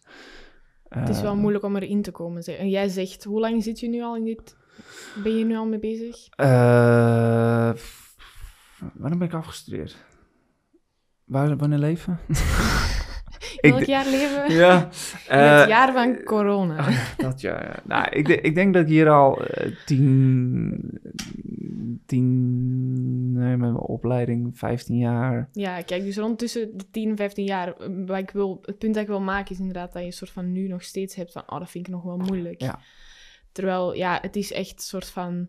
Het 0.89 1.09
is 1.09 1.21
wel 1.21 1.37
moeilijk 1.37 1.65
om 1.65 1.77
erin 1.77 2.03
te 2.03 2.11
komen. 2.11 2.43
zeg. 2.43 2.57
En 2.57 2.69
jij 2.69 2.89
zegt, 2.89 3.25
hoe 3.25 3.41
lang 3.41 3.63
zit 3.63 3.81
je 3.81 3.89
nu 3.89 4.03
al 4.03 4.17
in 4.17 4.25
dit? 4.25 4.57
Ben 5.23 5.39
je 5.39 5.45
nu 5.45 5.57
al 5.57 5.67
mee 5.67 5.79
bezig? 5.79 6.29
Wanneer 8.95 9.19
ben 9.19 9.29
ik 9.29 9.35
afgestudeerd? 9.35 9.97
Waar, 11.25 11.57
wanneer 11.57 11.79
leven? 11.79 12.19
Welk 13.61 13.85
jaar 13.85 14.05
leven 14.05 14.47
we? 14.47 14.53
Ja. 14.63 14.75
In 14.83 15.39
het 15.39 15.63
eh, 15.63 15.69
jaar 15.69 15.93
van 15.93 16.23
corona. 16.25 16.79
Oh 16.79 16.99
dat 17.17 17.41
ja. 17.41 17.63
ja. 17.63 17.77
Nou, 17.85 18.09
ik, 18.11 18.29
ik 18.29 18.55
denk 18.55 18.75
dat 18.75 18.83
ik 18.83 18.89
hier 18.89 19.09
al 19.11 19.45
eh, 19.45 19.77
tien, 19.87 20.81
tien, 22.07 23.33
nee, 23.33 23.49
met 23.49 23.59
mijn 23.59 23.77
opleiding 23.77 24.59
15 24.59 24.97
jaar. 24.97 25.49
Ja, 25.53 25.83
kijk, 25.83 26.03
dus 26.03 26.17
rond 26.17 26.39
tussen 26.39 26.79
de 26.79 26.91
10 26.91 27.11
en 27.11 27.17
15 27.17 27.45
jaar. 27.45 27.77
eh, 27.77 27.89
Wat 28.07 28.19
ik 28.19 28.31
wil, 28.31 28.59
het 28.63 28.79
punt 28.79 28.95
dat 28.95 29.03
ik 29.03 29.09
wil 29.09 29.21
maken 29.21 29.53
is 29.53 29.59
inderdaad 29.59 29.93
dat 29.93 30.03
je 30.03 30.07
een 30.09 30.13
soort 30.15 30.31
van 30.31 30.53
nu 30.53 30.69
nog 30.69 30.83
steeds 30.83 31.15
hebt 31.15 31.33
van, 31.33 31.43
oh, 31.47 31.59
dat 31.59 31.71
vind 31.71 31.87
ik 31.87 31.93
nog 31.93 32.03
wel 32.03 32.17
moeilijk. 32.17 32.63
Ja. 32.63 32.81
Terwijl, 33.53 33.95
ja, 33.95 34.19
het 34.23 34.37
is 34.37 34.53
echt 34.53 34.73
een 34.73 34.79
soort 34.79 35.09
van... 35.09 35.49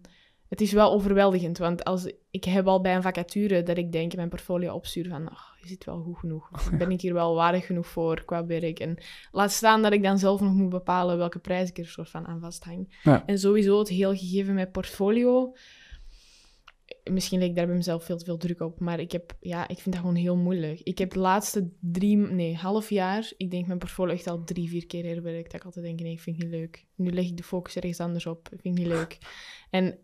het 0.50 0.62
is 0.62 0.72
wel 0.72 0.92
overweldigend, 0.92 1.58
want 1.58 1.84
als, 1.84 2.12
ik 2.32 2.44
heb 2.44 2.68
al 2.68 2.82
bij 2.82 2.96
een 2.96 3.02
vacature 3.02 3.64
dat 3.64 3.78
ik 3.78 3.92
denk 3.92 4.16
mijn 4.16 4.30
portfolio 4.30 4.74
opstuur 4.74 5.08
van, 5.10 5.28
oh, 5.28 5.64
is 5.64 5.70
het 5.70 5.86
wel 5.86 6.02
goed 6.02 6.18
genoeg? 6.18 6.50
Ben 6.78 6.92
ik 6.92 7.02
hier 7.02 7.14
wel 7.14 7.36
waardig 7.36 7.66
genoeg 7.66 7.88
voor 7.88 8.26
qua 8.26 8.46
werk? 8.46 8.80
En 8.80 8.98
laat 9.32 9.52
staan 9.52 9.82
dat 9.82 9.94
ik 9.94 10.04
dan 10.04 10.20
zelf 10.20 10.42
nog 10.42 10.54
moet 10.54 10.70
bepalen 10.70 11.18
welke 11.18 11.40
prijs 11.40 11.70
ik 11.70 11.78
er 11.78 11.86
soort 11.86 12.10
van 12.10 12.28
aan 12.28 12.40
vasthang. 12.40 13.00
Ja. 13.04 13.26
En 13.26 13.40
sowieso 13.40 13.80
het 13.80 13.90
heel 13.90 14.16
gegeven 14.16 14.54
met 14.54 14.72
portfolio. 14.72 15.56
Misschien 17.04 17.40
leek 17.40 17.50
ik 17.50 17.56
daar 17.56 17.66
bij 17.66 17.76
mezelf 17.76 18.04
veel 18.04 18.18
te 18.18 18.26
veel 18.26 18.38
druk 18.38 18.60
op, 18.60 18.80
maar 18.80 19.00
ik, 19.00 19.12
heb, 19.12 19.36
ja, 19.40 19.68
ik 19.68 19.80
vind 19.80 19.96
dat 19.96 20.04
gewoon 20.04 20.16
heel 20.16 20.36
moeilijk. 20.36 20.80
Ik 20.80 20.98
heb 20.98 21.12
de 21.12 21.20
laatste 21.20 21.70
drie, 21.80 22.18
nee, 22.18 22.56
half 22.56 22.90
jaar, 22.90 23.32
ik 23.38 23.52
denk 23.52 23.68
mijn 23.68 23.80
portfolio 23.80 24.14
echt 24.14 24.28
al 24.28 24.44
drie, 24.44 24.70
vier 24.70 24.86
keer 24.86 25.06
herwerkt. 25.06 25.52
Dat 25.52 25.60
ik 25.60 25.66
altijd 25.66 25.86
denk, 25.86 26.00
nee, 26.00 26.12
ik 26.12 26.20
vind 26.20 26.36
het 26.36 26.46
niet 26.46 26.56
leuk. 26.56 26.86
Nu 26.96 27.12
leg 27.12 27.26
ik 27.26 27.38
de 27.38 27.44
focus 27.44 27.76
ergens 27.76 28.00
anders 28.00 28.26
op. 28.26 28.50
Ik 28.52 28.62
vind 28.62 28.78
het 28.78 28.88
niet 28.88 28.96
leuk. 28.96 29.18
En 29.70 30.00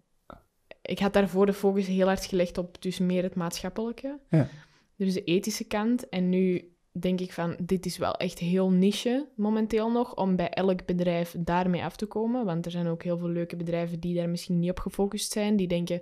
ik 0.85 0.99
had 0.99 1.13
daarvoor 1.13 1.45
de 1.45 1.53
focus 1.53 1.87
heel 1.87 2.07
hard 2.07 2.25
gelegd 2.25 2.57
op 2.57 2.81
dus 2.81 2.99
meer 2.99 3.23
het 3.23 3.35
maatschappelijke. 3.35 4.19
Ja. 4.29 4.49
Dus 4.95 5.13
de 5.13 5.23
ethische 5.23 5.63
kant. 5.63 6.09
En 6.09 6.29
nu 6.29 6.73
denk 6.91 7.19
ik 7.19 7.33
van, 7.33 7.57
dit 7.61 7.85
is 7.85 7.97
wel 7.97 8.13
echt 8.13 8.39
heel 8.39 8.71
niche 8.71 9.27
momenteel 9.35 9.91
nog, 9.91 10.15
om 10.15 10.35
bij 10.35 10.49
elk 10.49 10.85
bedrijf 10.85 11.35
daarmee 11.37 11.83
af 11.83 11.95
te 11.95 12.05
komen. 12.05 12.45
Want 12.45 12.65
er 12.65 12.71
zijn 12.71 12.87
ook 12.87 13.03
heel 13.03 13.17
veel 13.17 13.29
leuke 13.29 13.55
bedrijven 13.55 13.99
die 13.99 14.15
daar 14.15 14.29
misschien 14.29 14.59
niet 14.59 14.69
op 14.69 14.79
gefocust 14.79 15.31
zijn. 15.31 15.55
Die 15.55 15.67
denken, 15.67 16.01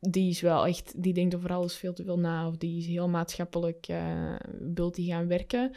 die 0.00 0.30
is 0.30 0.40
wel 0.40 0.66
echt, 0.66 1.02
die 1.02 1.14
denkt 1.14 1.34
over 1.34 1.52
alles 1.52 1.76
veel 1.76 1.92
te 1.92 2.04
veel 2.04 2.18
na. 2.18 2.48
Of 2.48 2.56
die 2.56 2.78
is 2.78 2.86
heel 2.86 3.08
maatschappelijk, 3.08 3.88
uh, 3.88 4.36
die 4.90 5.10
gaan 5.12 5.28
werken. 5.28 5.74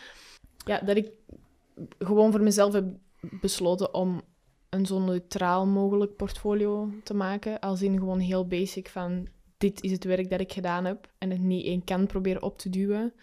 Ja, 0.65 0.79
dat 0.79 0.97
ik 0.97 1.11
gewoon 1.99 2.31
voor 2.31 2.41
mezelf 2.41 2.73
heb 2.73 2.85
besloten 3.41 3.93
om 3.93 4.21
een 4.69 4.85
zo 4.85 4.99
neutraal 4.99 5.65
mogelijk 5.65 6.15
portfolio 6.15 6.89
te 7.03 7.13
maken. 7.13 7.59
Als 7.59 7.81
in 7.81 7.97
gewoon 7.97 8.19
heel 8.19 8.47
basic 8.47 8.89
van 8.89 9.27
dit 9.57 9.83
is 9.83 9.91
het 9.91 10.03
werk 10.03 10.29
dat 10.29 10.39
ik 10.39 10.53
gedaan 10.53 10.85
heb. 10.85 11.09
En 11.17 11.29
het 11.29 11.41
niet 11.41 11.65
één 11.65 11.83
kant 11.83 12.07
proberen 12.07 12.43
op 12.43 12.57
te 12.57 12.69
duwen. 12.69 13.13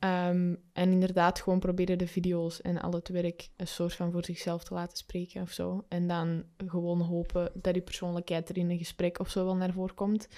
Um, 0.00 0.62
en 0.72 0.92
inderdaad 0.92 1.40
gewoon 1.40 1.58
proberen 1.58 1.98
de 1.98 2.06
video's 2.06 2.60
en 2.60 2.80
al 2.80 2.92
het 2.92 3.08
werk 3.08 3.48
een 3.56 3.66
soort 3.66 3.94
van 3.94 4.12
voor 4.12 4.24
zichzelf 4.24 4.64
te 4.64 4.74
laten 4.74 4.96
spreken 4.96 5.42
of 5.42 5.50
zo. 5.50 5.84
En 5.88 6.08
dan 6.08 6.44
gewoon 6.66 7.00
hopen 7.00 7.50
dat 7.54 7.72
die 7.72 7.82
persoonlijkheid 7.82 8.48
er 8.48 8.56
in 8.56 8.70
een 8.70 8.78
gesprek 8.78 9.18
of 9.18 9.30
zo 9.30 9.44
wel 9.44 9.56
naar 9.56 9.72
voren 9.72 9.94
komt. 9.94 10.28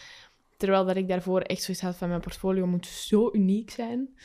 Terwijl 0.56 0.84
dat 0.84 0.96
ik 0.96 1.08
daarvoor 1.08 1.40
echt 1.40 1.62
zoiets 1.62 1.82
had 1.82 1.96
van 1.96 2.08
mijn 2.08 2.20
portfolio 2.20 2.66
moet 2.66 2.86
zo 2.86 3.28
uniek 3.32 3.70
zijn. 3.70 4.16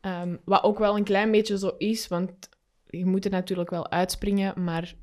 Um, 0.00 0.40
wat 0.44 0.62
ook 0.62 0.78
wel 0.78 0.96
een 0.96 1.04
klein 1.04 1.30
beetje 1.30 1.58
zo 1.58 1.74
is, 1.78 2.08
want 2.08 2.48
je 2.86 3.06
moet 3.06 3.24
er 3.24 3.30
natuurlijk 3.30 3.70
wel 3.70 3.90
uitspringen, 3.90 4.64
maar 4.64 4.94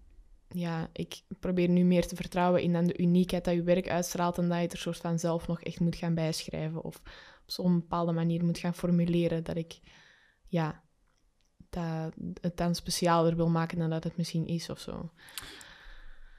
ja, 0.55 0.89
ik 0.93 1.21
probeer 1.39 1.69
nu 1.69 1.83
meer 1.83 2.07
te 2.07 2.15
vertrouwen 2.15 2.61
in 2.61 2.73
dan 2.73 2.85
de 2.85 2.97
uniekheid 2.97 3.45
dat 3.45 3.53
je 3.53 3.63
werk 3.63 3.89
uitstraalt 3.89 4.37
en 4.37 4.49
dat 4.49 4.61
je 4.61 4.67
er 4.67 4.77
soort 4.77 4.97
van 4.97 5.19
zelf 5.19 5.47
nog 5.47 5.61
echt 5.61 5.79
moet 5.79 5.95
gaan 5.95 6.13
bijschrijven 6.13 6.83
of 6.83 6.95
op 7.41 7.51
zo'n 7.51 7.79
bepaalde 7.79 8.11
manier 8.11 8.45
moet 8.45 8.57
gaan 8.57 8.73
formuleren 8.73 9.43
dat 9.43 9.57
ik 9.57 9.79
ja, 10.47 10.83
dat 11.69 12.13
het 12.41 12.57
dan 12.57 12.75
specialer 12.75 13.35
wil 13.35 13.49
maken 13.49 13.77
dan 13.77 13.89
dat 13.89 14.03
het 14.03 14.17
misschien 14.17 14.45
is 14.47 14.69
of 14.69 14.79
zo. 14.79 15.11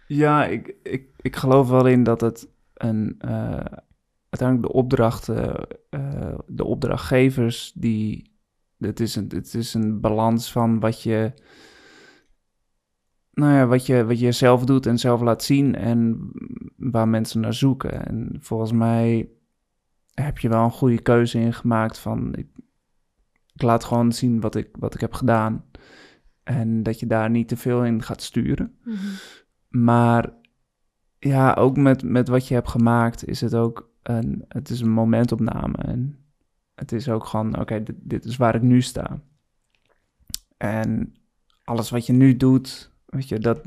Ja, 0.07 0.47
ik, 0.47 0.75
ik, 0.83 1.09
ik 1.21 1.37
geloof 1.37 1.69
wel 1.69 1.87
in 1.87 2.03
dat 2.03 2.21
het 2.21 2.49
een, 2.75 3.15
uh, 3.25 3.65
uiteindelijk 4.29 4.63
de 4.63 4.73
opdrachten, 4.73 5.67
uh, 5.91 6.39
de 6.47 6.65
opdrachtgevers, 6.65 7.73
die, 7.75 8.33
het 8.79 9.01
is, 9.01 9.17
een, 9.17 9.29
het 9.35 9.55
is 9.55 9.75
een 9.75 10.01
balans 10.01 10.53
van 10.53 10.81
wat 10.81 11.03
je 11.03 11.33
nou 13.37 13.53
ja, 13.53 13.67
wat 13.67 13.87
je, 13.87 14.05
wat 14.05 14.19
je 14.19 14.33
zelf 14.33 14.65
doet 14.65 14.87
en 14.87 14.99
zelf 14.99 15.21
laat 15.21 15.43
zien 15.43 15.75
en 15.75 16.31
waar 16.77 17.09
mensen 17.09 17.41
naar 17.41 17.55
zoeken. 17.55 18.07
En 18.07 18.37
volgens 18.41 18.73
mij 18.73 19.29
heb 20.15 20.39
je 20.39 20.49
wel 20.49 20.65
een 20.65 20.71
goede 20.71 21.03
keuze 21.03 21.39
in 21.39 21.53
gemaakt 21.53 21.99
van 21.99 22.35
ik, 22.35 22.47
ik, 23.55 23.63
laat 23.63 23.85
gewoon 23.85 24.13
zien 24.13 24.41
wat 24.41 24.55
ik, 24.55 24.69
wat 24.79 24.95
ik 24.95 25.01
heb 25.01 25.13
gedaan. 25.13 25.65
En 26.43 26.83
dat 26.83 27.01
je 27.01 27.07
daar 27.07 27.31
niet 27.31 27.49
te 27.49 27.57
veel 27.57 27.85
in 27.85 28.03
gaat 28.03 28.23
sturen. 28.23 28.77
Mhm. 28.85 28.97
Maar 29.69 30.35
ja, 31.19 31.53
ook 31.53 31.77
met, 31.77 32.03
met 32.03 32.29
wat 32.29 32.49
je 32.49 32.55
hebt 32.55 32.69
gemaakt 32.69 33.29
is 33.29 33.41
het 33.41 33.55
ook 33.55 33.91
een, 34.03 34.45
het 34.49 34.71
is 34.71 34.81
een 34.81 34.91
momentopname. 34.91 35.77
En 35.77 36.19
het 36.75 36.93
is 36.93 37.09
ook 37.09 37.25
gewoon, 37.25 37.59
oké, 37.61 37.83
dit, 37.83 37.97
dit 37.99 38.25
is 38.25 38.37
waar 38.37 38.55
ik 38.55 38.63
nu 38.63 38.83
sta. 38.83 39.21
En 40.57 41.15
alles 41.65 41.91
wat 41.91 42.07
je 42.07 42.13
nu 42.13 42.37
doet, 42.37 42.95
Weet 43.17 43.29
je, 43.29 43.39
dat, 43.39 43.61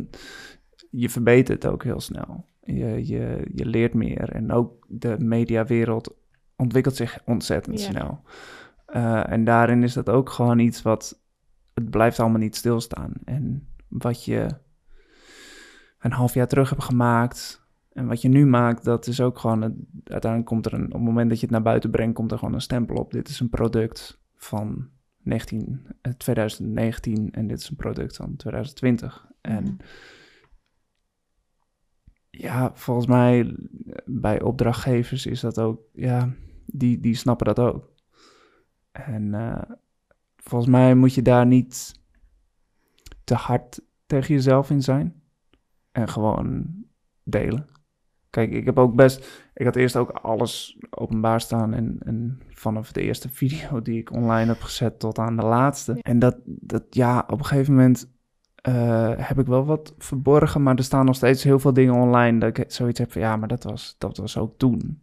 je 0.89 1.09
verbetert 1.09 1.65
ook 1.65 1.83
heel 1.83 1.99
snel. 1.99 2.45
Je, 2.63 3.07
je, 3.07 3.45
je 3.53 3.65
leert 3.65 3.93
meer. 3.93 4.31
En 4.31 4.51
ook 4.51 4.85
de 4.89 5.15
mediawereld 5.19 6.15
ontwikkelt 6.55 6.95
zich 6.95 7.19
ontzettend 7.25 7.79
snel. 7.79 8.21
Eh, 8.85 9.31
en 9.31 9.43
daarin 9.43 9.83
is 9.83 9.93
dat 9.93 10.09
ook 10.09 10.29
gewoon 10.29 10.59
iets 10.59 10.81
wat... 10.81 11.21
Het 11.73 11.89
blijft 11.89 12.19
allemaal 12.19 12.39
niet 12.39 12.55
stilstaan. 12.55 13.11
En 13.23 13.67
wat 13.87 14.25
je 14.25 14.47
een 15.99 16.11
half 16.11 16.33
jaar 16.33 16.47
terug 16.47 16.69
hebt 16.69 16.83
gemaakt... 16.83 17.67
En 17.89 18.07
wat 18.07 18.21
je 18.21 18.29
nu 18.29 18.45
maakt, 18.45 18.83
dat 18.83 19.07
is 19.07 19.21
ook 19.21 19.39
gewoon... 19.39 19.61
het- 19.61 19.73
uiteindelijk 20.03 20.51
komt 20.51 20.65
er 20.65 20.73
een... 20.73 20.85
Op 20.85 20.91
het 20.91 21.01
moment 21.01 21.29
dat 21.29 21.39
je 21.39 21.45
het 21.45 21.53
naar 21.53 21.63
buiten 21.63 21.89
brengt, 21.89 22.15
komt 22.15 22.31
er 22.31 22.37
gewoon 22.37 22.53
een 22.53 22.61
stempel 22.61 22.95
op. 22.95 23.11
Dit 23.11 23.27
is 23.27 23.39
een 23.39 23.49
product 23.49 24.21
van 24.35 24.87
19, 25.21 25.85
eh, 26.01 26.13
2019 26.13 27.31
en 27.31 27.47
dit 27.47 27.59
is 27.59 27.69
een 27.69 27.75
product 27.75 28.15
van 28.15 28.35
2020. 28.35 29.27
En 29.41 29.63
Mhm. 29.63 29.75
ja, 32.29 32.71
volgens 32.73 33.07
mij 33.07 33.39
eh, 33.39 33.93
bij 34.05 34.41
opdrachtgevers 34.41 35.25
is 35.25 35.39
dat 35.39 35.59
ook, 35.59 35.81
ja, 35.93 36.33
die, 36.65 36.99
die 36.99 37.15
snappen 37.15 37.45
dat 37.45 37.59
ook. 37.59 37.91
En 38.91 39.33
eh, 39.33 39.75
volgens 40.37 40.71
mij 40.71 40.95
moet 40.95 41.13
je 41.13 41.21
daar 41.21 41.45
niet 41.45 42.01
te 43.23 43.33
hard 43.33 43.81
tegen 44.05 44.33
jezelf 44.33 44.69
in 44.69 44.81
zijn. 44.81 45.21
En 45.91 46.09
gewoon 46.09 46.67
delen. 47.23 47.67
Kijk, 48.29 48.51
ik 48.51 48.65
heb 48.65 48.77
ook 48.77 48.95
best, 48.95 49.49
ik 49.53 49.65
had 49.65 49.75
eerst 49.75 49.95
ook 49.95 50.09
alles 50.09 50.77
openbaar 50.89 51.41
staan 51.41 51.73
en, 51.73 51.97
en 51.99 52.41
vanaf 52.49 52.91
de 52.91 53.01
eerste 53.01 53.29
video 53.29 53.81
die 53.81 53.99
ik 53.99 54.11
online 54.11 54.47
heb 54.51 54.61
gezet 54.61 54.99
tot 54.99 55.19
aan 55.19 55.35
de 55.35 55.45
laatste. 55.45 55.97
En 56.01 56.19
dat, 56.19 56.37
dat, 56.45 56.83
ja, 56.89 57.23
op 57.27 57.39
een 57.39 57.45
gegeven 57.45 57.75
moment 57.75 58.11
eh, 58.61 59.11
heb 59.17 59.39
ik 59.39 59.45
wel 59.45 59.65
wat 59.65 59.93
verborgen, 59.97 60.63
maar 60.63 60.75
er 60.75 60.83
staan 60.83 61.05
nog 61.05 61.15
steeds 61.15 61.43
heel 61.43 61.59
veel 61.59 61.73
dingen 61.73 61.93
online 61.93 62.39
dat 62.39 62.57
ik 62.57 62.71
zoiets 62.71 62.99
heb 62.99 63.11
van, 63.11 63.21
ja, 63.21 63.35
maar 63.35 63.47
dat 63.47 63.63
was, 63.63 63.95
dat 63.97 64.17
was 64.17 64.37
ook 64.37 64.57
toen. 64.57 64.99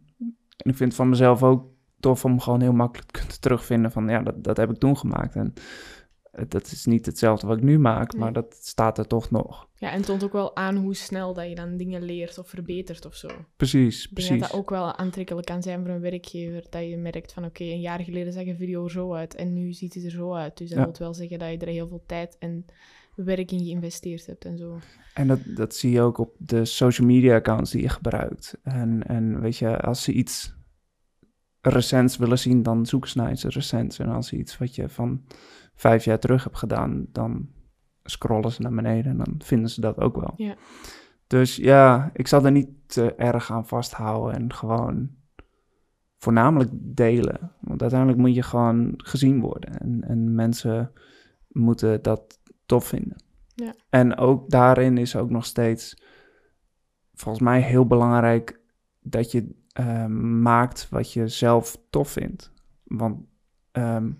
En 0.57 0.69
ik 0.71 0.75
vind 0.75 0.79
het 0.79 0.95
van 0.95 1.09
mezelf 1.09 1.43
ook 1.43 1.65
tof 1.99 2.25
om 2.25 2.39
gewoon 2.39 2.61
heel 2.61 2.73
makkelijk 2.73 3.17
te 3.33 3.39
terugvinden 3.39 3.91
van, 3.91 4.07
ja, 4.09 4.21
dat, 4.21 4.43
dat 4.43 4.57
heb 4.57 4.69
ik 4.71 4.77
toen 4.77 4.97
gemaakt. 4.97 5.35
En 5.35 5.53
dat 6.47 6.65
is 6.65 6.85
niet 6.85 7.05
hetzelfde 7.05 7.47
wat 7.47 7.57
ik 7.57 7.63
nu 7.63 7.79
maak, 7.79 8.11
Nee. 8.11 8.21
maar 8.21 8.33
dat 8.33 8.57
staat 8.61 8.97
er 8.97 9.07
toch 9.07 9.31
nog. 9.31 9.67
Ja, 9.75 9.89
en 9.91 9.97
het 9.97 10.05
toont 10.05 10.23
ook 10.23 10.33
wel 10.33 10.55
aan 10.55 10.75
hoe 10.75 10.95
snel 10.95 11.33
dat 11.33 11.49
je 11.49 11.55
dan 11.55 11.77
dingen 11.77 12.03
leert 12.03 12.37
of 12.37 12.49
verbetert 12.49 13.05
of 13.05 13.15
zo. 13.15 13.27
Precies, 13.55 14.05
Ik 14.05 14.13
precies. 14.13 14.39
dat 14.39 14.49
dat 14.49 14.59
ook 14.59 14.69
wel 14.69 14.95
aantrekkelijk 14.95 15.45
kan 15.47 15.61
zijn 15.63 15.81
voor 15.85 15.89
een 15.93 16.01
werkgever. 16.01 16.65
Dat 16.69 16.81
je 16.89 16.97
merkt 16.97 17.33
van 17.33 17.45
oké, 17.45 17.63
een 17.63 17.79
jaar 17.79 17.99
geleden 17.99 18.33
zag 18.33 18.45
een 18.45 18.57
video 18.57 18.83
er 18.83 18.91
zo 18.91 19.13
uit 19.13 19.35
en 19.35 19.53
nu 19.53 19.71
ziet 19.73 19.93
het 19.93 20.03
er 20.03 20.11
zo 20.11 20.33
uit. 20.33 20.57
Dus 20.57 20.69
dat 20.69 20.77
Ja. 20.77 20.83
wil 20.85 20.95
wel 20.99 21.13
zeggen 21.13 21.39
dat 21.39 21.49
je 21.49 21.57
er 21.57 21.67
heel 21.67 21.87
veel 21.87 22.03
tijd 22.05 22.35
en 22.39 22.65
werk 23.23 23.51
in 23.51 23.59
geïnvesteerd 23.59 24.25
hebt 24.25 24.45
en 24.45 24.57
zo. 24.57 24.79
En 25.13 25.27
dat, 25.27 25.39
dat 25.55 25.75
zie 25.75 25.91
je 25.91 26.01
ook 26.01 26.17
op 26.17 26.35
de 26.37 26.65
social 26.65 27.07
media 27.07 27.35
accounts 27.35 27.71
die 27.71 27.81
je 27.81 27.89
gebruikt. 27.89 28.57
En, 28.63 29.07
en 29.07 29.41
weet 29.41 29.57
je, 29.57 29.79
als 29.79 30.03
ze 30.03 30.11
iets 30.11 30.55
recents 31.61 32.17
willen 32.17 32.39
zien, 32.39 32.63
dan 32.63 32.85
zoeken 32.85 33.09
ze 33.09 33.17
naar 33.17 33.31
iets 33.31 33.43
recents. 33.43 33.99
En 33.99 34.07
als 34.07 34.27
ze 34.27 34.37
iets 34.37 34.57
wat 34.57 34.75
je 34.75 34.89
van 34.89 35.25
vijf 35.75 36.05
jaar 36.05 36.19
terug 36.19 36.43
hebt 36.43 36.57
gedaan, 36.57 37.05
dan 37.11 37.49
scrollen 38.03 38.51
ze 38.51 38.61
naar 38.61 38.75
beneden 38.75 39.11
en 39.11 39.17
dan 39.17 39.35
vinden 39.37 39.69
ze 39.69 39.81
dat 39.81 39.97
ook 39.97 40.15
wel. 40.15 40.33
Ja. 40.35 40.55
Dus 41.27 41.55
ja, 41.55 42.09
ik 42.13 42.27
zal 42.27 42.45
er 42.45 42.51
niet 42.51 42.69
te 42.85 43.13
erg 43.15 43.51
aan 43.51 43.67
vasthouden 43.67 44.35
en 44.35 44.53
gewoon 44.53 45.09
voornamelijk 46.17 46.69
delen. 46.73 47.51
Want 47.61 47.81
uiteindelijk 47.81 48.19
moet 48.19 48.35
je 48.35 48.43
gewoon 48.43 48.93
gezien 48.97 49.39
worden. 49.39 49.79
En, 49.79 50.03
en 50.03 50.35
mensen 50.35 50.91
moeten 51.47 52.01
dat 52.01 52.39
tof 52.67 52.85
vinden. 52.85 53.23
Ja. 53.55 53.73
En 53.89 54.17
ook 54.17 54.49
daarin 54.49 54.97
is 54.97 55.15
ook 55.15 55.29
nog 55.29 55.45
steeds 55.45 55.95
volgens 57.13 57.43
mij 57.43 57.61
heel 57.61 57.87
belangrijk 57.87 58.59
dat 58.99 59.31
je 59.31 59.55
eh, 59.71 60.05
maakt 60.41 60.89
wat 60.89 61.13
je 61.13 61.27
zelf 61.27 61.77
tof 61.89 62.09
vindt. 62.09 62.51
Want 62.83 63.25
ehm, 63.71 64.11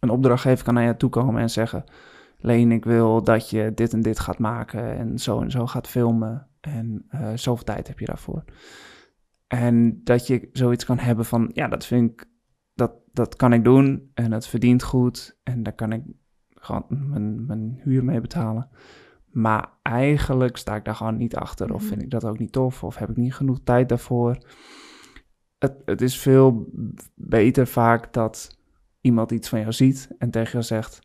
een 0.00 0.10
opdrachtgever 0.10 0.64
kan 0.64 0.74
naar 0.74 0.86
je 0.86 0.96
toe 0.96 1.10
komen 1.10 1.40
en 1.40 1.50
zeggen: 1.50 1.84
Leen, 2.38 2.72
ik 2.72 2.84
wil 2.84 3.22
dat 3.22 3.50
je 3.50 3.72
dit 3.74 3.92
en 3.92 4.02
dit 4.02 4.18
gaat 4.18 4.38
maken 4.38 4.96
en 4.96 5.18
zo 5.18 5.40
en 5.40 5.50
zo 5.50 5.66
gaat 5.66 5.88
filmen. 5.88 6.48
En 6.60 7.04
eh 7.08 7.32
zoveel 7.34 7.64
tijd 7.64 7.88
heb 7.88 7.98
je 7.98 8.06
daarvoor. 8.06 8.44
En 9.46 10.00
dat 10.04 10.26
je 10.26 10.48
zoiets 10.52 10.84
kan 10.84 10.98
hebben 10.98 11.24
van: 11.24 11.50
ja, 11.52 11.68
dat 11.68 11.86
vind 11.86 12.10
ik, 12.10 12.28
dat, 12.74 12.92
dat 13.12 13.36
kan 13.36 13.52
ik 13.52 13.64
doen 13.64 14.10
en 14.14 14.32
het 14.32 14.46
verdient 14.46 14.82
goed. 14.82 15.38
En 15.42 15.62
daar 15.62 15.72
kan 15.74 15.92
ik 15.92 16.02
gewoon 16.64 16.84
mijn, 16.88 17.46
mijn 17.46 17.80
huur 17.82 18.04
mee 18.04 18.20
betalen. 18.20 18.68
Maar 19.30 19.68
eigenlijk 19.82 20.56
sta 20.56 20.76
ik 20.76 20.84
daar 20.84 20.94
gewoon 20.94 21.16
niet 21.16 21.36
achter. 21.36 21.74
Of 21.74 21.80
Mhm. 21.80 21.88
vind 21.88 22.02
ik 22.02 22.10
dat 22.10 22.24
ook 22.24 22.38
niet 22.38 22.52
tof. 22.52 22.84
Of 22.84 22.96
heb 22.96 23.10
ik 23.10 23.16
niet 23.16 23.34
genoeg 23.34 23.60
tijd 23.64 23.88
daarvoor. 23.88 24.38
Het, 25.58 25.74
het 25.84 26.00
is 26.00 26.18
veel 26.18 26.68
beter 27.14 27.66
vaak 27.66 28.12
dat 28.12 28.58
iemand 29.00 29.30
iets 29.30 29.48
van 29.48 29.60
jou 29.60 29.72
ziet 29.72 30.08
en 30.18 30.30
tegen 30.30 30.52
jou 30.52 30.64
zegt: 30.64 31.00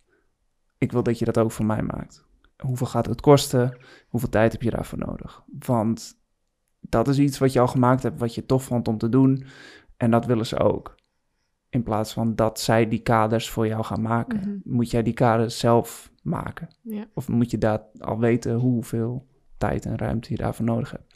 Ik 0.77 0.91
wil 0.91 1.03
dat 1.03 1.19
je 1.19 1.25
dat 1.25 1.37
ook 1.37 1.51
voor 1.51 1.65
mij 1.65 1.81
maakt. 1.81 2.27
Hoeveel 2.57 2.87
gaat 2.87 3.05
het 3.05 3.21
kosten? 3.21 3.77
Hoeveel 4.07 4.29
tijd 4.29 4.51
heb 4.51 4.61
je 4.61 4.69
daarvoor 4.69 4.97
nodig? 4.99 5.43
Want 5.59 6.17
dat 6.79 7.07
is 7.07 7.19
iets 7.19 7.37
wat 7.37 7.53
je 7.53 7.59
al 7.59 7.67
gemaakt 7.67 8.03
hebt, 8.03 8.19
wat 8.19 8.35
je 8.35 8.45
tof 8.45 8.63
vond 8.63 8.87
om 8.87 8.97
te 8.97 9.09
doen. 9.09 9.43
En 9.97 10.11
dat 10.11 10.25
willen 10.25 10.45
ze 10.45 10.59
ook. 10.59 10.95
In 11.69 11.83
plaats 11.83 12.13
van 12.13 12.35
dat 12.35 12.59
zij 12.59 12.87
die 12.87 12.99
kaders 12.99 13.49
voor 13.49 13.67
jou 13.67 13.83
gaan 13.83 14.01
maken, 14.01 14.39
Mhm. 14.39 14.57
moet 14.63 14.91
jij 14.91 15.03
die 15.03 15.13
kaders 15.13 15.59
zelf 15.59 16.11
maken. 16.23 16.67
Ja. 16.81 17.05
Of 17.13 17.27
moet 17.27 17.51
je 17.51 17.57
daar 17.57 17.81
al 17.99 18.19
weten 18.19 18.55
hoeveel 18.55 19.27
tijd 19.57 19.85
en 19.85 19.97
ruimte 19.97 20.27
je 20.31 20.37
daarvoor 20.37 20.65
nodig 20.65 20.91
hebt. 20.91 21.15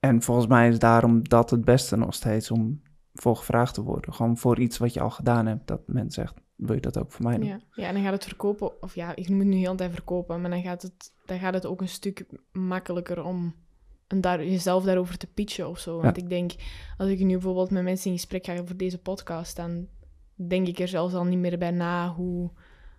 En 0.00 0.22
volgens 0.22 0.46
mij 0.46 0.68
is 0.68 0.78
daarom 0.78 1.28
dat 1.28 1.50
het 1.50 1.64
beste 1.64 1.96
nog 1.96 2.14
steeds 2.14 2.50
om 2.50 2.82
voor 3.14 3.36
gevraagd 3.36 3.74
te 3.74 3.82
worden. 3.82 4.14
Gewoon 4.14 4.36
voor 4.36 4.58
iets 4.58 4.78
wat 4.78 4.94
je 4.94 5.00
al 5.00 5.10
gedaan 5.10 5.46
hebt, 5.46 5.66
dat 5.66 5.80
men 5.86 6.10
zegt, 6.10 6.34
wil 6.56 6.74
je 6.74 6.80
dat 6.80 6.98
ook 6.98 7.12
voor 7.12 7.24
mij 7.24 7.36
doen? 7.38 7.46
Ja. 7.46 7.60
ja, 7.70 7.86
en 7.86 7.94
dan 7.94 8.02
gaat 8.02 8.12
het 8.12 8.24
verkopen, 8.24 8.82
of 8.82 8.94
ja, 8.94 9.16
ik 9.16 9.28
moet 9.28 9.44
nu 9.44 9.56
heel 9.56 9.74
tijd 9.74 9.92
verkopen, 9.92 10.40
maar 10.40 10.50
dan 10.50 10.62
gaat 10.62 10.82
het, 10.82 11.12
dan 11.24 11.38
gaat 11.38 11.54
het 11.54 11.66
ook 11.66 11.80
een 11.80 11.88
stuk 11.88 12.26
makkelijker 12.52 13.24
om 13.24 13.54
en 14.06 14.20
daar, 14.20 14.44
jezelf 14.44 14.84
daarover 14.84 15.16
te 15.18 15.26
pitchen 15.26 15.68
of 15.68 15.78
zo. 15.78 16.00
Want 16.00 16.16
ik 16.16 16.28
denk, 16.28 16.52
als 16.98 17.08
ik 17.08 17.18
nu 17.18 17.32
bijvoorbeeld 17.32 17.70
met 17.70 17.82
mensen 17.82 18.10
in 18.10 18.16
gesprek 18.16 18.44
ga 18.44 18.64
voor 18.64 18.76
deze 18.76 18.98
podcast, 18.98 19.56
dan 19.56 19.88
denk 20.34 20.66
ik 20.66 20.78
er 20.78 20.88
zelfs 20.88 21.14
al 21.14 21.24
niet 21.24 21.38
meer 21.38 21.58
bij 21.58 21.70
na 21.70 22.08
hoe 22.14 22.50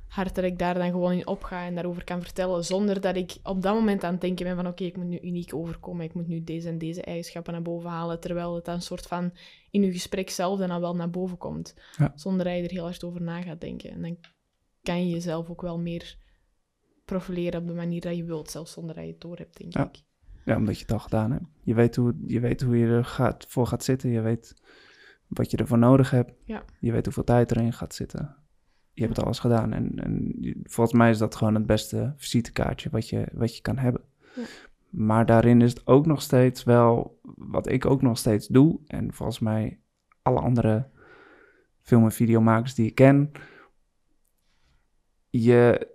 hard 0.08 0.36
dat 0.36 0.44
ik 0.44 0.60
daar 0.60 0.74
dan 0.74 0.92
gewoon 0.92 1.12
in 1.12 1.28
opga 1.28 1.66
en 1.66 1.76
daarover 1.76 2.04
kan 2.04 2.22
vertellen, 2.22 2.66
zonder 2.66 3.02
dat 3.02 3.16
ik 3.16 3.36
op 3.44 3.62
dat 3.62 3.74
moment 3.74 4.04
aan 4.04 4.12
het 4.12 4.22
denken 4.22 4.46
ben 4.46 4.56
van 4.56 4.68
oké, 4.68 4.84
ik 4.84 4.98
moet 4.98 5.06
nu 5.08 5.20
uniek 5.20 5.54
overkomen, 5.54 6.06
ik 6.06 6.14
moet 6.14 6.28
nu 6.28 6.44
deze 6.44 6.68
en 6.70 6.78
deze 6.78 7.02
eigenschappen 7.02 7.54
naar 7.54 7.62
boven 7.62 7.90
halen, 7.90 8.20
terwijl 8.20 8.56
het 8.56 8.66
dan 8.66 8.76
een 8.76 8.82
soort 8.82 9.06
van 9.08 9.32
in 9.72 9.84
je 9.84 9.92
gesprek 9.92 10.30
zelf 10.30 10.60
dan 10.60 10.72
al 10.72 10.80
wel 10.80 10.96
naar 10.96 11.10
boven 11.10 11.38
komt, 11.38 11.74
Ja. 11.98 12.12
zonder 12.16 12.46
dat 12.46 12.56
je 12.56 12.64
er 12.64 12.72
heel 12.72 12.84
hard 12.84 13.04
over 13.04 13.22
na 13.22 13.42
gaat 13.42 13.62
denken. 13.62 13.90
En 13.92 14.02
dan 14.02 14.18
kan 14.84 15.00
je 15.08 15.14
jezelf 15.14 15.50
ook 15.50 15.62
wel 15.62 15.80
meer 15.80 16.18
profileren 17.06 17.62
op 17.62 17.68
de 17.68 17.74
manier 17.74 18.02
dat 18.02 18.16
je 18.16 18.24
wilt, 18.24 18.52
zelfs 18.52 18.72
zonder 18.72 18.96
dat 18.96 19.04
je 19.04 19.12
het 19.12 19.22
door 19.22 19.38
hebt, 19.38 19.58
denk 19.58 19.74
Ja. 19.74 19.84
ik. 19.88 20.04
Ja, 20.48 20.56
omdat 20.56 20.76
je 20.76 20.82
het 20.82 20.92
al 20.92 21.00
gedaan 21.00 21.32
hebt. 21.32 21.46
Je 21.64 21.74
weet 21.74 21.96
hoe, 21.96 22.16
je, 22.26 22.40
weet 22.40 22.62
hoe 22.62 22.78
je 22.78 22.86
er 22.88 23.06
gaat, 23.06 23.46
voor 23.50 23.68
gaat 23.68 23.84
zitten. 23.84 24.10
Je 24.10 24.22
weet 24.22 24.62
wat 25.28 25.52
je 25.52 25.58
ervoor 25.58 25.78
nodig 25.78 26.12
hebt. 26.12 26.32
Ja. 26.46 26.64
Je 26.80 26.92
weet 26.92 27.06
hoeveel 27.06 27.24
tijd 27.24 27.52
erin 27.52 27.74
gaat 27.74 27.94
zitten. 27.94 28.36
Je 28.94 29.02
hebt 29.02 29.16
het 29.16 29.26
alles 29.26 29.40
gedaan. 29.40 29.74
En, 29.74 30.00
en 30.00 30.34
volgens 30.64 30.98
mij 30.98 31.10
is 31.10 31.18
dat 31.18 31.36
gewoon 31.36 31.56
het 31.56 31.66
beste 31.66 32.14
visitekaartje 32.18 32.90
wat 32.90 33.10
je, 33.10 33.28
wat 33.34 33.56
je 33.56 33.62
kan 33.62 33.78
hebben. 33.78 34.02
Ja. 34.36 34.44
Maar 34.90 35.26
daarin 35.26 35.62
is 35.62 35.70
het 35.70 35.88
ook 35.88 36.06
nog 36.06 36.22
steeds 36.22 36.64
wel, 36.64 37.20
wat 37.36 37.70
ik 37.70 37.86
ook 37.86 38.02
nog 38.02 38.18
steeds 38.18 38.48
doe. 38.48 38.80
En 38.86 39.14
volgens 39.14 39.40
mij 39.40 39.80
alle 40.22 40.40
andere 40.40 40.90
film- 41.82 42.04
en 42.04 42.12
videomakers 42.12 42.76
die 42.76 42.88
ik 42.88 42.96
ken. 42.96 43.32
Je, 45.30 45.88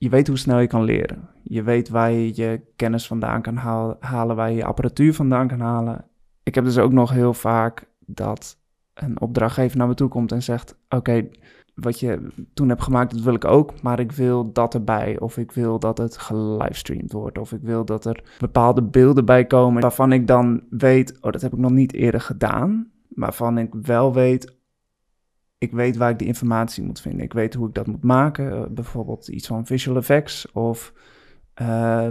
je 0.00 0.08
weet 0.08 0.28
hoe 0.28 0.38
snel 0.38 0.58
je 0.58 0.66
kan 0.66 0.82
leren. 0.82 1.28
Je 1.42 1.62
weet 1.62 1.88
waar 1.88 2.10
je 2.10 2.32
je 2.34 2.60
kennis 2.76 3.06
vandaan 3.06 3.42
kan 3.42 3.56
halen, 4.00 4.36
waar 4.36 4.50
je 4.50 4.56
je 4.56 4.64
apparatuur 4.64 5.14
vandaan 5.14 5.48
kan 5.48 5.60
halen. 5.60 6.04
Ik 6.42 6.54
heb 6.54 6.64
dus 6.64 6.78
ook 6.78 6.92
nog 6.92 7.10
heel 7.10 7.34
vaak 7.34 7.88
dat 8.06 8.58
een 8.94 9.20
opdrachtgever 9.20 9.78
naar 9.78 9.88
me 9.88 9.94
toe 9.94 10.08
komt 10.08 10.32
en 10.32 10.42
zegt: 10.42 10.78
Oké, 10.88 11.28
wat 11.74 12.00
je 12.00 12.28
toen 12.54 12.68
hebt 12.68 12.82
gemaakt, 12.82 13.12
dat 13.12 13.20
wil 13.20 13.34
ik 13.34 13.44
ook, 13.44 13.82
maar 13.82 14.00
ik 14.00 14.12
wil 14.12 14.52
dat 14.52 14.74
erbij. 14.74 15.18
Of 15.18 15.36
ik 15.36 15.52
wil 15.52 15.78
dat 15.78 15.98
het 15.98 16.16
gelivestreamd 16.16 17.12
wordt. 17.12 17.38
Of 17.38 17.52
ik 17.52 17.62
wil 17.62 17.84
dat 17.84 18.04
er 18.04 18.36
bepaalde 18.38 18.82
beelden 18.82 19.24
bij 19.24 19.46
komen 19.46 19.82
waarvan 19.82 20.12
ik 20.12 20.26
dan 20.26 20.62
weet: 20.70 21.18
Oh, 21.20 21.32
dat 21.32 21.42
heb 21.42 21.52
ik 21.52 21.58
nog 21.58 21.72
niet 21.72 21.92
eerder 21.92 22.20
gedaan. 22.20 22.90
Maar 23.08 23.28
waarvan 23.28 23.58
ik 23.58 23.74
wel 23.82 24.14
weet: 24.14 24.58
ik 25.60 25.72
weet 25.72 25.96
waar 25.96 26.10
ik 26.10 26.18
die 26.18 26.26
informatie 26.26 26.82
moet 26.82 27.00
vinden. 27.00 27.24
Ik 27.24 27.32
weet 27.32 27.54
hoe 27.54 27.68
ik 27.68 27.74
dat 27.74 27.86
moet 27.86 28.02
maken. 28.02 28.52
Eh, 28.52 28.62
bijvoorbeeld 28.70 29.28
iets 29.28 29.46
van 29.46 29.66
visual 29.66 29.96
effects 29.96 30.52
of 30.52 30.92
eh, 31.54 32.08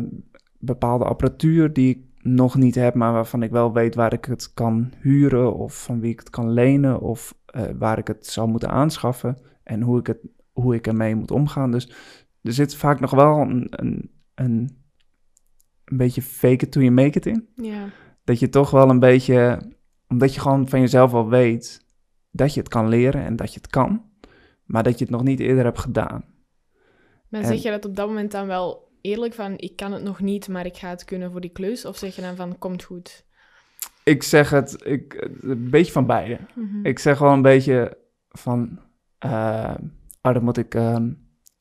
bepaalde 0.59 1.05
apparatuur 1.05 1.73
die 1.73 1.89
ik 1.89 2.03
nog 2.21 2.55
niet 2.55 2.75
heb, 2.75 2.93
maar 2.93 3.13
waarvan 3.13 3.43
ik 3.43 3.51
wel 3.51 3.73
weet 3.73 3.95
waar 3.95 4.13
ik 4.13 4.25
het 4.25 4.53
kan 4.53 4.93
huren 4.99 5.55
of 5.55 5.83
van 5.83 5.99
wie 5.99 6.11
ik 6.11 6.19
het 6.19 6.29
kan 6.29 6.51
lenen 6.51 6.99
of 6.99 7.35
eh, 7.45 7.63
waar 7.77 7.97
ik 7.97 8.07
het 8.07 8.25
zou 8.25 8.49
moeten 8.49 8.69
aanschaffen 8.69 9.37
en 9.63 9.81
hoe 9.81 9.99
ik, 9.99 10.07
het, 10.07 10.19
hoe 10.51 10.75
ik 10.75 10.87
ermee 10.87 11.15
moet 11.15 11.31
omgaan. 11.31 11.71
Dus 11.71 11.91
er 12.41 12.53
zit 12.53 12.75
vaak 12.75 12.99
nog 12.99 13.11
wel 13.11 13.39
een, 13.39 13.67
een, 13.69 14.11
een, 14.35 14.69
een 15.85 15.97
beetje 15.97 16.21
fake 16.21 16.65
it 16.65 16.71
till 16.71 16.81
you 16.81 16.93
make 16.93 17.17
it 17.17 17.25
in. 17.25 17.47
Ja, 17.55 17.89
Dat 18.23 18.39
je 18.39 18.49
toch 18.49 18.71
wel 18.71 18.89
een 18.89 18.99
beetje, 18.99 19.61
omdat 20.07 20.33
je 20.33 20.39
gewoon 20.39 20.69
van 20.69 20.79
jezelf 20.79 21.13
al 21.13 21.29
weet 21.29 21.87
dat 22.31 22.53
je 22.53 22.59
het 22.59 22.69
kan 22.69 22.87
leren 22.87 23.25
en 23.25 23.35
dat 23.35 23.53
je 23.53 23.59
het 23.59 23.69
kan, 23.69 24.03
maar 24.63 24.83
dat 24.83 24.97
je 24.99 25.05
het 25.05 25.13
nog 25.13 25.23
niet 25.23 25.39
eerder 25.39 25.63
hebt 25.63 25.79
gedaan. 25.79 26.25
maar 27.27 27.41
En- 27.41 27.47
zeg 27.47 27.61
je 27.61 27.69
dat 27.69 27.85
op 27.85 27.95
dat 27.95 28.07
moment 28.07 28.31
dan 28.31 28.47
wel 28.47 28.91
eerlijk 29.01 29.33
van 29.33 29.53
ik 29.57 29.75
kan 29.75 29.91
het 29.91 30.03
nog 30.03 30.19
niet, 30.19 30.47
maar 30.47 30.65
ik 30.65 30.77
ga 30.77 30.89
het 30.89 31.05
kunnen 31.05 31.31
voor 31.31 31.41
die 31.41 31.49
klus? 31.51 31.85
Of 31.85 31.97
zeg 31.97 32.15
je 32.15 32.21
dan 32.21 32.35
van 32.35 32.57
komt 32.57 32.83
goed? 32.83 33.25
Ik 34.03 34.23
zeg 34.23 34.49
het 34.49 34.85
ik, 34.85 35.29
een 35.41 35.69
beetje 35.69 35.91
van 35.91 36.05
beide. 36.05 36.39
Mhm. 36.55 36.85
Ik 36.85 36.99
zeg 36.99 37.19
wel 37.19 37.31
een 37.31 37.41
beetje 37.41 37.97
van, 38.29 38.79
eh 39.17 39.75
oh, 40.21 40.33
dan 40.33 40.43
moet 40.43 40.57
ik 40.57 40.75
ehm, 40.75 41.11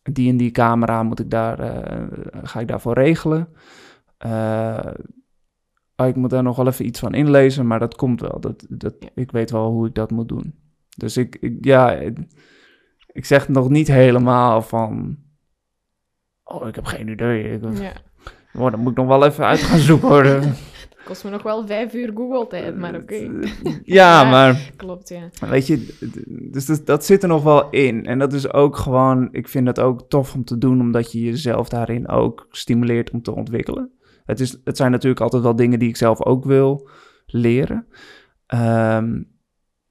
die 0.02 0.30
en 0.30 0.36
die 0.36 0.50
camera, 0.50 1.02
moet 1.02 1.20
ik 1.20 1.30
daar, 1.30 1.58
eh, 1.58 2.06
ga 2.42 2.60
ik 2.60 2.68
daarvoor 2.68 2.94
regelen. 2.94 3.48
Eh, 5.99 6.05
oh, 6.05 6.11
ik 6.11 6.16
moet 6.16 6.30
daar 6.30 6.42
nog 6.42 6.57
wel 6.57 6.66
even 6.66 6.86
iets 6.86 7.01
van 7.01 7.14
inlezen, 7.14 7.66
maar 7.66 7.78
dat 7.78 7.94
komt 7.94 8.20
wel. 8.20 8.40
Dat, 8.40 8.66
dat. 8.68 8.94
Ik 9.14 9.30
weet 9.30 9.51
wel 9.51 9.70
hoe 9.70 9.86
ik 9.86 9.94
dat 9.94 10.11
moet 10.11 10.28
doen. 10.28 10.55
Dus 10.96 11.16
ik, 11.16 11.36
ik 11.40 11.64
ja, 11.64 11.92
ik, 13.12 13.24
zeg 13.24 13.49
nog 13.49 13.68
niet 13.68 13.88
helemaal 13.88 14.62
van, 14.62 15.18
oh, 16.44 16.68
ik 16.68 16.74
heb 16.74 16.84
geen 16.84 17.09
idee. 17.09 17.53
Ik, 17.53 17.62
Ja, 17.78 17.92
oh, 18.55 18.70
dan 18.70 18.80
moet 18.80 18.90
ik 18.90 18.96
nog 18.96 19.07
wel 19.07 19.24
even 19.24 19.44
uit 19.44 19.59
gaan 19.59 19.78
zoeken. 19.78 20.09
hoor. 20.09 20.42
kost 21.05 21.24
me 21.24 21.30
nog 21.30 21.42
wel 21.42 21.66
vijf 21.66 21.94
uur 21.94 22.12
Google-tijd, 22.14 22.76
maar 22.76 22.94
oké. 22.94 23.14
ja, 23.14 23.80
Ja. 23.84 24.30
maar... 24.30 24.70
Klopt, 24.76 25.09
ja. 25.09 25.49
Weet 25.49 25.66
je, 25.66 25.96
dus 26.51 26.66
dat, 26.66 26.86
dat 26.86 27.05
zit 27.05 27.22
er 27.22 27.28
nog 27.28 27.42
wel 27.42 27.70
in. 27.70 28.07
En 28.07 28.18
dat 28.18 28.32
is 28.32 28.53
ook 28.53 28.76
gewoon, 28.76 29.28
ik 29.32 29.49
vind 29.49 29.66
het 29.66 29.80
ook 29.80 30.09
tof 30.09 30.34
om 30.34 30.44
te 30.44 30.59
doen, 30.59 30.80
omdat 30.80 31.12
je 31.12 31.20
jezelf 31.20 31.68
daarin 31.68 32.09
ook 32.09 32.46
stimuleert 32.51 33.11
om 33.11 33.22
te 33.22 33.34
ontwikkelen. 33.34 33.97
Het, 34.29 34.41
is, 34.41 34.57
het 34.64 34.76
zijn 34.76 34.91
natuurlijk 34.91 35.20
altijd 35.20 35.43
wel 35.43 35.57
dingen 35.57 35.79
die 35.79 35.89
ik 35.89 35.97
zelf 35.97 36.24
ook 36.24 36.45
wil 36.45 36.89
leren. 37.26 37.87
Ehm, 38.47 39.22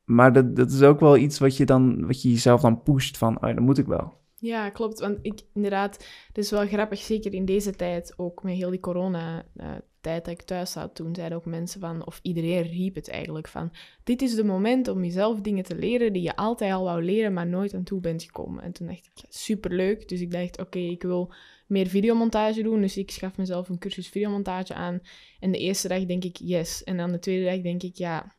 maar 0.04 0.34
dat, 0.34 0.56
dat 0.56 0.72
is 0.72 0.82
ook 0.82 1.00
wel 1.00 1.18
iets 1.18 1.40
wat 1.40 1.58
je, 1.58 1.66
dan, 1.66 2.06
wat 2.06 2.22
je 2.22 2.30
jezelf 2.30 2.62
dan 2.62 2.84
pusht 2.84 3.18
van, 3.18 3.36
oh 3.36 3.56
dat 3.56 3.60
moet 3.60 3.78
ik 3.78 3.86
wel. 3.86 4.14
Ja, 4.40 4.70
klopt. 4.70 5.00
Want 5.00 5.20
ik, 5.22 5.42
inderdaad, 5.54 6.06
het 6.28 6.38
is 6.38 6.52
wel 6.52 6.68
grappig, 6.68 7.00
zeker 7.00 7.34
in 7.34 7.46
deze 7.46 7.72
tijd, 7.72 8.14
ook 8.18 8.44
met 8.44 8.54
heel 8.54 8.70
die 8.70 8.80
corona-tijd 8.80 10.26
dat 10.26 10.28
ik 10.28 10.42
thuis 10.42 10.72
zat, 10.72 10.96
toen 10.96 11.16
zeiden 11.16 11.38
ook 11.38 11.46
mensen 11.46 11.80
van, 11.80 12.06
of 12.06 12.20
iedereen 12.22 12.62
riep 12.62 12.96
het 12.96 13.10
eigenlijk 13.10 13.48
van, 13.48 13.72
dit 14.04 14.22
is 14.22 14.36
de 14.36 14.44
moment 14.44 14.88
om 14.88 15.04
jezelf 15.04 15.42
dingen 15.42 15.64
te 15.64 15.76
leren 15.76 16.14
die 16.14 16.22
je 16.22 16.36
altijd 16.36 16.74
al 16.74 16.84
wou 16.84 17.04
leren, 17.04 17.34
maar 17.34 17.48
nooit 17.48 17.74
aan 17.74 17.84
toe 17.84 18.00
bent 18.00 18.24
gekomen. 18.24 18.64
En 18.64 18.72
toen 18.72 18.88
dacht 18.88 19.10
ik, 19.14 19.26
superleuk. 19.30 20.08
Dus 20.10 20.22
ik 20.22 20.32
dacht, 20.32 20.60
oké, 20.60 20.80
ik 20.80 21.04
wil 21.04 21.34
meer 21.68 21.88
videomontage 21.88 22.62
doen, 22.62 22.82
dus 22.82 22.98
ik 22.98 23.12
schaf 23.12 23.38
mezelf 23.38 23.70
een 23.70 23.80
cursus 23.80 24.08
videomontage 24.10 24.74
aan. 24.74 25.00
En 25.40 25.52
de 25.52 25.58
eerste 25.58 25.88
dag 25.88 26.06
denk 26.06 26.24
ik, 26.24 26.38
yes. 26.38 26.84
En 26.84 26.98
dan 26.98 27.12
de 27.12 27.20
tweede 27.20 27.46
dag 27.46 27.62
denk 27.62 27.84
ik, 27.84 27.96
ja, 27.96 28.36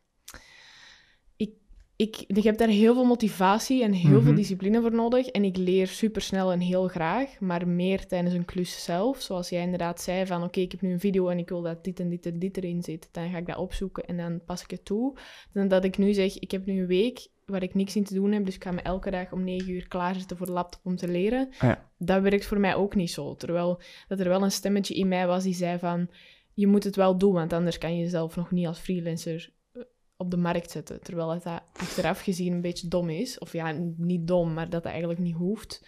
ik, 1.95 2.23
ik 2.27 2.43
heb 2.43 2.57
daar 2.57 2.67
heel 2.67 2.93
veel 2.93 3.05
motivatie 3.05 3.83
en 3.83 3.91
heel 3.93 4.21
veel 4.21 4.31
Mhm. 4.31 4.35
discipline 4.35 4.81
voor 4.81 4.91
nodig. 4.93 5.27
En 5.27 5.43
ik 5.43 5.57
leer 5.57 5.87
super 5.87 6.21
snel 6.21 6.51
en 6.51 6.59
heel 6.59 6.87
graag, 6.87 7.39
maar 7.39 7.67
meer 7.67 8.07
tijdens 8.07 8.33
een 8.33 8.45
klus 8.45 8.83
zelf. 8.83 9.21
Zoals 9.21 9.49
jij 9.49 9.61
inderdaad 9.61 10.01
zei 10.01 10.25
van 10.25 10.43
oké, 10.43 10.59
ik 10.59 10.71
heb 10.71 10.81
nu 10.81 10.91
een 10.91 10.99
video 10.99 11.27
en 11.27 11.37
ik 11.37 11.49
wil 11.49 11.61
dat 11.61 11.83
dit 11.83 11.99
en 11.99 12.09
dit 12.09 12.25
en 12.25 12.39
dit 12.39 12.57
erin 12.57 12.83
zit. 12.83 13.09
Dan 13.11 13.29
ga 13.29 13.37
ik 13.37 13.45
dat 13.45 13.57
opzoeken 13.57 14.05
en 14.05 14.17
dan 14.17 14.41
pas 14.45 14.63
ik 14.63 14.71
het 14.71 14.85
toe. 14.85 15.17
Dan 15.53 15.67
dat 15.67 15.83
ik 15.83 15.97
nu 15.97 16.13
zeg, 16.13 16.39
ik 16.39 16.51
heb 16.51 16.65
nu 16.65 16.79
een 16.81 16.87
week 16.87 17.27
waar 17.49 17.63
ik 17.63 17.73
niks 17.73 17.95
in 17.95 18.03
te 18.03 18.13
doen 18.13 18.31
heb, 18.31 18.45
dus 18.45 18.55
ik 18.55 18.63
ga 18.63 18.71
me 18.71 18.81
elke 18.81 19.11
dag 19.11 19.31
om 19.31 19.43
negen 19.43 19.71
uur 19.71 19.87
klaarzetten 19.87 20.37
voor 20.37 20.45
de 20.45 20.51
laptop 20.51 20.81
om 20.83 20.95
te 20.95 21.07
leren. 21.07 21.49
Ja. 21.59 21.89
Dat 21.97 22.21
werkt 22.21 22.45
voor 22.45 22.59
mij 22.59 22.75
ook 22.75 22.95
niet 22.95 23.11
zo. 23.11 23.35
Terwijl 23.35 23.81
dat 24.07 24.19
er 24.19 24.29
wel 24.29 24.43
een 24.43 24.51
stemmetje 24.51 24.93
in 24.93 25.07
mij 25.07 25.27
was 25.27 25.43
die 25.43 25.53
zei 25.53 25.79
van, 25.79 26.09
je 26.53 26.67
moet 26.67 26.83
het 26.83 26.95
wel 26.95 27.17
doen, 27.17 27.33
want 27.33 27.53
anders 27.53 27.77
kan 27.77 27.95
je 27.95 28.01
jezelf 28.01 28.35
nog 28.35 28.51
niet 28.51 28.67
als 28.67 28.79
freelancer 28.79 29.53
eh, 29.71 29.81
op 30.17 30.31
de 30.31 30.37
markt 30.37 30.71
zetten. 30.71 31.01
Terwijl 31.01 31.29
het 31.29 31.43
dat 31.43 31.61
achteraf 31.73 32.21
gezien 32.21 32.53
een 32.53 32.61
beetje 32.61 32.87
dom 32.87 33.09
is. 33.09 33.37
Of 33.37 33.53
ja, 33.53 33.71
niet 33.97 34.27
dom, 34.27 34.53
maar 34.53 34.69
dat 34.69 34.83
dat 34.83 34.91
eigenlijk 34.91 35.19
niet 35.19 35.35
hoeft. 35.35 35.85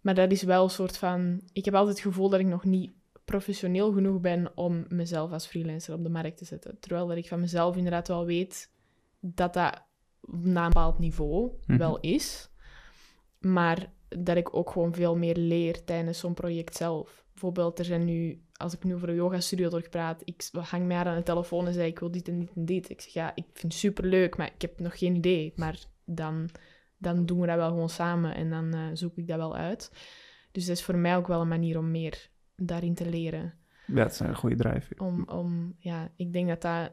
Maar 0.00 0.14
dat 0.14 0.30
is 0.30 0.42
wel 0.42 0.64
een 0.64 0.70
soort 0.70 0.96
van... 0.96 1.40
Ik 1.52 1.64
heb 1.64 1.74
altijd 1.74 1.96
het 1.96 2.06
gevoel 2.06 2.28
dat 2.28 2.40
ik 2.40 2.46
nog 2.46 2.64
niet 2.64 2.92
professioneel 3.24 3.92
genoeg 3.92 4.20
ben 4.20 4.52
om 4.54 4.84
mezelf 4.88 5.32
als 5.32 5.46
freelancer 5.46 5.94
op 5.94 6.02
de 6.02 6.08
markt 6.08 6.36
te 6.36 6.44
zetten. 6.44 6.78
Terwijl 6.80 7.06
dat 7.06 7.16
ik 7.16 7.28
van 7.28 7.40
mezelf 7.40 7.76
inderdaad 7.76 8.08
wel 8.08 8.24
weet 8.24 8.70
dat 9.20 9.54
dat 9.54 9.82
na 10.30 10.62
een 10.62 10.68
bepaald 10.68 10.98
niveau 10.98 11.50
Mhm. 11.66 11.78
wel 11.78 12.00
is. 12.00 12.50
Maar 13.38 13.92
dat 14.08 14.36
ik 14.36 14.54
ook 14.56 14.70
gewoon 14.70 14.94
veel 14.94 15.16
meer 15.16 15.36
leer 15.36 15.84
tijdens 15.84 16.18
zo'n 16.18 16.34
project 16.34 16.76
zelf. 16.76 17.24
Bijvoorbeeld, 17.32 17.78
er 17.78 17.84
zijn 17.84 18.04
nu, 18.04 18.42
als 18.52 18.74
ik 18.74 18.84
nu 18.84 18.94
over 18.94 19.08
een 19.08 19.14
yoga 19.14 19.40
studio 19.40 19.80
praat, 19.90 20.22
ik 20.24 20.48
hang 20.52 20.86
mij 20.86 20.96
aan 20.96 21.16
de 21.16 21.22
telefoon 21.22 21.66
en 21.66 21.72
zeg 21.72 21.86
ik 21.86 21.98
wil 21.98 22.10
dit 22.10 22.28
en 22.28 22.38
dit 22.38 22.50
en 22.54 22.64
dit. 22.64 22.90
Ik 22.90 23.00
zeg 23.00 23.12
ja, 23.12 23.32
ik 23.34 23.44
vind 23.52 23.72
het 23.72 23.80
super 23.82 24.04
leuk, 24.04 24.36
maar 24.36 24.50
ik 24.54 24.62
heb 24.62 24.80
nog 24.80 24.98
geen 24.98 25.14
idee. 25.16 25.52
Maar 25.56 25.78
dan, 26.04 26.48
dan 26.98 27.26
doen 27.26 27.40
we 27.40 27.46
dat 27.46 27.56
wel 27.56 27.68
gewoon 27.68 27.88
samen 27.88 28.34
en 28.34 28.50
dan 28.50 28.74
eh, 28.74 28.86
zoek 28.92 29.16
ik 29.16 29.26
dat 29.26 29.36
wel 29.36 29.56
uit. 29.56 29.90
Dus 30.52 30.66
dat 30.66 30.76
is 30.76 30.82
voor 30.84 30.96
mij 30.96 31.16
ook 31.16 31.26
wel 31.26 31.40
een 31.40 31.48
manier 31.48 31.78
om 31.78 31.90
meer 31.90 32.30
daarin 32.56 32.94
te 32.94 33.08
leren. 33.10 33.54
Ja, 33.86 33.94
dat 33.94 34.10
is 34.12 34.18
een 34.20 34.36
goede 34.36 34.56
drijf. 34.56 34.90
Om, 34.96 35.28
om, 35.28 35.74
ja, 35.78 36.12
ik 36.16 36.32
denk 36.32 36.48
dat 36.48 36.60
dat, 36.62 36.92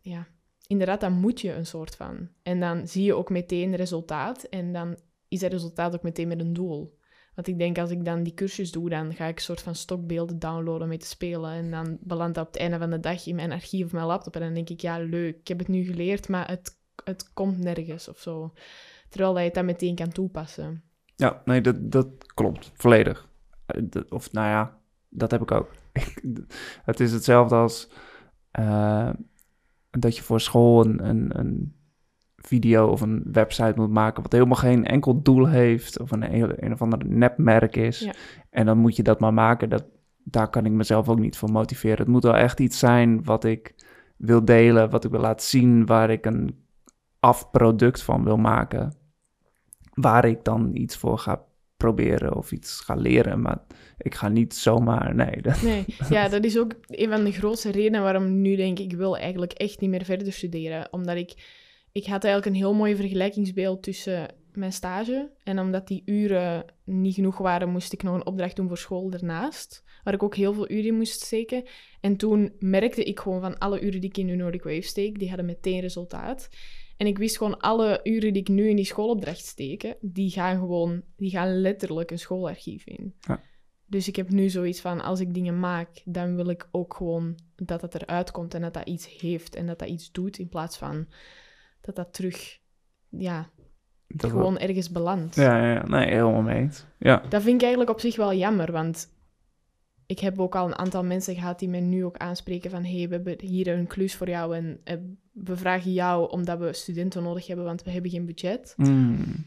ja, 0.00 0.26
inderdaad, 0.66 1.00
dan 1.00 1.12
moet 1.12 1.40
je 1.40 1.52
een 1.52 1.66
soort 1.66 1.96
van. 1.96 2.28
En 2.42 2.60
dan 2.60 2.88
zie 2.88 3.04
je 3.04 3.14
ook 3.14 3.30
meteen 3.30 3.76
resultaat 3.76 4.42
en 4.42 4.72
dan 4.72 4.96
is 5.28 5.40
dat 5.40 5.52
resultaat 5.52 5.94
ook 5.94 6.02
meteen 6.02 6.28
met 6.28 6.40
een 6.40 6.52
doel. 6.52 6.98
Want 7.34 7.48
ik 7.48 7.58
denk, 7.58 7.78
als 7.78 7.90
ik 7.90 8.04
dan 8.04 8.22
die 8.22 8.34
cursus 8.34 8.72
doe, 8.72 8.88
dan 8.88 9.14
ga 9.14 9.26
ik 9.26 9.36
een 9.36 9.42
soort 9.42 9.60
van 9.60 9.74
stokbeelden 9.74 10.38
downloaden 10.38 10.88
mee 10.88 10.98
te 10.98 11.06
spelen. 11.06 11.50
En 11.50 11.70
dan 11.70 11.98
belandt 12.00 12.34
dat 12.34 12.46
op 12.46 12.52
het 12.52 12.62
einde 12.62 12.78
van 12.78 12.90
de 12.90 13.00
dag 13.00 13.26
in 13.26 13.34
mijn 13.34 13.52
archief 13.52 13.84
of 13.84 13.92
mijn 13.92 14.06
laptop. 14.06 14.34
En 14.34 14.40
dan 14.40 14.54
denk 14.54 14.68
ik, 14.68 14.80
ja, 14.80 14.98
leuk, 14.98 15.36
ik 15.36 15.48
heb 15.48 15.58
het 15.58 15.68
nu 15.68 15.84
geleerd, 15.84 16.28
maar 16.28 16.48
het, 16.48 16.78
het 17.04 17.32
komt 17.32 17.58
nergens 17.58 18.08
of 18.08 18.18
zo. 18.18 18.52
Terwijl 19.08 19.30
dat 19.32 19.40
je 19.40 19.46
het 19.46 19.54
dan 19.54 19.64
meteen 19.64 19.94
kan 19.94 20.08
toepassen. 20.08 20.82
Ja, 21.16 21.42
nee, 21.44 21.60
dat, 21.60 21.92
dat 21.92 22.08
klopt, 22.34 22.70
volledig. 22.74 23.28
Eh, 23.66 23.82
of 24.08 24.32
nou 24.32 24.48
ja, 24.48 24.78
dat 25.08 25.30
heb 25.30 25.42
ik 25.42 25.50
ook. 25.50 25.70
het 26.90 27.00
is 27.00 27.12
hetzelfde 27.12 27.54
als 27.54 27.88
uh, 28.60 29.10
dat 29.90 30.16
je 30.16 30.22
voor 30.22 30.40
school 30.40 30.84
een, 30.84 31.08
een, 31.08 31.38
een, 31.38 31.74
video 32.36 32.86
of 32.86 33.00
een 33.00 33.22
website 33.32 33.72
moet 33.76 33.90
maken 33.90 34.22
wat 34.22 34.32
helemaal 34.32 34.56
geen 34.56 34.84
enkel 34.84 35.22
doel 35.22 35.48
heeft 35.48 36.00
of 36.00 36.10
een, 36.10 36.34
een 36.64 36.72
of 36.72 36.82
ander 36.82 37.06
nepmerk 37.06 37.76
is. 37.76 37.98
Ja. 37.98 38.12
En 38.50 38.66
dan 38.66 38.78
moet 38.78 38.96
je 38.96 39.02
dat 39.02 39.20
maar 39.20 39.34
maken. 39.34 39.68
Dat, 39.68 39.84
daar 40.22 40.50
kan 40.50 40.66
ik 40.66 40.72
mezelf 40.72 41.08
ook 41.08 41.18
niet 41.18 41.36
voor 41.36 41.50
motiveren. 41.50 41.98
Het 41.98 42.08
moet 42.08 42.22
wel 42.22 42.36
echt 42.36 42.60
iets 42.60 42.78
zijn 42.78 43.24
wat 43.24 43.44
ik 43.44 43.74
wil 44.16 44.44
delen, 44.44 44.90
wat 44.90 45.04
ik 45.04 45.10
wil 45.10 45.20
laten 45.20 45.46
zien, 45.46 45.86
waar 45.86 46.10
ik 46.10 46.26
een 46.26 46.64
afproduct 47.20 48.02
van 48.02 48.24
wil 48.24 48.36
maken. 48.36 48.92
Waar 49.94 50.24
ik 50.24 50.44
dan 50.44 50.70
iets 50.74 50.96
voor 50.96 51.18
ga 51.18 51.45
proberen 51.76 52.36
of 52.36 52.52
iets 52.52 52.80
ga 52.80 52.94
leren. 52.94 53.40
Maar 53.40 53.58
ik 53.98 54.14
ga 54.14 54.28
niet 54.28 54.54
zomaar, 54.54 55.14
nee. 55.14 55.40
Nee, 55.62 55.84
ja, 56.08 56.28
dat 56.28 56.44
is 56.44 56.58
ook 56.58 56.72
een 56.86 57.10
van 57.10 57.24
de 57.24 57.32
grootste 57.32 57.70
redenen 57.70 58.02
waarom 58.02 58.40
nu 58.40 58.56
denk 58.56 58.78
ik, 58.78 58.92
ik 58.92 58.98
wil 58.98 59.16
eigenlijk 59.16 59.52
echt 59.52 59.80
niet 59.80 59.90
meer 59.90 60.04
verder 60.04 60.32
studeren. 60.32 60.92
Omdat 60.92 61.16
ik, 61.16 61.32
ik 61.92 62.06
had 62.06 62.24
eigenlijk 62.24 62.46
een 62.54 62.62
heel 62.62 62.74
mooi 62.74 62.96
vergelijkingsbeeld 62.96 63.82
tussen 63.82 64.34
mijn 64.52 64.72
stage. 64.72 65.30
En 65.44 65.58
omdat 65.58 65.88
die 65.88 66.02
uren 66.04 66.64
niet 66.84 67.14
genoeg 67.14 67.38
waren, 67.38 67.68
moest 67.68 67.92
ik 67.92 68.02
nog 68.02 68.14
een 68.14 68.26
opdracht 68.26 68.56
doen 68.56 68.68
voor 68.68 68.78
school 68.78 69.10
daarnaast. 69.10 69.84
Waar 70.04 70.14
ik 70.14 70.22
ook 70.22 70.36
heel 70.36 70.54
veel 70.54 70.70
uren 70.70 70.86
in 70.86 70.96
moest 70.96 71.20
steken. 71.20 71.64
En 72.00 72.16
toen 72.16 72.52
merkte 72.58 73.04
ik 73.04 73.20
gewoon 73.20 73.40
van 73.40 73.58
alle 73.58 73.80
uren 73.80 74.00
die 74.00 74.10
ik 74.10 74.18
in 74.18 74.26
de 74.26 74.34
Nordic 74.34 74.62
Wave 74.62 74.80
steek, 74.80 75.18
die 75.18 75.28
hadden 75.28 75.46
meteen 75.46 75.80
resultaat. 75.80 76.48
En 76.96 77.06
ik 77.06 77.18
wist 77.18 77.36
gewoon, 77.36 77.60
alle 77.60 78.00
uren 78.02 78.32
die 78.32 78.42
ik 78.42 78.48
nu 78.48 78.68
in 78.68 78.76
die 78.76 78.84
schoolopdracht 78.84 79.44
steken, 79.44 79.96
die 80.00 80.30
gaan 80.30 80.58
gewoon, 80.58 81.02
die 81.16 81.30
gaan 81.30 81.60
letterlijk 81.60 82.10
een 82.10 82.18
schoolarchief 82.18 82.86
in. 82.86 83.14
Ja. 83.20 83.40
Dus 83.86 84.08
ik 84.08 84.16
heb 84.16 84.30
nu 84.30 84.48
zoiets 84.48 84.80
van, 84.80 85.00
als 85.00 85.20
ik 85.20 85.34
dingen 85.34 85.60
maak, 85.60 85.88
dan 86.04 86.36
wil 86.36 86.48
ik 86.48 86.68
ook 86.70 86.94
gewoon 86.94 87.38
dat 87.56 87.82
het 87.82 87.94
eruit 87.94 88.30
komt 88.30 88.54
en 88.54 88.60
dat 88.60 88.74
dat 88.74 88.88
iets 88.88 89.18
heeft 89.20 89.54
en 89.54 89.66
dat 89.66 89.78
dat 89.78 89.88
iets 89.88 90.12
doet, 90.12 90.38
in 90.38 90.48
plaats 90.48 90.76
van 90.76 91.06
dat 91.80 91.96
dat 91.96 92.12
terug, 92.12 92.58
ja, 93.08 93.50
dat 94.08 94.30
gewoon 94.30 94.58
ergens 94.58 94.90
belandt. 94.90 95.34
Ja, 95.34 95.58
ja, 95.58 95.72
ja, 95.72 95.86
nee, 95.86 96.08
helemaal 96.08 96.42
mee. 96.42 96.68
Ja. 96.98 97.22
Dat 97.28 97.42
vind 97.42 97.54
ik 97.54 97.60
eigenlijk 97.60 97.90
op 97.90 98.00
zich 98.00 98.16
wel 98.16 98.34
jammer, 98.34 98.72
want 98.72 99.15
ik 100.06 100.18
heb 100.18 100.40
ook 100.40 100.54
al 100.54 100.66
een 100.66 100.78
aantal 100.78 101.04
mensen 101.04 101.34
gehad 101.34 101.58
die 101.58 101.68
mij 101.68 101.80
nu 101.80 102.04
ook 102.04 102.16
aanspreken 102.16 102.70
van 102.70 102.84
hey, 102.84 103.08
we 103.08 103.14
hebben 103.14 103.40
hier 103.40 103.68
een 103.68 103.86
klus 103.86 104.14
voor 104.14 104.28
jou 104.28 104.56
en 104.56 104.80
eh, 104.84 104.96
we 105.32 105.56
vragen 105.56 105.92
jou 105.92 106.30
omdat 106.30 106.58
we 106.58 106.72
studenten 106.72 107.22
nodig 107.22 107.46
hebben, 107.46 107.64
want 107.64 107.82
we 107.82 107.90
hebben 107.90 108.10
geen 108.10 108.26
budget. 108.26 108.74
Mm. 108.76 109.44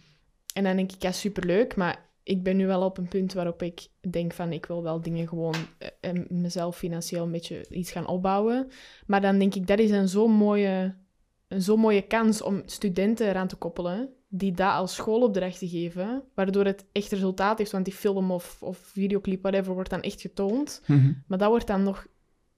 En 0.54 0.64
dan 0.64 0.76
denk 0.76 0.92
ik, 0.92 1.02
ja, 1.02 1.12
superleuk, 1.12 1.76
maar 1.76 2.10
ik 2.24 2.44
ben 2.44 2.58
nu 2.58 2.68
wel 2.68 2.84
op 2.84 2.98
een 2.98 3.08
punt 3.08 3.34
waarop 3.34 3.62
ik 3.62 3.88
denk 4.10 4.34
van 4.34 4.52
ik 4.52 4.66
wil 4.66 4.84
wel 4.84 5.02
dingen 5.02 5.28
gewoon 5.28 5.56
eh, 6.02 6.12
mezelf 6.28 6.78
financieel 6.78 7.24
een 7.24 7.32
beetje 7.32 7.66
iets 7.70 7.92
gaan 7.92 8.08
opbouwen. 8.08 8.68
Maar 9.06 9.22
dan 9.22 9.40
denk 9.40 9.56
ik, 9.56 9.68
dat 9.68 9.80
is 9.80 9.92
een 9.92 10.10
zo'n 10.10 10.32
mooie, 10.32 10.96
een 11.48 11.62
zo 11.62 11.78
mooie 11.78 12.02
kans 12.02 12.42
om 12.42 12.62
studenten 12.66 13.28
eraan 13.28 13.48
te 13.48 13.56
koppelen 13.56 14.10
die 14.30 14.52
dat 14.52 14.74
als 14.74 14.96
schoolopdracht 14.96 15.60
te 15.60 15.68
geven, 15.68 16.24
waardoor 16.34 16.66
het 16.66 16.86
echt 16.92 17.12
resultaat 17.12 17.58
heeft, 17.58 17.72
want 17.72 17.86
die 17.86 17.94
film 17.94 18.32
of, 18.32 18.58
of 18.62 18.78
videoclip, 18.78 19.42
whatever, 19.42 19.74
wordt 19.74 19.90
dan 19.90 20.02
echt 20.02 20.22
getoond. 20.22 20.82
Mhm. 20.86 21.14
Maar 21.28 21.38
dat 21.38 21.50
wordt 21.50 21.68
dan 21.68 21.84
nog 21.84 22.08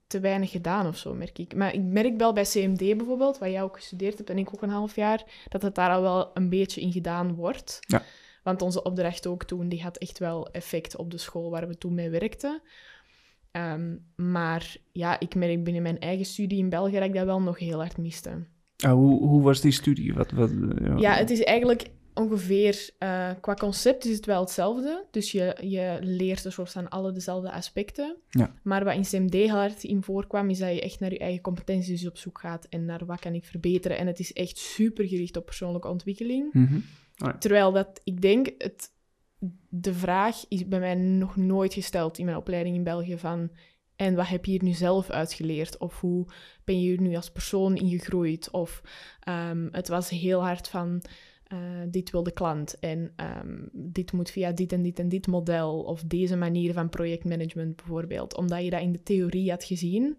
te 0.07 0.19
weinig 0.19 0.51
gedaan 0.51 0.87
of 0.87 0.97
zo, 0.97 1.13
merk 1.13 1.39
ik. 1.39 1.55
Maar 1.55 1.73
ik 1.73 1.81
merk 1.81 2.17
wel 2.17 2.33
bij 2.33 2.43
CMD 2.43 2.97
bijvoorbeeld, 2.97 3.37
waar 3.37 3.49
jij 3.49 3.63
ook 3.63 3.75
gestudeerd 3.75 4.17
hebt 4.17 4.29
en 4.29 4.37
ik 4.37 4.53
ook 4.53 4.61
een 4.61 4.69
half 4.69 4.95
jaar, 4.95 5.23
dat 5.49 5.61
het 5.61 5.75
daar 5.75 5.91
al 5.91 6.01
wel 6.01 6.31
een 6.33 6.49
beetje 6.49 6.81
in 6.81 6.91
gedaan 6.91 7.35
wordt. 7.35 7.79
Ja. 7.79 8.03
Want 8.43 8.61
onze 8.61 8.83
opdracht 8.83 9.27
ook 9.27 9.43
toen, 9.43 9.69
die 9.69 9.81
had 9.81 9.97
echt 9.97 10.19
wel 10.19 10.51
effect 10.51 10.95
op 10.95 11.11
de 11.11 11.17
school 11.17 11.49
waar 11.49 11.67
we 11.67 11.77
toen 11.77 11.93
mee 11.93 12.09
werkten. 12.09 12.61
Ehm, 13.51 13.95
maar 14.15 14.75
ja, 14.91 15.19
ik 15.19 15.35
merk 15.35 15.63
binnen 15.63 15.81
mijn 15.81 15.99
eigen 15.99 16.25
studie 16.25 16.59
in 16.59 16.69
België 16.69 16.93
dat 16.93 17.03
ik 17.03 17.13
dat 17.13 17.25
wel 17.25 17.41
nog 17.41 17.59
heel 17.59 17.77
hard 17.77 17.97
miste. 17.97 18.45
Ah, 18.81 18.93
hoe, 18.93 19.27
hoe 19.27 19.41
was 19.41 19.61
die 19.61 19.71
studie? 19.71 20.13
Wat, 20.13 20.31
wat, 20.31 20.51
ja. 20.97 21.13
het 21.13 21.29
is 21.29 21.43
eigenlijk 21.43 21.89
ongeveer, 22.13 22.89
uh, 22.99 23.29
qua 23.41 23.53
concept 23.53 24.05
is 24.05 24.15
het 24.15 24.25
wel 24.25 24.41
hetzelfde. 24.41 25.05
Dus 25.11 25.31
je, 25.31 25.57
je 25.61 25.97
leert 26.01 26.45
een 26.45 26.51
soort 26.51 26.71
van 26.71 26.89
alle 26.89 27.11
dezelfde 27.11 27.51
aspecten. 27.51 28.17
Ja. 28.29 28.53
Maar 28.63 28.83
wat 28.83 28.95
in 28.95 29.29
CMD 29.29 29.49
hard 29.49 29.83
in 29.83 30.03
voorkwam, 30.03 30.49
is 30.49 30.59
dat 30.59 30.73
je 30.73 30.81
echt 30.81 30.99
naar 30.99 31.11
je 31.11 31.19
eigen 31.19 31.41
competenties 31.41 32.07
op 32.07 32.17
zoek 32.17 32.39
gaat 32.39 32.65
en 32.69 32.85
naar 32.85 33.05
wat 33.05 33.19
kan 33.19 33.33
ik 33.33 33.45
verbeteren. 33.45 33.97
En 33.97 34.07
het 34.07 34.19
is 34.19 34.33
echt 34.33 34.57
super 34.57 35.07
gericht 35.07 35.37
op 35.37 35.45
persoonlijke 35.45 35.87
ontwikkeling. 35.87 36.53
Mm 36.53 36.83
Terwijl 37.39 37.71
dat, 37.71 38.01
ik 38.03 38.21
denk, 38.21 38.49
het, 38.57 38.91
de 39.69 39.93
vraag 39.93 40.45
is 40.47 40.67
bij 40.67 40.79
mij 40.79 40.95
nog 40.95 41.35
nooit 41.35 41.73
gesteld 41.73 42.17
in 42.17 42.25
mijn 42.25 42.37
opleiding 42.37 42.75
in 42.75 42.83
België 42.83 43.17
van 43.17 43.51
en 44.01 44.15
wat 44.15 44.27
heb 44.27 44.45
je 44.45 44.51
hier 44.51 44.63
nu 44.63 44.73
zelf 44.73 45.09
uitgeleerd? 45.09 45.77
Of 45.77 45.99
hoe 45.99 46.25
ben 46.63 46.81
je 46.81 46.87
hier 46.87 47.01
nu 47.01 47.15
als 47.15 47.31
persoon 47.31 47.75
in 47.75 47.89
gegroeid? 47.89 48.51
Of 48.51 48.81
um, 49.29 49.69
het 49.71 49.87
was 49.87 50.09
heel 50.09 50.41
hard 50.43 50.67
van, 50.67 51.01
uh, 51.53 51.59
dit 51.87 52.11
wil 52.11 52.23
de 52.23 52.31
klant 52.31 52.79
en 52.79 53.13
um, 53.17 53.69
dit 53.71 54.11
moet 54.11 54.31
via 54.31 54.51
dit 54.51 54.71
en 54.71 54.81
dit 54.81 54.99
en 54.99 55.09
dit 55.09 55.27
model. 55.27 55.81
Of 55.81 56.03
deze 56.03 56.35
manier 56.35 56.73
van 56.73 56.89
projectmanagement 56.89 57.75
bijvoorbeeld. 57.75 58.37
Omdat 58.37 58.63
je 58.63 58.69
dat 58.69 58.81
in 58.81 58.91
de 58.91 59.03
theorie 59.03 59.49
had 59.49 59.63
gezien. 59.63 60.17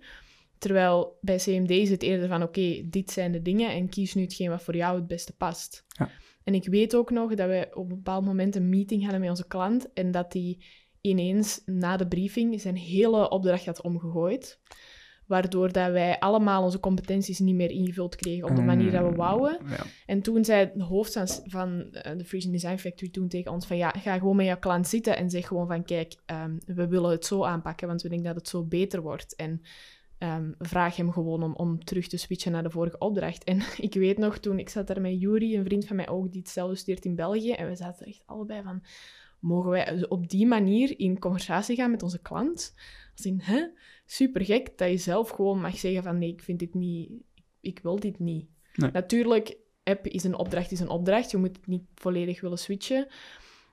Terwijl 0.59 1.18
bij 1.20 1.37
CMD 1.37 1.70
is 1.70 1.91
het 1.91 2.03
eerder 2.03 2.28
van, 2.28 2.43
oké, 2.43 2.83
dit 2.85 3.11
zijn 3.11 3.33
de 3.33 3.43
dingen 3.43 3.70
en 3.70 3.89
kies 3.89 4.14
nu 4.14 4.22
hetgeen 4.22 4.51
wat 4.51 4.62
voor 4.62 4.76
jou 4.76 4.97
het 4.97 5.07
beste 5.07 5.33
past. 5.33 5.85
Ja. 5.89 6.11
En 6.45 6.55
ik 6.55 6.68
weet 6.68 6.95
ook 6.95 7.11
nog 7.11 7.35
dat 7.35 7.49
we 7.49 7.68
op 7.74 7.91
een 7.91 7.97
bepaald 7.97 8.24
moment 8.24 8.57
een 8.57 8.68
meeting 8.68 9.03
hadden 9.03 9.20
met 9.20 9.30
onze 9.30 9.47
klant 9.47 9.93
en 9.93 10.11
dat 10.11 10.33
die 10.33 10.64
ineens 11.03 11.62
na 11.64 11.96
de 11.96 12.09
briefing 12.09 12.61
zijn 12.61 12.76
hele 12.76 13.28
opdracht 13.30 13.66
had 13.66 13.82
omgegooid. 13.82 14.61
Waardoor 15.26 15.72
dat 15.72 15.90
wij 15.90 16.18
allemaal 16.18 16.62
onze 16.62 16.80
competenties 16.80 17.38
niet 17.38 17.55
meer 17.55 17.70
ingevuld 17.70 18.16
kregen 18.16 18.48
op 18.48 18.57
de 18.57 18.62
manier 18.62 18.90
dat 18.90 19.03
we 19.03 19.11
mm, 19.11 19.16
wouden. 19.16 19.59
Ja. 19.68 19.84
En 20.07 20.22
toen 20.22 20.44
zei 20.44 20.61
het 20.61 20.82
hoofd 20.82 21.42
van 21.44 21.92
eh, 21.92 22.18
de 22.18 22.24
Frisian 22.24 22.53
Design 22.53 22.76
Factory 22.76 23.11
toen 23.11 23.28
tegen 23.28 23.53
ons 23.53 23.66
van 23.66 23.76
ja, 23.76 23.90
ga 23.90 24.18
gewoon 24.18 24.36
met 24.36 24.46
jouw 24.46 24.59
klant 24.59 24.88
zitten 24.88 25.16
en 25.16 25.30
zeg 25.30 25.46
gewoon 25.46 25.66
van 25.66 25.84
kijk, 25.84 26.14
um, 26.26 26.59
we 26.66 26.86
willen 26.86 27.11
het 27.11 27.26
zo 27.26 27.44
aanpakken, 27.44 27.88
want 27.88 28.03
we 28.03 28.09
denken 28.09 28.26
dat 28.26 28.36
het 28.36 28.48
zo 28.48 28.64
beter 28.64 29.03
wordt. 29.03 29.34
En 29.36 29.62
um, 30.18 30.55
vraag 30.59 30.96
hem 30.96 31.12
gewoon 31.12 31.42
om, 31.42 31.55
om 31.55 31.84
terug 31.84 32.09
te 32.09 32.16
switchen 32.16 32.53
naar 32.53 32.62
de 32.62 32.70
vorige 32.70 32.98
opdracht. 32.98 33.44
En 33.44 33.61
ik 33.88 33.94
weet 33.94 34.18
nog, 34.18 34.38
toen 34.38 34.59
ik 34.59 34.68
zat 34.68 34.86
daar 34.86 35.00
met 35.00 35.20
Yuri, 35.20 35.57
een 35.57 35.64
vriend 35.64 35.86
van 35.86 35.96
mij 35.96 36.09
ook, 36.09 36.32
die 36.32 36.40
hetzelfde 36.40 36.76
studeert 36.76 37.05
in 37.05 37.14
België, 37.14 37.53
en 37.53 37.68
we 37.68 37.76
zaten 37.76 38.07
echt 38.07 38.22
allebei 38.26 38.62
van 38.62 38.82
mogen 39.43 39.70
wij 39.70 40.09
op 40.09 40.28
die 40.28 40.47
manier 40.47 40.99
in 40.99 41.18
conversatie 41.18 41.76
gaan 41.76 41.90
met 41.90 42.03
onze 42.03 42.22
klant? 42.22 42.74
Als 43.16 43.26
in, 43.26 43.40
hè, 43.43 43.66
super 44.07 44.45
gek 44.45 44.78
dat 44.78 44.90
je 44.90 44.97
zelf 44.97 45.28
gewoon 45.28 45.61
mag 45.61 45.76
zeggen 45.76 46.03
van 46.03 46.18
nee, 46.18 46.32
ik 46.32 46.43
vind 46.43 46.59
dit 46.59 46.74
niet, 46.74 47.11
ik 47.61 47.78
wil 47.82 48.01
dit 48.01 48.18
niet. 48.18 48.47
Natuurlijk, 48.93 49.57
app 49.84 50.07
is 50.07 50.24
een 50.24 50.34
opdracht, 50.34 50.72
is 50.72 50.80
een 50.80 50.88
opdracht. 50.88 51.30
Je 51.30 51.36
moet 51.36 51.57
het 51.57 51.66
niet 51.66 51.84
volledig 51.95 52.40
willen 52.40 52.59
switchen. 52.59 53.07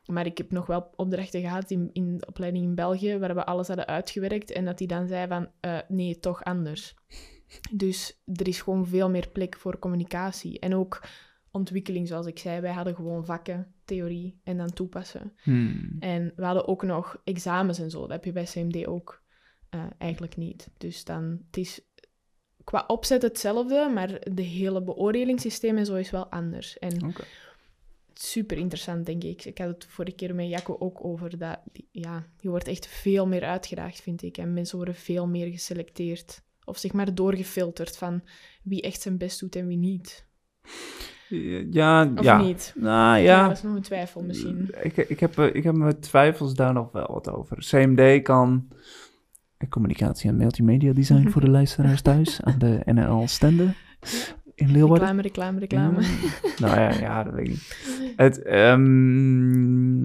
Maar 0.05 0.25
ik 0.25 0.37
heb 0.37 0.51
nog 0.51 0.65
wel 0.65 0.89
opdrachten 0.95 1.41
gehad 1.41 1.71
in, 1.71 1.89
in 1.93 2.17
de 2.17 2.25
opleiding 2.25 2.63
in 2.63 2.75
België, 2.75 3.17
waar 3.17 3.35
we 3.35 3.45
alles 3.45 3.67
hadden 3.67 3.87
uitgewerkt 3.87 4.51
en 4.51 4.65
dat 4.65 4.77
die 4.77 4.87
dan 4.87 5.07
zei 5.07 5.27
van, 5.27 5.49
uh, 5.61 5.79
nee, 5.87 6.19
toch 6.19 6.43
anders. 6.43 6.95
Dus 7.71 8.21
er 8.33 8.47
is 8.47 8.61
gewoon 8.61 8.87
veel 8.87 9.09
meer 9.09 9.29
plek 9.29 9.57
voor 9.57 9.79
communicatie. 9.79 10.59
En 10.59 10.75
ook 10.75 11.01
ontwikkeling, 11.51 12.07
zoals 12.07 12.25
ik 12.25 12.39
zei. 12.39 12.61
Wij 12.61 12.73
hadden 12.73 12.95
gewoon 12.95 13.25
vakken, 13.25 13.73
theorie 13.85 14.39
en 14.43 14.57
dan 14.57 14.73
toepassen. 14.73 15.33
Hmm. 15.41 15.95
En 15.99 16.33
we 16.35 16.45
hadden 16.45 16.67
ook 16.67 16.83
nog 16.83 17.21
examens 17.23 17.79
en 17.79 17.89
zo. 17.89 17.99
Dat 17.99 18.09
heb 18.09 18.25
je 18.25 18.31
bij 18.31 18.43
CMD 18.43 18.87
ook 18.87 19.23
uh, 19.75 19.85
eigenlijk 19.97 20.37
niet. 20.37 20.69
Dus 20.77 21.03
dan, 21.03 21.41
het 21.47 21.57
is 21.57 21.81
qua 22.63 22.83
opzet 22.87 23.21
hetzelfde, 23.21 23.91
maar 23.93 24.33
de 24.33 24.41
hele 24.41 24.83
beoordelingssysteem 24.83 25.77
en 25.77 25.85
zo 25.85 25.95
is 25.95 26.09
wel 26.09 26.27
anders. 26.27 26.79
En 26.79 27.03
okay. 27.05 27.25
super 28.13 28.57
interessant, 28.57 29.05
denk 29.05 29.23
ik. 29.23 29.45
Ik 29.45 29.57
had 29.57 29.67
het 29.67 29.85
vorige 29.85 30.15
keer 30.15 30.35
met 30.35 30.49
Jacco 30.49 30.75
ook 30.79 31.05
over 31.05 31.37
dat, 31.37 31.59
ja, 31.91 32.27
je 32.39 32.49
wordt 32.49 32.67
echt 32.67 32.87
veel 32.87 33.27
meer 33.27 33.43
uitgedaagd, 33.43 34.01
vind 34.01 34.21
ik. 34.21 34.37
En 34.37 34.53
mensen 34.53 34.77
worden 34.77 34.95
veel 34.95 35.27
meer 35.27 35.47
geselecteerd. 35.51 36.41
Of 36.63 36.77
zeg 36.77 36.93
maar 36.93 37.15
doorgefilterd 37.15 37.97
van 37.97 38.23
wie 38.63 38.81
echt 38.81 39.01
zijn 39.01 39.17
best 39.17 39.39
doet 39.39 39.55
en 39.55 39.67
wie 39.67 39.77
niet. 39.77 40.27
Ja, 41.71 42.11
Of 42.15 42.23
ja. 42.23 42.41
niet? 42.41 42.73
Nou 42.75 43.17
Ja. 43.17 43.23
ja, 43.23 43.47
dat 43.47 43.57
is 43.57 43.63
nog 43.63 43.75
een 43.75 43.81
twijfel 43.81 44.23
misschien. 44.23 44.69
Ik, 44.81 44.97
ik, 44.97 45.19
heb, 45.19 45.37
eh, 45.37 45.55
ik 45.55 45.63
heb 45.63 45.75
mijn 45.75 45.99
twijfels 45.99 46.53
daar 46.53 46.73
nog 46.73 46.91
wel 46.91 47.07
wat 47.13 47.31
over. 47.31 47.57
CMD 47.57 48.21
kan 48.21 48.67
communicatie 49.69 50.29
en 50.29 50.35
multimedia 50.37 50.93
design 50.93 51.29
voor 51.29 51.41
de 51.41 51.49
luisteraars 51.59 52.01
thuis 52.01 52.41
aan 52.41 52.59
de 52.59 52.81
NL 52.85 53.27
Stende 53.27 53.73
in 54.55 54.71
Leeuwarden. 54.71 55.21
Reclame, 55.21 55.21
reclame, 55.21 55.59
reclame. 55.59 56.01
Ja. 56.01 56.07
nou 56.59 56.79
ja, 56.79 56.89
ja, 56.99 57.23
dat 57.23 57.33
weet 57.33 57.45
ik 57.45 57.51
niet. 57.51 58.13
Het, 58.15 58.41
ehm, 58.41 59.99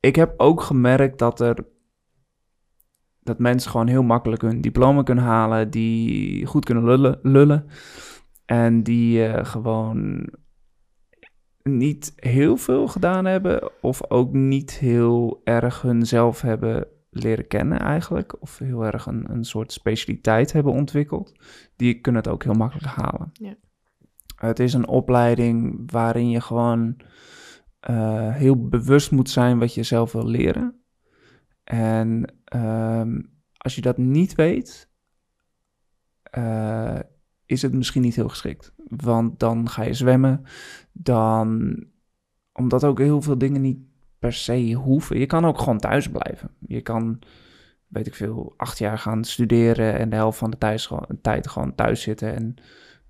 ik 0.00 0.16
heb 0.16 0.34
ook 0.36 0.60
gemerkt 0.60 1.18
dat 1.18 1.40
er 1.40 1.56
dat 3.22 3.38
mensen 3.38 3.70
gewoon 3.70 3.86
heel 3.86 4.02
makkelijk 4.02 4.42
hun 4.42 4.60
diploma 4.60 5.02
kunnen 5.02 5.24
halen, 5.24 5.70
die 5.70 6.46
goed 6.46 6.64
kunnen 6.64 6.84
lullen, 6.84 7.18
lullen 7.22 7.66
en 8.44 8.82
die 8.82 9.26
eh, 9.26 9.44
gewoon 9.44 10.28
niet 11.62 12.12
heel 12.16 12.56
veel 12.56 12.86
gedaan 12.88 13.24
hebben 13.24 13.82
of 13.82 14.10
ook 14.10 14.32
niet 14.32 14.78
heel 14.78 15.40
erg 15.44 15.82
hunzelf 15.82 16.40
hebben 16.40 16.86
leren 17.10 17.46
kennen 17.46 17.78
eigenlijk, 17.78 18.42
of 18.42 18.58
heel 18.58 18.84
erg 18.84 19.06
een, 19.06 19.30
een 19.30 19.44
soort 19.44 19.72
specialiteit 19.72 20.52
hebben 20.52 20.72
ontwikkeld, 20.72 21.32
die 21.76 22.00
kunnen 22.00 22.22
het 22.22 22.32
ook 22.32 22.42
heel 22.42 22.54
makkelijk 22.54 22.86
halen. 22.86 23.30
Ja. 23.32 23.56
Het 24.36 24.58
is 24.58 24.72
een 24.72 24.86
opleiding 24.86 25.82
waarin 25.90 26.30
je 26.30 26.40
gewoon 26.40 26.96
eh, 27.80 28.34
heel 28.34 28.68
bewust 28.68 29.10
moet 29.10 29.30
zijn 29.30 29.58
wat 29.58 29.74
je 29.74 29.82
zelf 29.82 30.12
wil 30.12 30.26
leren. 30.26 30.84
En 31.64 32.34
ehm, 32.44 33.20
als 33.56 33.74
je 33.74 33.80
dat 33.80 33.98
niet 33.98 34.34
weet, 34.34 34.90
eh, 36.22 36.98
is 37.46 37.62
het 37.62 37.72
misschien 37.72 38.02
niet 38.02 38.14
heel 38.14 38.28
geschikt. 38.28 38.72
Want 38.88 39.40
dan 39.40 39.68
ga 39.68 39.82
je 39.82 39.94
zwemmen, 39.94 40.42
dan 40.92 41.76
omdat 42.52 42.84
ook 42.84 42.98
heel 42.98 43.22
veel 43.22 43.38
dingen 43.38 43.60
niet 43.60 43.78
per 44.18 44.32
se 44.32 44.72
hoeven. 44.72 45.18
Je 45.18 45.26
kan 45.26 45.44
ook 45.44 45.58
gewoon 45.58 45.78
thuis 45.78 46.08
blijven. 46.10 46.50
Je 46.66 46.80
kan, 46.80 47.18
weet 47.86 48.06
ik 48.06 48.14
veel, 48.14 48.54
acht 48.56 48.78
jaar 48.78 48.98
gaan 48.98 49.24
studeren 49.24 49.98
en 49.98 50.08
de 50.10 50.16
helft 50.16 50.38
van 50.38 50.50
de 50.50 50.58
tijd 50.58 50.80
gewoon, 50.82 51.06
tijd 51.22 51.48
gewoon 51.48 51.74
thuis 51.74 52.02
zitten. 52.02 52.34
En, 52.34 52.54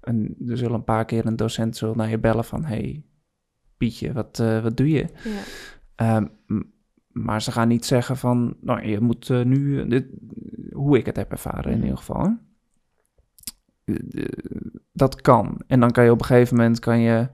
en 0.01 0.37
er 0.49 0.57
zullen 0.57 0.75
een 0.75 0.85
paar 0.85 1.05
keer 1.05 1.27
een 1.27 1.37
docent 1.37 1.77
zullen 1.77 1.97
naar 1.97 2.11
je 2.11 2.19
bellen 2.19 2.45
van... 2.45 2.65
hey, 2.65 3.05
Pietje, 3.77 4.13
wat, 4.13 4.39
eh, 4.39 4.63
wat 4.63 4.77
doe 4.77 4.91
je? 4.91 5.07
Ja. 5.25 5.41
Ehm, 5.95 6.27
maar 7.09 7.43
ze 7.43 7.53
gaan 7.53 7.69
niet 7.69 7.85
zeggen 7.85 8.17
van, 8.17 8.57
nou, 8.61 8.87
je 8.87 9.01
moet 9.01 9.31
eh, 9.31 9.43
nu, 9.45 9.87
dit, 9.89 10.07
hoe 10.73 10.99
ik 10.99 11.07
het 11.07 11.17
heb 11.17 11.31
ervaren 11.31 11.65
in 11.71 11.71
Mhm. 11.77 11.83
ieder 11.83 11.99
geval. 11.99 12.37
Eh, 13.85 13.95
eh, 14.11 14.27
Dat 14.93 15.21
kan. 15.21 15.61
En 15.67 15.81
dan 15.81 15.91
kan 15.91 16.05
je 16.05 16.11
op 16.11 16.19
een 16.21 16.25
gegeven 16.27 16.57
moment, 16.57 16.79
kan 16.79 17.01
je, 17.01 17.29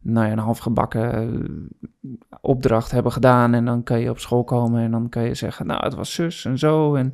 nou 0.00 0.26
ja, 0.26 0.32
een 0.32 0.38
halfgebakken 0.38 1.12
eh, 1.12 2.10
opdracht 2.40 2.90
hebben 2.90 3.12
gedaan. 3.12 3.54
En 3.54 3.64
dan 3.64 3.82
kan 3.82 4.00
je 4.00 4.10
op 4.10 4.18
school 4.18 4.44
komen 4.44 4.82
en 4.82 4.90
dan 4.90 5.08
kan 5.08 5.22
je 5.22 5.34
zeggen, 5.34 5.66
nou, 5.66 5.84
het 5.84 5.94
was 5.94 6.14
zus 6.14 6.44
en 6.44 6.58
zo. 6.58 6.94
En 6.94 7.12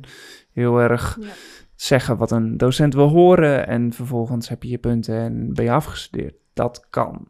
heel 0.51 0.79
erg 0.79 1.17
Ja. 1.21 1.27
zeggen 1.75 2.17
wat 2.17 2.31
een 2.31 2.57
docent 2.57 2.93
wil 2.93 3.07
horen. 3.07 3.67
En 3.67 3.93
vervolgens 3.93 4.49
heb 4.49 4.63
je 4.63 4.69
je 4.69 4.77
punten 4.77 5.15
en 5.15 5.53
ben 5.53 5.65
je 5.65 5.71
afgestudeerd. 5.71 6.35
Dat 6.53 6.87
kan. 6.89 7.27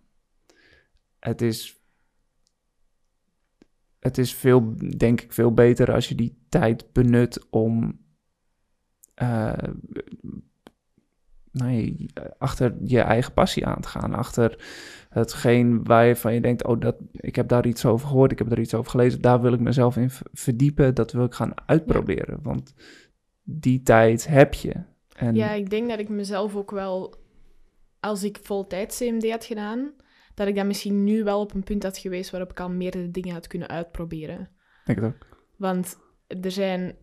Het 1.20 1.42
is 1.42 1.78
het 4.00 4.18
is 4.18 4.34
veel, 4.36 4.74
denk 4.98 5.22
ik, 5.22 5.34
veel 5.34 5.54
beter 5.54 5.94
als 5.94 6.10
je 6.10 6.16
die 6.16 6.46
tijd 6.50 6.92
benut 6.94 7.48
om 7.50 8.00
achter 12.38 12.76
je 12.84 13.00
eigen 13.00 13.34
passie 13.34 13.66
aan 13.66 13.82
te 13.82 13.88
gaan. 13.88 14.14
Achter 14.14 14.64
hetgeen 15.10 15.84
waar 15.84 16.06
je 16.06 16.16
van 16.16 16.34
je 16.34 16.42
denkt, 16.42 16.66
oh, 16.66 16.80
dat, 16.80 16.96
ik 17.12 17.36
heb 17.36 17.48
daar 17.48 17.66
iets 17.66 17.86
over 17.86 18.08
gehoord, 18.08 18.32
ik 18.32 18.38
heb 18.40 18.52
er 18.52 18.60
iets 18.60 18.74
over 18.74 18.92
gelezen, 18.92 19.22
daar 19.22 19.42
wil 19.42 19.54
ik 19.54 19.60
mezelf 19.60 19.98
in 19.98 20.10
verdiepen, 20.32 20.96
dat 20.96 21.12
wil 21.12 21.24
ik 21.24 21.34
gaan 21.34 21.54
uitproberen. 21.66 22.40
Want 22.42 22.74
die 23.44 23.82
tijd 23.82 24.28
heb 24.28 24.54
je. 24.54 24.74
En, 25.16 25.36
Ja, 25.36 25.52
ik 25.52 25.70
denk 25.70 25.90
dat 25.90 26.00
ik 26.00 26.10
mezelf 26.10 26.56
ook 26.56 26.72
wel, 26.72 27.16
als 28.00 28.24
ik 28.24 28.40
voltijds 28.42 28.98
CMD 28.98 29.32
had 29.32 29.46
gedaan, 29.46 29.94
dat 30.36 30.48
ik 30.48 30.56
dan 30.56 30.68
misschien 30.68 31.04
nu 31.04 31.24
wel 31.24 31.40
op 31.40 31.54
een 31.54 31.64
punt 31.64 31.84
had 31.84 31.98
geweest 31.98 32.30
waarop 32.32 32.52
ik 32.52 32.60
al 32.60 32.70
meerdere 32.70 33.12
dingen 33.12 33.34
had 33.34 33.48
kunnen 33.48 33.68
uitproberen. 33.68 34.50
denk 34.86 35.00
het 35.00 35.08
ook. 35.08 35.28
Want 35.58 35.98
er 36.28 36.52
zijn 36.52 36.96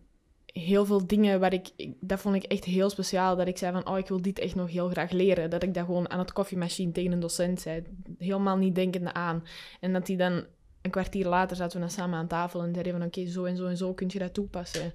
heel 0.59 0.85
veel 0.85 1.07
dingen 1.07 1.39
waar 1.39 1.53
ik, 1.53 1.69
dat 1.99 2.19
vond 2.19 2.35
ik 2.35 2.43
echt 2.43 2.63
heel 2.63 2.89
speciaal, 2.89 3.35
dat 3.35 3.47
ik 3.47 3.57
zei 3.57 3.71
van, 3.71 3.87
oh, 3.87 3.97
ik 3.97 4.07
wil 4.07 4.21
dit 4.21 4.39
echt 4.39 4.55
nog 4.55 4.71
heel 4.71 4.89
graag 4.89 5.11
leren. 5.11 5.49
Dat 5.49 5.63
ik 5.63 5.73
dat 5.73 5.85
gewoon 5.85 6.09
aan 6.09 6.19
het 6.19 6.33
koffiemachine 6.33 6.91
tegen 6.91 7.11
een 7.11 7.19
docent 7.19 7.61
zei, 7.61 7.83
helemaal 8.17 8.57
niet 8.57 8.75
denkende 8.75 9.13
aan. 9.13 9.43
En 9.79 9.93
dat 9.93 10.05
die 10.05 10.17
dan 10.17 10.45
een 10.81 10.91
kwartier 10.91 11.27
later 11.27 11.55
zaten 11.55 11.79
we 11.79 11.85
dan 11.85 11.95
samen 11.95 12.19
aan 12.19 12.27
tafel 12.27 12.63
en 12.63 12.73
zeiden 12.73 12.93
van, 12.93 13.03
oké, 13.03 13.25
zo 13.25 13.45
en 13.45 13.57
zo 13.57 13.65
en 13.65 13.77
zo 13.77 13.93
kun 13.93 14.09
je 14.11 14.19
dat 14.19 14.33
toepassen 14.33 14.93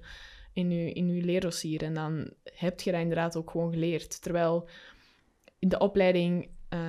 in 0.53 0.71
je, 0.71 0.93
in 0.93 1.13
je 1.13 1.23
leerdossier. 1.23 1.83
En 1.83 1.93
dan 1.93 2.29
heb 2.43 2.81
je 2.81 2.91
dat 2.91 3.01
inderdaad 3.01 3.35
ook 3.35 3.51
gewoon 3.51 3.71
geleerd. 3.71 4.21
Terwijl 4.21 4.69
in 5.59 5.69
de 5.69 5.77
opleiding 5.77 6.49
eh, 6.69 6.79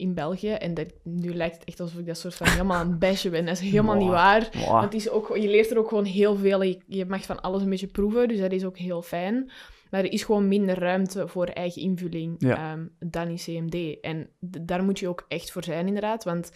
in 0.00 0.14
België, 0.14 0.50
en 0.50 0.74
dat, 0.74 0.86
nu 1.04 1.34
lijkt 1.34 1.54
het 1.54 1.64
echt 1.64 1.80
alsof 1.80 1.98
ik 1.98 2.06
dat 2.06 2.18
soort 2.18 2.34
van 2.34 2.48
helemaal 2.48 2.78
het 2.78 2.98
bashen 2.98 3.30
ben, 3.30 3.44
dat 3.46 3.54
is 3.60 3.70
helemaal 3.70 3.96
niet 3.96 4.08
waar. 4.08 4.48
Wow. 4.52 4.66
Want 4.68 4.84
het 4.84 4.94
is 4.94 5.10
ook, 5.10 5.36
je 5.36 5.48
leert 5.48 5.70
er 5.70 5.78
ook 5.78 5.88
gewoon 5.88 6.04
heel 6.04 6.36
veel. 6.36 6.62
Je, 6.62 6.78
je 6.86 7.06
mag 7.06 7.22
van 7.22 7.40
alles 7.40 7.62
een 7.62 7.70
beetje 7.70 7.86
proeven, 7.86 8.28
dus 8.28 8.38
dat 8.38 8.52
is 8.52 8.64
ook 8.64 8.78
heel 8.78 9.02
fijn. 9.02 9.50
Maar 9.90 10.00
er 10.00 10.12
is 10.12 10.24
gewoon 10.24 10.48
minder 10.48 10.78
ruimte 10.78 11.28
voor 11.28 11.46
eigen 11.46 11.82
invulling 11.82 12.34
Ja. 12.38 12.56
ehm, 12.72 12.86
dan 12.98 13.28
in 13.28 13.36
CMD. 13.36 14.00
En 14.00 14.28
daar 14.40 14.84
moet 14.84 14.98
je 14.98 15.08
ook 15.08 15.24
echt 15.28 15.50
voor 15.50 15.64
zijn, 15.64 15.86
inderdaad. 15.86 16.24
Want 16.24 16.50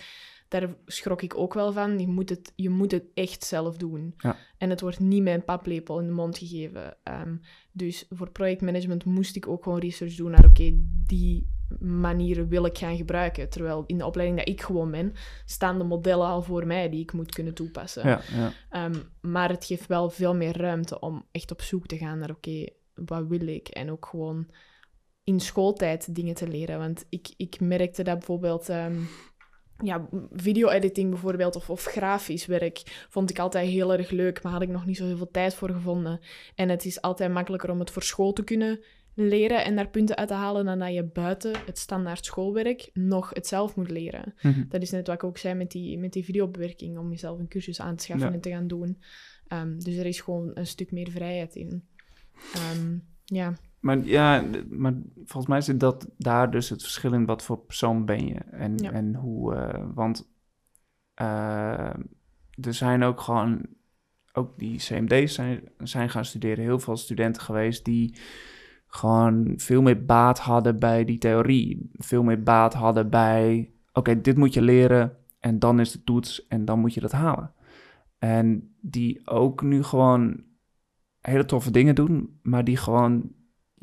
daar 0.60 0.74
schrok 0.86 1.22
ik 1.22 1.36
ook 1.36 1.54
wel 1.54 1.72
van. 1.72 1.98
Je 1.98 2.06
moet 2.06 2.28
het, 2.28 2.52
je 2.56 2.70
moet 2.70 2.90
het 2.90 3.04
echt 3.14 3.44
zelf 3.44 3.76
doen. 3.76 4.14
Ja. 4.16 4.36
En 4.58 4.70
het 4.70 4.80
wordt 4.80 5.00
niet 5.00 5.22
met 5.22 5.34
een 5.34 5.44
paplepel 5.44 6.00
in 6.00 6.06
de 6.06 6.12
mond 6.12 6.38
gegeven. 6.38 6.96
Ehm, 7.02 7.36
dus 7.72 8.06
voor 8.10 8.30
projectmanagement 8.30 9.04
moest 9.04 9.36
ik 9.36 9.48
ook 9.48 9.62
gewoon 9.62 9.78
research 9.78 10.14
doen 10.14 10.30
naar, 10.30 10.44
oké, 10.44 10.72
die 11.06 11.52
manieren 11.80 12.48
wil 12.48 12.64
ik 12.64 12.78
gaan 12.78 12.96
gebruiken. 12.96 13.48
Terwijl 13.48 13.84
in 13.86 13.98
de 13.98 14.06
opleiding 14.06 14.38
dat 14.38 14.48
ik 14.48 14.62
gewoon 14.62 14.90
ben, 14.90 15.12
staan 15.44 15.78
de 15.78 15.84
modellen 15.84 16.26
al 16.26 16.42
voor 16.42 16.66
mij 16.66 16.88
die 16.90 17.00
ik 17.00 17.12
moet 17.12 17.34
kunnen 17.34 17.54
toepassen. 17.54 18.08
Ja, 18.08 18.20
ja. 18.34 18.52
Ehm, 18.70 18.94
maar 19.20 19.48
het 19.48 19.64
geeft 19.64 19.86
wel 19.86 20.10
veel 20.10 20.34
meer 20.34 20.56
ruimte 20.56 21.00
om 21.00 21.26
echt 21.30 21.50
op 21.50 21.62
zoek 21.62 21.86
te 21.86 21.96
gaan 21.96 22.18
naar, 22.18 22.30
oké, 22.30 22.66
wat 22.94 23.26
wil 23.26 23.46
ik? 23.46 23.68
En 23.68 23.90
ook 23.90 24.06
gewoon 24.06 24.46
in 25.24 25.40
schooltijd 25.40 26.14
dingen 26.14 26.34
te 26.34 26.48
leren. 26.48 26.78
Want 26.78 27.06
ik, 27.08 27.34
ik 27.36 27.60
merkte 27.60 28.02
dat 28.02 28.18
bijvoorbeeld... 28.18 28.68
ehm, 28.68 28.96
ja, 29.84 30.08
video-editing 30.32 31.10
bijvoorbeeld, 31.10 31.56
of, 31.56 31.70
of 31.70 31.84
grafisch 31.84 32.46
werk, 32.46 33.06
vond 33.08 33.30
ik 33.30 33.38
altijd 33.38 33.68
heel 33.68 33.92
erg 33.92 34.10
leuk, 34.10 34.42
maar 34.42 34.52
had 34.52 34.62
ik 34.62 34.68
nog 34.68 34.86
niet 34.86 34.96
zo 34.96 35.06
heel 35.06 35.16
veel 35.16 35.30
tijd 35.30 35.54
voor 35.54 35.70
gevonden. 35.70 36.20
En 36.54 36.68
het 36.68 36.84
is 36.84 37.00
altijd 37.00 37.32
makkelijker 37.32 37.70
om 37.70 37.78
het 37.78 37.90
voor 37.90 38.02
school 38.02 38.32
te 38.32 38.44
kunnen 38.44 38.80
leren 39.14 39.64
en 39.64 39.76
daar 39.76 39.88
punten 39.88 40.16
uit 40.16 40.28
te 40.28 40.34
halen, 40.34 40.64
dan 40.64 40.78
dat 40.78 40.94
je 40.94 41.04
buiten 41.04 41.52
het 41.66 41.78
standaard 41.78 42.24
schoolwerk 42.24 42.90
nog 42.92 43.30
het 43.32 43.46
zelf 43.46 43.76
moet 43.76 43.90
leren. 43.90 44.34
Mhm. 44.42 44.64
Dat 44.68 44.82
is 44.82 44.90
net 44.90 45.06
wat 45.06 45.16
ik 45.16 45.24
ook 45.24 45.38
zei 45.38 45.54
met 45.54 45.70
die, 45.70 45.98
met 45.98 46.12
die 46.12 46.24
videobewerking, 46.24 46.98
om 46.98 47.10
jezelf 47.10 47.38
een 47.38 47.48
cursus 47.48 47.80
aan 47.80 47.96
te 47.96 48.04
schaffen 48.04 48.28
Ja. 48.28 48.34
en 48.34 48.40
te 48.40 48.50
gaan 48.50 48.66
doen. 48.66 48.98
Ehm, 49.48 49.78
dus 49.78 49.96
er 49.96 50.06
is 50.06 50.20
gewoon 50.20 50.50
een 50.54 50.66
stuk 50.66 50.92
meer 50.92 51.10
vrijheid 51.10 51.54
in. 51.54 51.84
Ehm, 52.54 52.98
ja, 53.24 53.54
Maar 53.84 53.98
ja, 53.98 54.44
maar 54.70 54.94
volgens 55.16 55.46
mij 55.46 55.60
zit 55.60 55.80
dat 55.80 56.08
daar 56.18 56.50
dus 56.50 56.68
het 56.68 56.82
verschil 56.82 57.12
in 57.12 57.26
wat 57.26 57.42
voor 57.42 57.58
persoon 57.58 58.04
ben 58.04 58.26
je. 58.26 58.34
En, 58.34 58.76
Ja. 58.76 58.90
en 58.90 59.14
hoe, 59.14 59.54
eh, 59.54 59.84
want 59.94 60.32
eh, 61.14 61.94
er 62.60 62.74
zijn 62.74 63.02
ook 63.02 63.20
gewoon, 63.20 63.66
ook 64.32 64.58
die 64.58 64.78
CMD's 64.78 65.34
zijn, 65.34 65.60
zijn 65.78 66.10
gaan 66.10 66.24
studeren, 66.24 66.64
heel 66.64 66.78
veel 66.78 66.96
studenten 66.96 67.42
geweest 67.42 67.84
die 67.84 68.16
gewoon 68.86 69.52
veel 69.56 69.82
meer 69.82 70.04
baat 70.04 70.38
hadden 70.38 70.78
bij 70.78 71.04
die 71.04 71.18
theorie. 71.18 71.90
Veel 71.92 72.22
meer 72.22 72.42
baat 72.42 72.74
hadden 72.74 73.10
bij, 73.10 73.70
oké, 73.92 74.20
dit 74.20 74.36
moet 74.36 74.54
je 74.54 74.62
leren 74.62 75.16
en 75.40 75.58
dan 75.58 75.80
is 75.80 75.92
de 75.92 76.04
toets 76.04 76.46
en 76.46 76.64
dan 76.64 76.78
moet 76.78 76.94
je 76.94 77.00
dat 77.00 77.12
halen. 77.12 77.52
En 78.18 78.74
die 78.80 79.26
ook 79.26 79.62
nu 79.62 79.82
gewoon 79.82 80.42
hele 81.20 81.44
toffe 81.44 81.70
dingen 81.70 81.94
doen, 81.94 82.38
maar 82.42 82.64
die 82.64 82.76
gewoon 82.76 83.32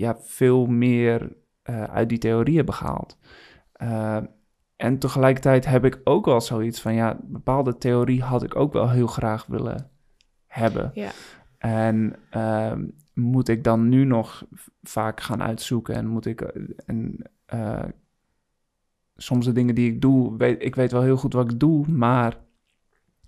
ja, 0.01 0.17
veel 0.19 0.65
meer 0.65 1.35
eh, 1.61 1.83
uit 1.83 2.09
die 2.09 2.17
theorie 2.17 2.55
hebben 2.55 2.73
gehaald. 2.73 3.17
Eh, 3.71 4.17
en 4.75 4.99
tegelijkertijd 4.99 5.65
heb 5.65 5.85
ik 5.85 6.01
ook 6.03 6.25
wel 6.25 6.41
zoiets 6.41 6.81
van, 6.81 6.93
ja, 6.93 7.19
bepaalde 7.23 7.77
theorie 7.77 8.21
had 8.21 8.43
ik 8.43 8.55
ook 8.55 8.73
wel 8.73 8.89
heel 8.89 9.07
graag 9.07 9.45
willen 9.45 9.89
hebben. 10.47 10.91
ja. 10.93 11.11
En 11.57 12.15
ehm, 12.29 12.85
moet 13.13 13.47
ik 13.47 13.63
dan 13.63 13.89
nu 13.89 14.05
nog 14.05 14.45
vaak 14.81 15.21
gaan 15.21 15.43
uitzoeken 15.43 15.95
en 15.95 16.07
moet 16.07 16.25
ik 16.25 16.41
eh, 16.41 16.61
en, 16.85 17.17
soms 19.15 19.45
de 19.45 19.51
dingen 19.51 19.75
die 19.75 19.91
ik 19.91 20.01
doe, 20.01 20.37
weet, 20.37 20.63
ik 20.63 20.75
weet 20.75 20.91
wel 20.91 21.01
heel 21.01 21.17
goed 21.17 21.33
wat 21.33 21.51
ik 21.51 21.59
doe, 21.59 21.87
maar 21.87 22.37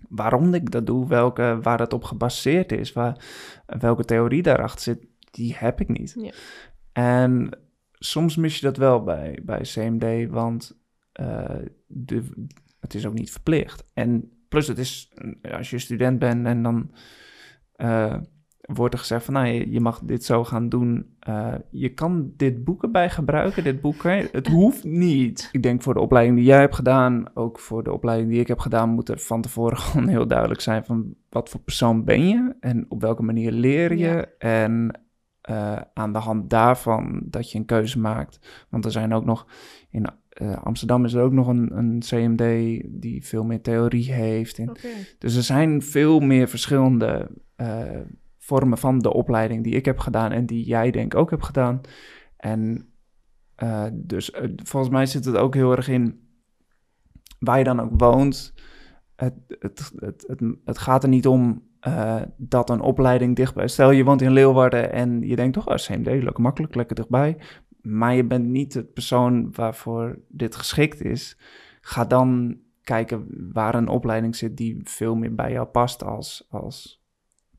waarom 0.10 0.54
ik 0.54 0.72
dat 0.72 0.86
doe, 0.86 1.08
welke, 1.08 1.60
waar 1.62 1.80
het 1.80 1.94
op 1.94 2.04
gebaseerd 2.04 2.72
is, 2.72 2.94
waar, 2.94 3.26
welke 3.66 4.06
theorie 4.06 4.42
daarachter 4.42 4.82
zit, 4.82 5.08
die 5.34 5.56
heb 5.58 5.82
ik 5.82 5.88
niet. 5.88 6.16
Ja. 6.18 6.32
En 6.92 7.50
soms 7.92 8.36
mis 8.36 8.60
je 8.60 8.66
dat 8.66 8.78
wel 8.78 9.04
bij, 9.04 9.40
bij 9.44 9.62
CMD, 9.62 10.30
want 10.30 10.82
uh, 11.22 11.56
de, 11.88 12.24
het 12.80 12.94
is 12.94 13.06
ook 13.06 13.14
niet 13.14 13.32
verplicht. 13.32 13.86
En 13.94 14.32
plus 14.50 14.68
het 14.68 14.78
is, 14.78 15.14
als 15.52 15.70
je 15.70 15.80
student 15.80 16.20
bent 16.20 16.46
en 16.46 16.64
dan 16.64 16.92
uh, 17.78 18.16
wordt 18.60 18.94
er 18.94 19.00
gezegd 19.00 19.26
van, 19.26 19.34
nou, 19.34 19.48
je, 19.48 19.72
je 19.72 19.80
mag 19.80 20.00
dit 20.04 20.24
zo 20.24 20.44
gaan 20.44 20.70
doen. 20.70 21.16
Uh, 21.30 21.54
je 21.70 21.94
kan 21.94 22.34
dit 22.38 22.64
boek 22.64 22.84
erbij 22.84 23.10
gebruiken, 23.10 23.64
dit 23.64 23.82
boek. 23.82 24.04
Het 24.04 24.48
hoeft 24.58 24.84
niet. 24.84 25.50
Ik 25.52 25.64
denk 25.64 25.82
voor 25.82 25.94
de 25.94 26.00
opleiding 26.00 26.38
die 26.38 26.46
jij 26.46 26.60
hebt 26.60 26.76
gedaan, 26.76 27.26
ook 27.34 27.60
voor 27.60 27.84
de 27.84 27.94
opleiding 27.94 28.30
die 28.30 28.40
ik 28.40 28.48
heb 28.48 28.60
gedaan, 28.60 28.90
moet 28.90 29.10
er 29.10 29.20
van 29.20 29.42
tevoren 29.42 29.78
gewoon 29.88 30.08
heel 30.08 30.28
duidelijk 30.28 30.62
zijn 30.62 30.86
van 30.86 31.16
wat 31.30 31.50
voor 31.50 31.60
persoon 31.60 32.04
ben 32.04 32.28
je 32.28 32.56
en 32.60 32.86
op 32.90 33.02
welke 33.02 33.24
manier 33.24 33.52
leer 33.52 33.92
je. 33.92 33.98
Ja. 33.98 34.26
En 34.38 35.03
uh, 35.50 35.82
aan 35.94 36.14
de 36.14 36.20
hand 36.20 36.50
daarvan 36.50 37.22
dat 37.26 37.52
je 37.52 37.58
een 37.58 37.66
keuze 37.66 38.00
maakt. 38.00 38.66
Want 38.70 38.86
er 38.86 38.92
zijn 38.92 39.14
ook 39.14 39.26
nog 39.26 39.48
in 39.90 40.10
uh, 40.42 40.58
Amsterdam 40.58 41.06
is 41.06 41.14
er 41.14 41.24
ook 41.24 41.32
nog 41.32 41.48
een, 41.48 41.78
een 41.78 42.00
CMD 42.00 42.40
die 43.02 43.26
veel 43.26 43.44
meer 43.44 43.62
theorie 43.62 44.12
heeft. 44.12 44.58
En, 44.58 44.70
okay. 44.70 44.92
Dus 45.18 45.36
er 45.36 45.44
zijn 45.44 45.82
veel 45.82 46.20
meer 46.20 46.48
verschillende 46.48 47.30
uh, 47.58 48.00
vormen 48.38 48.78
van 48.78 49.00
de 49.00 49.14
opleiding 49.14 49.64
die 49.64 49.74
ik 49.74 49.86
heb 49.86 50.00
gedaan 50.00 50.32
en 50.32 50.46
die 50.46 50.66
jij 50.66 50.92
denk 50.92 51.14
ik 51.14 51.20
ook 51.20 51.30
hebt 51.30 51.46
gedaan. 51.46 51.82
En 52.38 52.88
dus 53.94 54.32
volgens 54.64 54.92
mij 54.92 55.06
zit 55.06 55.26
het 55.26 55.36
ook 55.36 55.54
heel 55.54 55.76
erg 55.76 55.88
in 55.88 56.24
waar 57.40 57.58
je 57.58 57.64
dan 57.64 57.80
ook 57.80 58.00
woont. 58.00 58.54
Het, 59.16 59.34
het, 59.48 59.92
het, 59.96 60.24
het, 60.28 60.42
het 60.66 60.78
gaat 60.78 61.04
er 61.04 61.10
niet 61.10 61.28
om 61.28 61.64
uh, 61.88 62.22
dat 62.38 62.70
een 62.70 62.82
opleiding 62.82 63.36
dichtbij. 63.36 63.68
Stel 63.68 63.92
je 63.92 64.04
woont 64.04 64.22
in 64.22 64.32
Leeuwarden 64.32 64.92
en 64.92 65.22
je 65.22 65.36
denkt 65.36 65.54
toch, 65.54 65.68
oh, 65.68 65.76
CMD, 65.76 66.06
lekker 66.06 66.42
makkelijk, 66.42 66.76
lekker 66.76 66.96
dichtbij. 66.96 67.38
Maar 67.82 68.16
je 68.16 68.24
bent 68.24 68.46
niet 68.46 68.74
de 68.74 68.84
persoon 68.84 69.52
waarvoor 69.52 70.20
dit 70.28 70.56
geschikt 70.56 71.02
is. 71.02 71.38
Ga 71.82 72.06
dan 72.06 72.58
kijken 72.84 73.28
waar 73.54 73.76
een 73.76 73.88
opleiding 73.88 74.36
zit 74.36 74.58
die 74.58 74.82
veel 74.84 75.16
meer 75.16 75.36
bij 75.36 75.52
jou 75.52 75.68
past 75.68 76.04
als, 76.04 76.48
als 76.50 77.04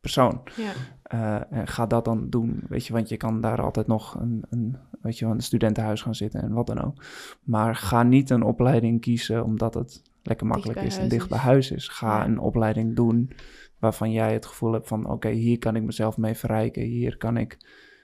persoon. 0.00 0.40
Ja. 0.56 0.72
Uh, 1.14 1.58
en 1.58 1.66
ga 1.66 1.86
dat 1.86 2.04
dan 2.04 2.30
doen, 2.30 2.62
weet 2.68 2.86
je, 2.86 2.92
want 2.92 3.08
je 3.08 3.16
kan 3.16 3.40
daar 3.40 3.62
altijd 3.62 3.86
nog 3.86 4.14
een, 4.14 4.44
een, 4.50 4.76
weet 5.00 5.18
je, 5.18 5.26
een 5.26 5.40
studentenhuis 5.40 6.02
gaan 6.02 6.14
zitten 6.14 6.42
en 6.42 6.52
wat 6.52 6.66
dan 6.66 6.84
ook. 6.84 7.04
Maar 7.42 7.76
ga 7.76 8.02
niet 8.02 8.30
een 8.30 8.42
opleiding 8.42 9.00
kiezen 9.00 9.44
omdat 9.44 9.74
het 9.74 10.02
lekker 10.26 10.46
makkelijk 10.46 10.82
is 10.82 10.98
en 10.98 11.08
dicht 11.08 11.28
bij 11.28 11.38
huis 11.38 11.70
is. 11.70 11.88
Ga 11.88 12.18
ja. 12.18 12.24
een 12.24 12.38
opleiding 12.38 12.96
doen 12.96 13.32
waarvan 13.78 14.12
jij 14.12 14.32
het 14.32 14.46
gevoel 14.46 14.72
hebt 14.72 14.88
van, 14.88 15.04
oké, 15.04 15.12
okay, 15.12 15.32
hier 15.32 15.58
kan 15.58 15.76
ik 15.76 15.82
mezelf 15.82 16.16
mee 16.16 16.34
verrijken, 16.34 16.82
hier 16.82 17.16
kan 17.16 17.36
ik 17.36 17.58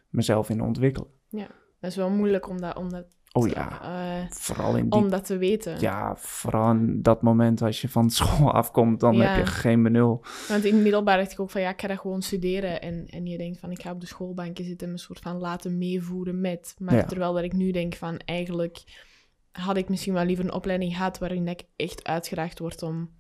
mezelf 0.09 0.51
in 0.51 0.63
ontwikkelen. 0.63 1.09
Ja, 1.29 1.47
dat 1.81 1.91
is 1.91 1.97
wel 1.97 2.11
moeilijk 2.11 2.49
om 2.49 2.61
dat, 2.61 2.77
om 2.77 2.89
dat 2.89 3.19
Oh 3.33 3.49
ja, 3.49 3.81
uh, 3.83 4.31
vooral 4.31 4.77
in 4.77 4.89
die... 4.89 5.01
om 5.01 5.11
dat 5.11 5.25
te 5.25 5.37
weten. 5.37 5.81
Ja, 5.81 6.17
vooral 6.17 6.71
in 6.71 7.03
dat 7.03 7.23
moment 7.23 7.63
als 7.63 7.81
je 7.81 7.89
van 7.89 8.11
school 8.21 8.53
afkomt, 8.53 9.01
dan 9.01 9.15
Ja. 9.15 9.23
heb 9.23 9.47
je 9.47 9.51
geen 9.51 9.83
benul. 9.83 10.25
Want 10.49 10.65
in 10.65 10.75
het 10.75 10.83
middelbaar 10.83 11.17
dacht 11.19 11.33
ik 11.33 11.41
ook 11.41 11.51
van 11.51 11.61
ja, 11.61 11.71
ik 11.71 11.81
ga 11.81 11.97
gewoon 11.97 12.23
studeren. 12.23 12.81
En, 12.81 13.07
en 13.07 13.27
je 13.27 13.39
denkt 13.39 13.59
van 13.59 13.71
ik 13.71 13.83
ga 13.83 13.93
op 13.93 14.01
de 14.01 14.07
schoolbankje 14.07 14.65
zitten 14.65 14.87
en 14.87 14.93
me 14.93 14.99
soort 14.99 15.19
van 15.19 15.39
laten 15.39 15.79
meevoeren 15.79 16.41
met. 16.41 16.75
Maar 16.79 16.95
Ja. 16.95 17.05
terwijl 17.05 17.33
dat 17.33 17.45
ik 17.45 17.53
nu 17.53 17.71
denk 17.71 17.95
van 17.95 18.17
eigenlijk 18.17 18.83
had 19.53 19.77
ik 19.77 19.89
misschien 19.89 20.13
wel 20.15 20.25
liever 20.25 20.45
een 20.45 20.53
opleiding 20.53 20.97
gehad 20.97 21.19
waarin 21.19 21.49
ik 21.49 21.63
echt 21.77 22.05
uitgedaagd 22.05 22.59
word 22.59 22.83
om 22.83 23.11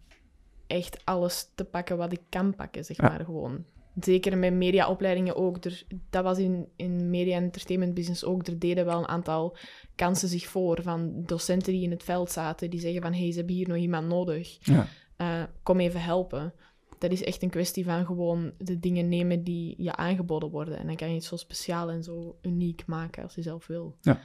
echt 0.66 1.04
alles 1.04 1.50
te 1.54 1.64
pakken 1.64 1.96
wat 1.96 2.12
ik 2.12 2.20
kan 2.28 2.54
pakken, 2.54 2.84
zeg 2.84 2.96
Ja. 2.96 3.08
maar 3.08 3.24
gewoon. 3.24 3.64
Zeker 4.00 4.38
met 4.38 4.52
mediaopleidingen 4.54 5.36
ook. 5.36 5.64
Er, 5.64 5.82
dat 6.10 6.24
was 6.24 6.38
in, 6.38 6.68
in 6.76 7.10
media 7.10 7.36
en 7.36 7.42
entertainment 7.42 7.94
business 7.94 8.24
ook. 8.24 8.46
Er 8.46 8.58
deden 8.58 8.84
wel 8.84 8.98
een 8.98 9.08
aantal 9.08 9.56
kansen 9.94 10.28
zich 10.28 10.46
voor 10.46 10.82
van 10.82 11.22
docenten 11.26 11.72
die 11.72 11.82
in 11.82 11.90
het 11.90 12.02
veld 12.02 12.30
zaten. 12.30 12.70
Die 12.70 12.80
zeggen 12.80 13.02
van, 13.02 13.12
hé, 13.12 13.20
hey, 13.20 13.30
ze 13.30 13.36
hebben 13.38 13.54
hier 13.54 13.68
nog 13.68 13.76
iemand 13.76 14.08
nodig. 14.08 14.58
Ja. 14.60 14.86
Eh, 15.16 15.42
kom 15.62 15.80
even 15.80 16.02
helpen. 16.02 16.52
Dat 16.98 17.10
is 17.12 17.24
echt 17.24 17.42
een 17.42 17.50
kwestie 17.50 17.84
van 17.84 18.06
gewoon 18.06 18.52
de 18.58 18.78
dingen 18.78 19.08
nemen 19.08 19.44
die 19.44 19.74
je 19.78 19.96
aangeboden 19.96 20.50
worden. 20.50 20.78
En 20.78 20.86
dan 20.86 20.96
kan 20.96 21.08
je 21.08 21.14
het 21.14 21.24
zo 21.24 21.36
speciaal 21.36 21.90
en 21.90 22.02
zo 22.02 22.38
uniek 22.42 22.86
maken 22.86 23.22
als 23.22 23.34
je 23.34 23.42
zelf 23.42 23.66
wil. 23.66 23.96
Ja. 24.00 24.20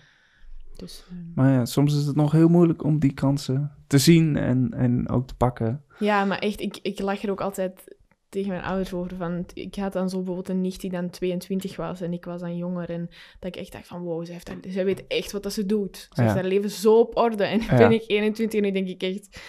Dus, 0.79 1.03
ehm, 1.09 1.17
Maar 1.35 1.51
ja, 1.51 1.65
soms 1.65 1.95
is 1.95 2.05
het 2.05 2.15
nog 2.15 2.31
heel 2.31 2.47
moeilijk 2.47 2.83
om 2.83 2.99
die 2.99 3.13
kansen 3.13 3.71
te 3.87 3.97
zien 3.97 4.35
en, 4.37 4.73
en 4.73 5.09
ook 5.09 5.27
te 5.27 5.35
pakken. 5.35 5.83
Ja, 5.99 6.25
maar 6.25 6.39
echt, 6.39 6.59
ik, 6.61 6.79
ik 6.81 6.99
lach 6.99 7.23
er 7.23 7.31
ook 7.31 7.41
altijd 7.41 7.95
tegen 8.29 8.49
mijn 8.49 8.63
ouders 8.63 8.93
over. 8.93 9.17
Van, 9.17 9.45
ik 9.53 9.75
had 9.75 9.93
dan 9.93 10.09
zo 10.09 10.15
bijvoorbeeld 10.17 10.49
een 10.49 10.61
nicht 10.61 10.81
die 10.81 10.89
dan 10.89 11.09
22 11.09 11.75
was 11.75 12.01
en 12.01 12.13
ik 12.13 12.25
was 12.25 12.41
dan 12.41 12.57
jonger. 12.57 12.89
En 12.89 13.09
dat 13.39 13.55
ik 13.55 13.61
echt 13.61 13.71
dacht 13.71 13.87
van, 13.87 14.01
wow, 14.01 14.23
zij, 14.25 14.33
heeft 14.33 14.47
haar- 14.47 14.57
zij 14.67 14.85
weet 14.85 15.07
echt 15.07 15.31
wat 15.31 15.43
dat 15.43 15.53
ze 15.53 15.65
doet. 15.65 15.97
Ze 15.97 16.07
Ja. 16.21 16.23
heeft 16.23 16.35
haar 16.35 16.45
leven 16.45 16.69
zo 16.69 16.99
op 16.99 17.17
orde. 17.17 17.43
En 17.43 17.59
Ja. 17.61 17.77
ben 17.77 17.91
ik 17.91 18.03
21 18.07 18.59
en 18.59 18.65
nu 18.65 18.71
denk 18.71 18.87
ik 18.87 19.01
echt... 19.03 19.39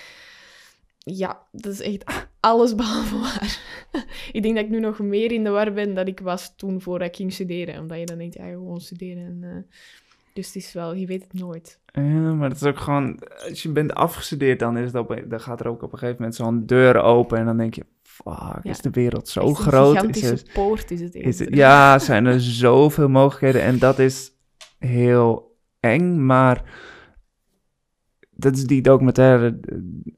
Ja, 0.98 1.46
dat 1.52 1.72
is 1.72 1.80
echt 1.80 2.26
alles 2.40 2.74
behalve 2.74 3.18
waar. 3.18 3.60
ik 4.32 4.42
denk 4.42 4.54
dat 4.54 4.64
ik 4.64 4.70
nu 4.70 4.80
nog 4.80 4.98
meer 4.98 5.32
in 5.32 5.44
de 5.44 5.50
war 5.50 5.72
ben 5.72 5.94
dan 5.94 6.06
ik 6.06 6.20
was 6.20 6.56
toen 6.56 6.80
voordat 6.80 7.08
ik 7.08 7.16
ging 7.16 7.32
studeren. 7.32 7.80
Omdat 7.80 7.98
je 7.98 8.06
dan 8.06 8.18
denkt, 8.18 8.34
ja, 8.34 8.48
gewoon 8.48 8.80
studeren. 8.80 9.24
En, 9.24 9.38
eh, 9.42 9.76
dus 10.36 10.46
het 10.46 10.56
is 10.56 10.72
wel, 10.72 10.94
je 10.94 11.06
weet 11.06 11.22
het 11.22 11.32
nooit. 11.32 11.80
Ja, 11.92 12.34
maar 12.34 12.48
het 12.48 12.60
is 12.60 12.66
ook 12.68 12.78
gewoon, 12.78 13.18
als 13.48 13.62
je 13.62 13.68
bent 13.68 13.94
afgestudeerd, 13.94 14.58
dan, 14.58 14.76
is 14.76 14.86
het 14.92 14.94
op, 14.94 15.22
dan 15.28 15.40
gaat 15.40 15.60
er 15.60 15.68
ook 15.68 15.82
op 15.82 15.92
een 15.92 15.98
gegeven 15.98 16.16
moment 16.18 16.36
zo'n 16.36 16.66
deur 16.66 17.00
open 17.00 17.38
en 17.38 17.44
dan 17.44 17.56
denk 17.56 17.74
je, 17.74 17.84
fuck, 18.02 18.34
Ja. 18.62 18.70
is 18.70 18.80
de 18.80 18.90
wereld 18.90 19.28
zo 19.28 19.54
groot? 19.54 19.94
Is 19.94 20.00
gigantische 20.00 20.52
poort 20.52 20.90
is 20.90 21.00
het 21.00 21.14
is 21.14 21.38
het, 21.38 21.54
ja, 21.54 21.98
zijn 21.98 22.26
er 22.26 22.40
zoveel 22.40 23.08
mogelijkheden 23.08 23.62
en 23.62 23.78
dat 23.78 23.98
is 23.98 24.30
heel 24.78 25.56
eng, 25.80 26.26
maar 26.26 26.64
dat 28.30 28.56
is 28.56 28.66
die 28.66 28.82
documentaire 28.82 29.60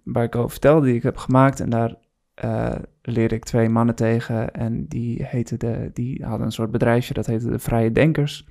waar 0.05 0.25
ik 0.25 0.37
over 0.37 0.51
vertelde, 0.51 0.87
die 0.87 0.95
ik 0.95 1.03
heb 1.03 1.16
gemaakt 1.16 1.61
en 1.61 1.71
daar 1.71 1.95
eh, 2.35 2.75
leerde 3.03 3.35
ik 3.35 3.45
twee 3.45 3.69
mannen 3.69 3.95
tegen 3.95 4.51
en 4.53 4.87
die, 4.87 5.25
heette 5.25 5.57
de, 5.57 5.91
die 5.93 6.25
hadden 6.25 6.47
een 6.47 6.53
soort 6.53 6.71
bedrijfje, 6.71 7.14
dat 7.14 7.27
heette 7.27 7.51
de 7.51 7.59
Vrije 7.59 7.93
Denkers. 7.93 8.47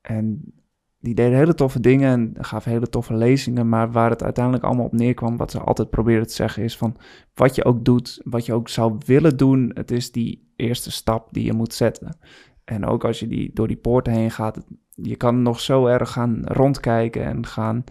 En 0.00 0.52
die 1.00 1.14
deden 1.14 1.38
hele 1.38 1.54
toffe 1.54 1.80
dingen 1.80 2.10
en 2.36 2.44
gaven 2.44 2.70
hele 2.70 2.88
toffe 2.88 3.14
lezingen, 3.14 3.68
maar 3.68 3.92
waar 3.92 4.10
het 4.10 4.22
uiteindelijk 4.22 4.64
allemaal 4.64 4.84
op 4.84 4.92
neerkwam, 4.92 5.36
wat 5.36 5.50
ze 5.50 5.60
altijd 5.60 5.90
probeerden 5.90 6.26
te 6.26 6.34
zeggen, 6.34 6.62
is 6.62 6.76
van 6.76 6.96
wat 7.34 7.54
je 7.54 7.64
ook 7.64 7.84
doet, 7.84 8.20
wat 8.24 8.46
je 8.46 8.52
ook 8.52 8.68
zou 8.68 8.96
willen 9.06 9.36
doen, 9.36 9.70
het 9.74 9.90
is 9.90 10.12
die 10.12 10.52
eerste 10.56 10.90
stap 10.90 11.32
die 11.32 11.44
je 11.44 11.52
moet 11.52 11.74
zetten. 11.74 12.18
En 12.64 12.86
ook 12.86 13.04
als 13.04 13.20
je 13.20 13.26
die, 13.26 13.50
door 13.54 13.68
die 13.68 13.76
poorten 13.76 14.12
heen 14.12 14.30
gaat, 14.30 14.66
je 14.94 15.16
kan 15.16 15.42
nog 15.42 15.60
zo 15.60 15.86
erg 15.86 16.10
gaan 16.10 16.40
rondkijken 16.44 17.24
en 17.24 17.46
gaan 17.46 17.84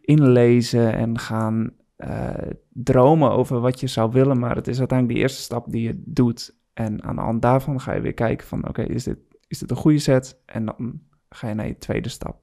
inlezen 0.00 0.92
en 0.92 1.18
gaan 1.18 1.70
eh, 1.96 2.30
dromen 2.72 3.30
over 3.30 3.60
wat 3.60 3.80
je 3.80 3.86
zou 3.86 4.10
willen, 4.12 4.38
maar 4.38 4.56
het 4.56 4.68
is 4.68 4.78
uiteindelijk 4.78 5.18
die 5.18 5.28
eerste 5.28 5.42
stap 5.42 5.70
die 5.70 5.82
je 5.82 6.02
doet. 6.04 6.56
En 6.72 7.02
aan 7.04 7.16
de 7.16 7.22
hand 7.22 7.42
daarvan 7.42 7.80
ga 7.80 7.92
je 7.92 8.00
weer 8.00 8.14
kijken 8.14 8.46
van, 8.46 8.68
oké, 8.68 8.82
is, 8.82 9.04
dit, 9.04 9.18
is 9.46 9.58
dit 9.58 9.70
een 9.70 9.76
goede 9.76 9.98
set? 9.98 10.40
En 10.46 10.64
dan 10.64 11.00
ga 11.28 11.48
je 11.48 11.54
naar 11.54 11.66
je 11.66 11.78
tweede 11.78 12.08
stap. 12.08 12.40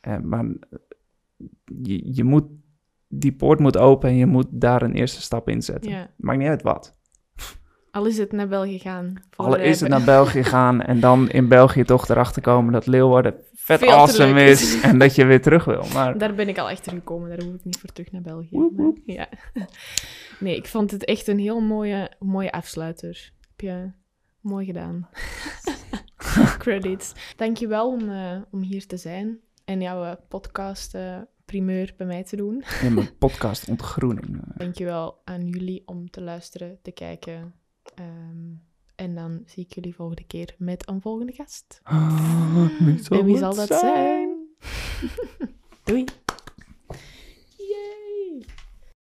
En, 0.00 0.28
maar 0.28 0.44
eh, 0.44 0.78
je, 1.82 2.14
je 2.14 2.24
moet, 2.24 2.44
die 3.08 3.32
poort 3.32 3.58
moet 3.58 3.76
open 3.76 4.08
en 4.08 4.16
je 4.16 4.26
moet 4.26 4.46
daar 4.50 4.82
een 4.82 4.94
eerste 4.94 5.22
stap 5.22 5.48
in 5.48 5.62
zetten. 5.62 5.90
Ja. 5.90 6.10
Maakt 6.16 6.38
niet 6.38 6.48
uit 6.48 6.62
wat. 6.62 6.98
Al 7.90 8.06
is 8.06 8.18
het 8.18 8.32
naar 8.32 8.48
België 8.48 8.78
gaan. 8.78 9.22
Al 9.36 9.56
is 9.56 9.80
het 9.80 9.88
naar 9.90 10.04
België 10.04 10.44
gaan 10.44 10.82
en 10.82 11.00
dan 11.00 11.30
in 11.30 11.48
België 11.48 11.82
toch 11.84 12.08
erachter 12.08 12.42
komen 12.42 12.72
dat 12.72 12.86
Leeuwarden 12.86 13.34
vet 13.54 13.78
Veel 13.78 13.90
awesome 13.90 14.44
is 14.44 14.62
is. 14.74 14.80
en 14.90 14.98
dat 14.98 15.14
je 15.14 15.24
weer 15.24 15.42
terug 15.42 15.64
wil. 15.64 15.84
Maar 15.92 16.18
Daar 16.18 16.34
ben 16.34 16.48
ik 16.48 16.58
al 16.58 16.68
achter 16.70 16.92
gekomen, 16.92 17.28
daar 17.28 17.42
hoef 17.42 17.54
ik 17.54 17.64
niet 17.64 17.78
voor 17.78 17.92
terug 17.92 18.12
naar 18.12 18.22
België. 18.22 18.48
Woep, 18.50 18.76
maar- 18.76 18.92
ja. 19.04 19.28
Nee, 20.40 20.56
ik 20.56 20.66
vond 20.66 20.90
het 20.90 21.04
echt 21.04 21.26
een 21.26 21.38
heel 21.38 21.60
mooie, 21.60 22.10
mooie 22.18 22.52
afsluiter. 22.52 23.32
Heb 23.40 23.60
je 23.60 23.92
mooi 24.40 24.66
gedaan. 24.66 25.08
Credits. 26.58 27.12
Dankjewel 27.36 27.88
om, 27.88 28.10
eh, 28.10 28.36
om 28.50 28.60
hier 28.60 28.86
te 28.86 28.96
zijn 28.96 29.40
en 29.64 29.80
jouw 29.80 30.04
eh, 30.04 30.12
podcast 30.28 30.94
eh, 30.94 31.18
primeur 31.44 31.94
bij 31.96 32.06
mij 32.06 32.24
te 32.24 32.36
doen. 32.36 32.64
in 32.82 32.94
mijn 32.94 33.16
podcast 33.18 33.68
Ontgroening. 33.68 34.40
Dankjewel 34.56 35.20
aan 35.24 35.46
jullie 35.46 35.82
om 35.86 36.10
te 36.10 36.20
luisteren, 36.20 36.78
te 36.82 36.90
kijken. 36.90 37.54
Ehm, 37.94 38.54
en 38.94 39.14
dan 39.14 39.42
zie 39.46 39.64
ik 39.64 39.74
jullie 39.74 39.94
volgende 39.94 40.26
keer 40.26 40.54
met 40.58 40.88
een 40.88 41.00
volgende 41.00 41.32
gast. 41.32 41.80
Ah, 41.82 42.70
en 43.08 43.24
wie 43.24 43.38
zal 43.38 43.54
dat 43.54 43.68
zijn? 43.68 44.48
Doei! 45.84 46.04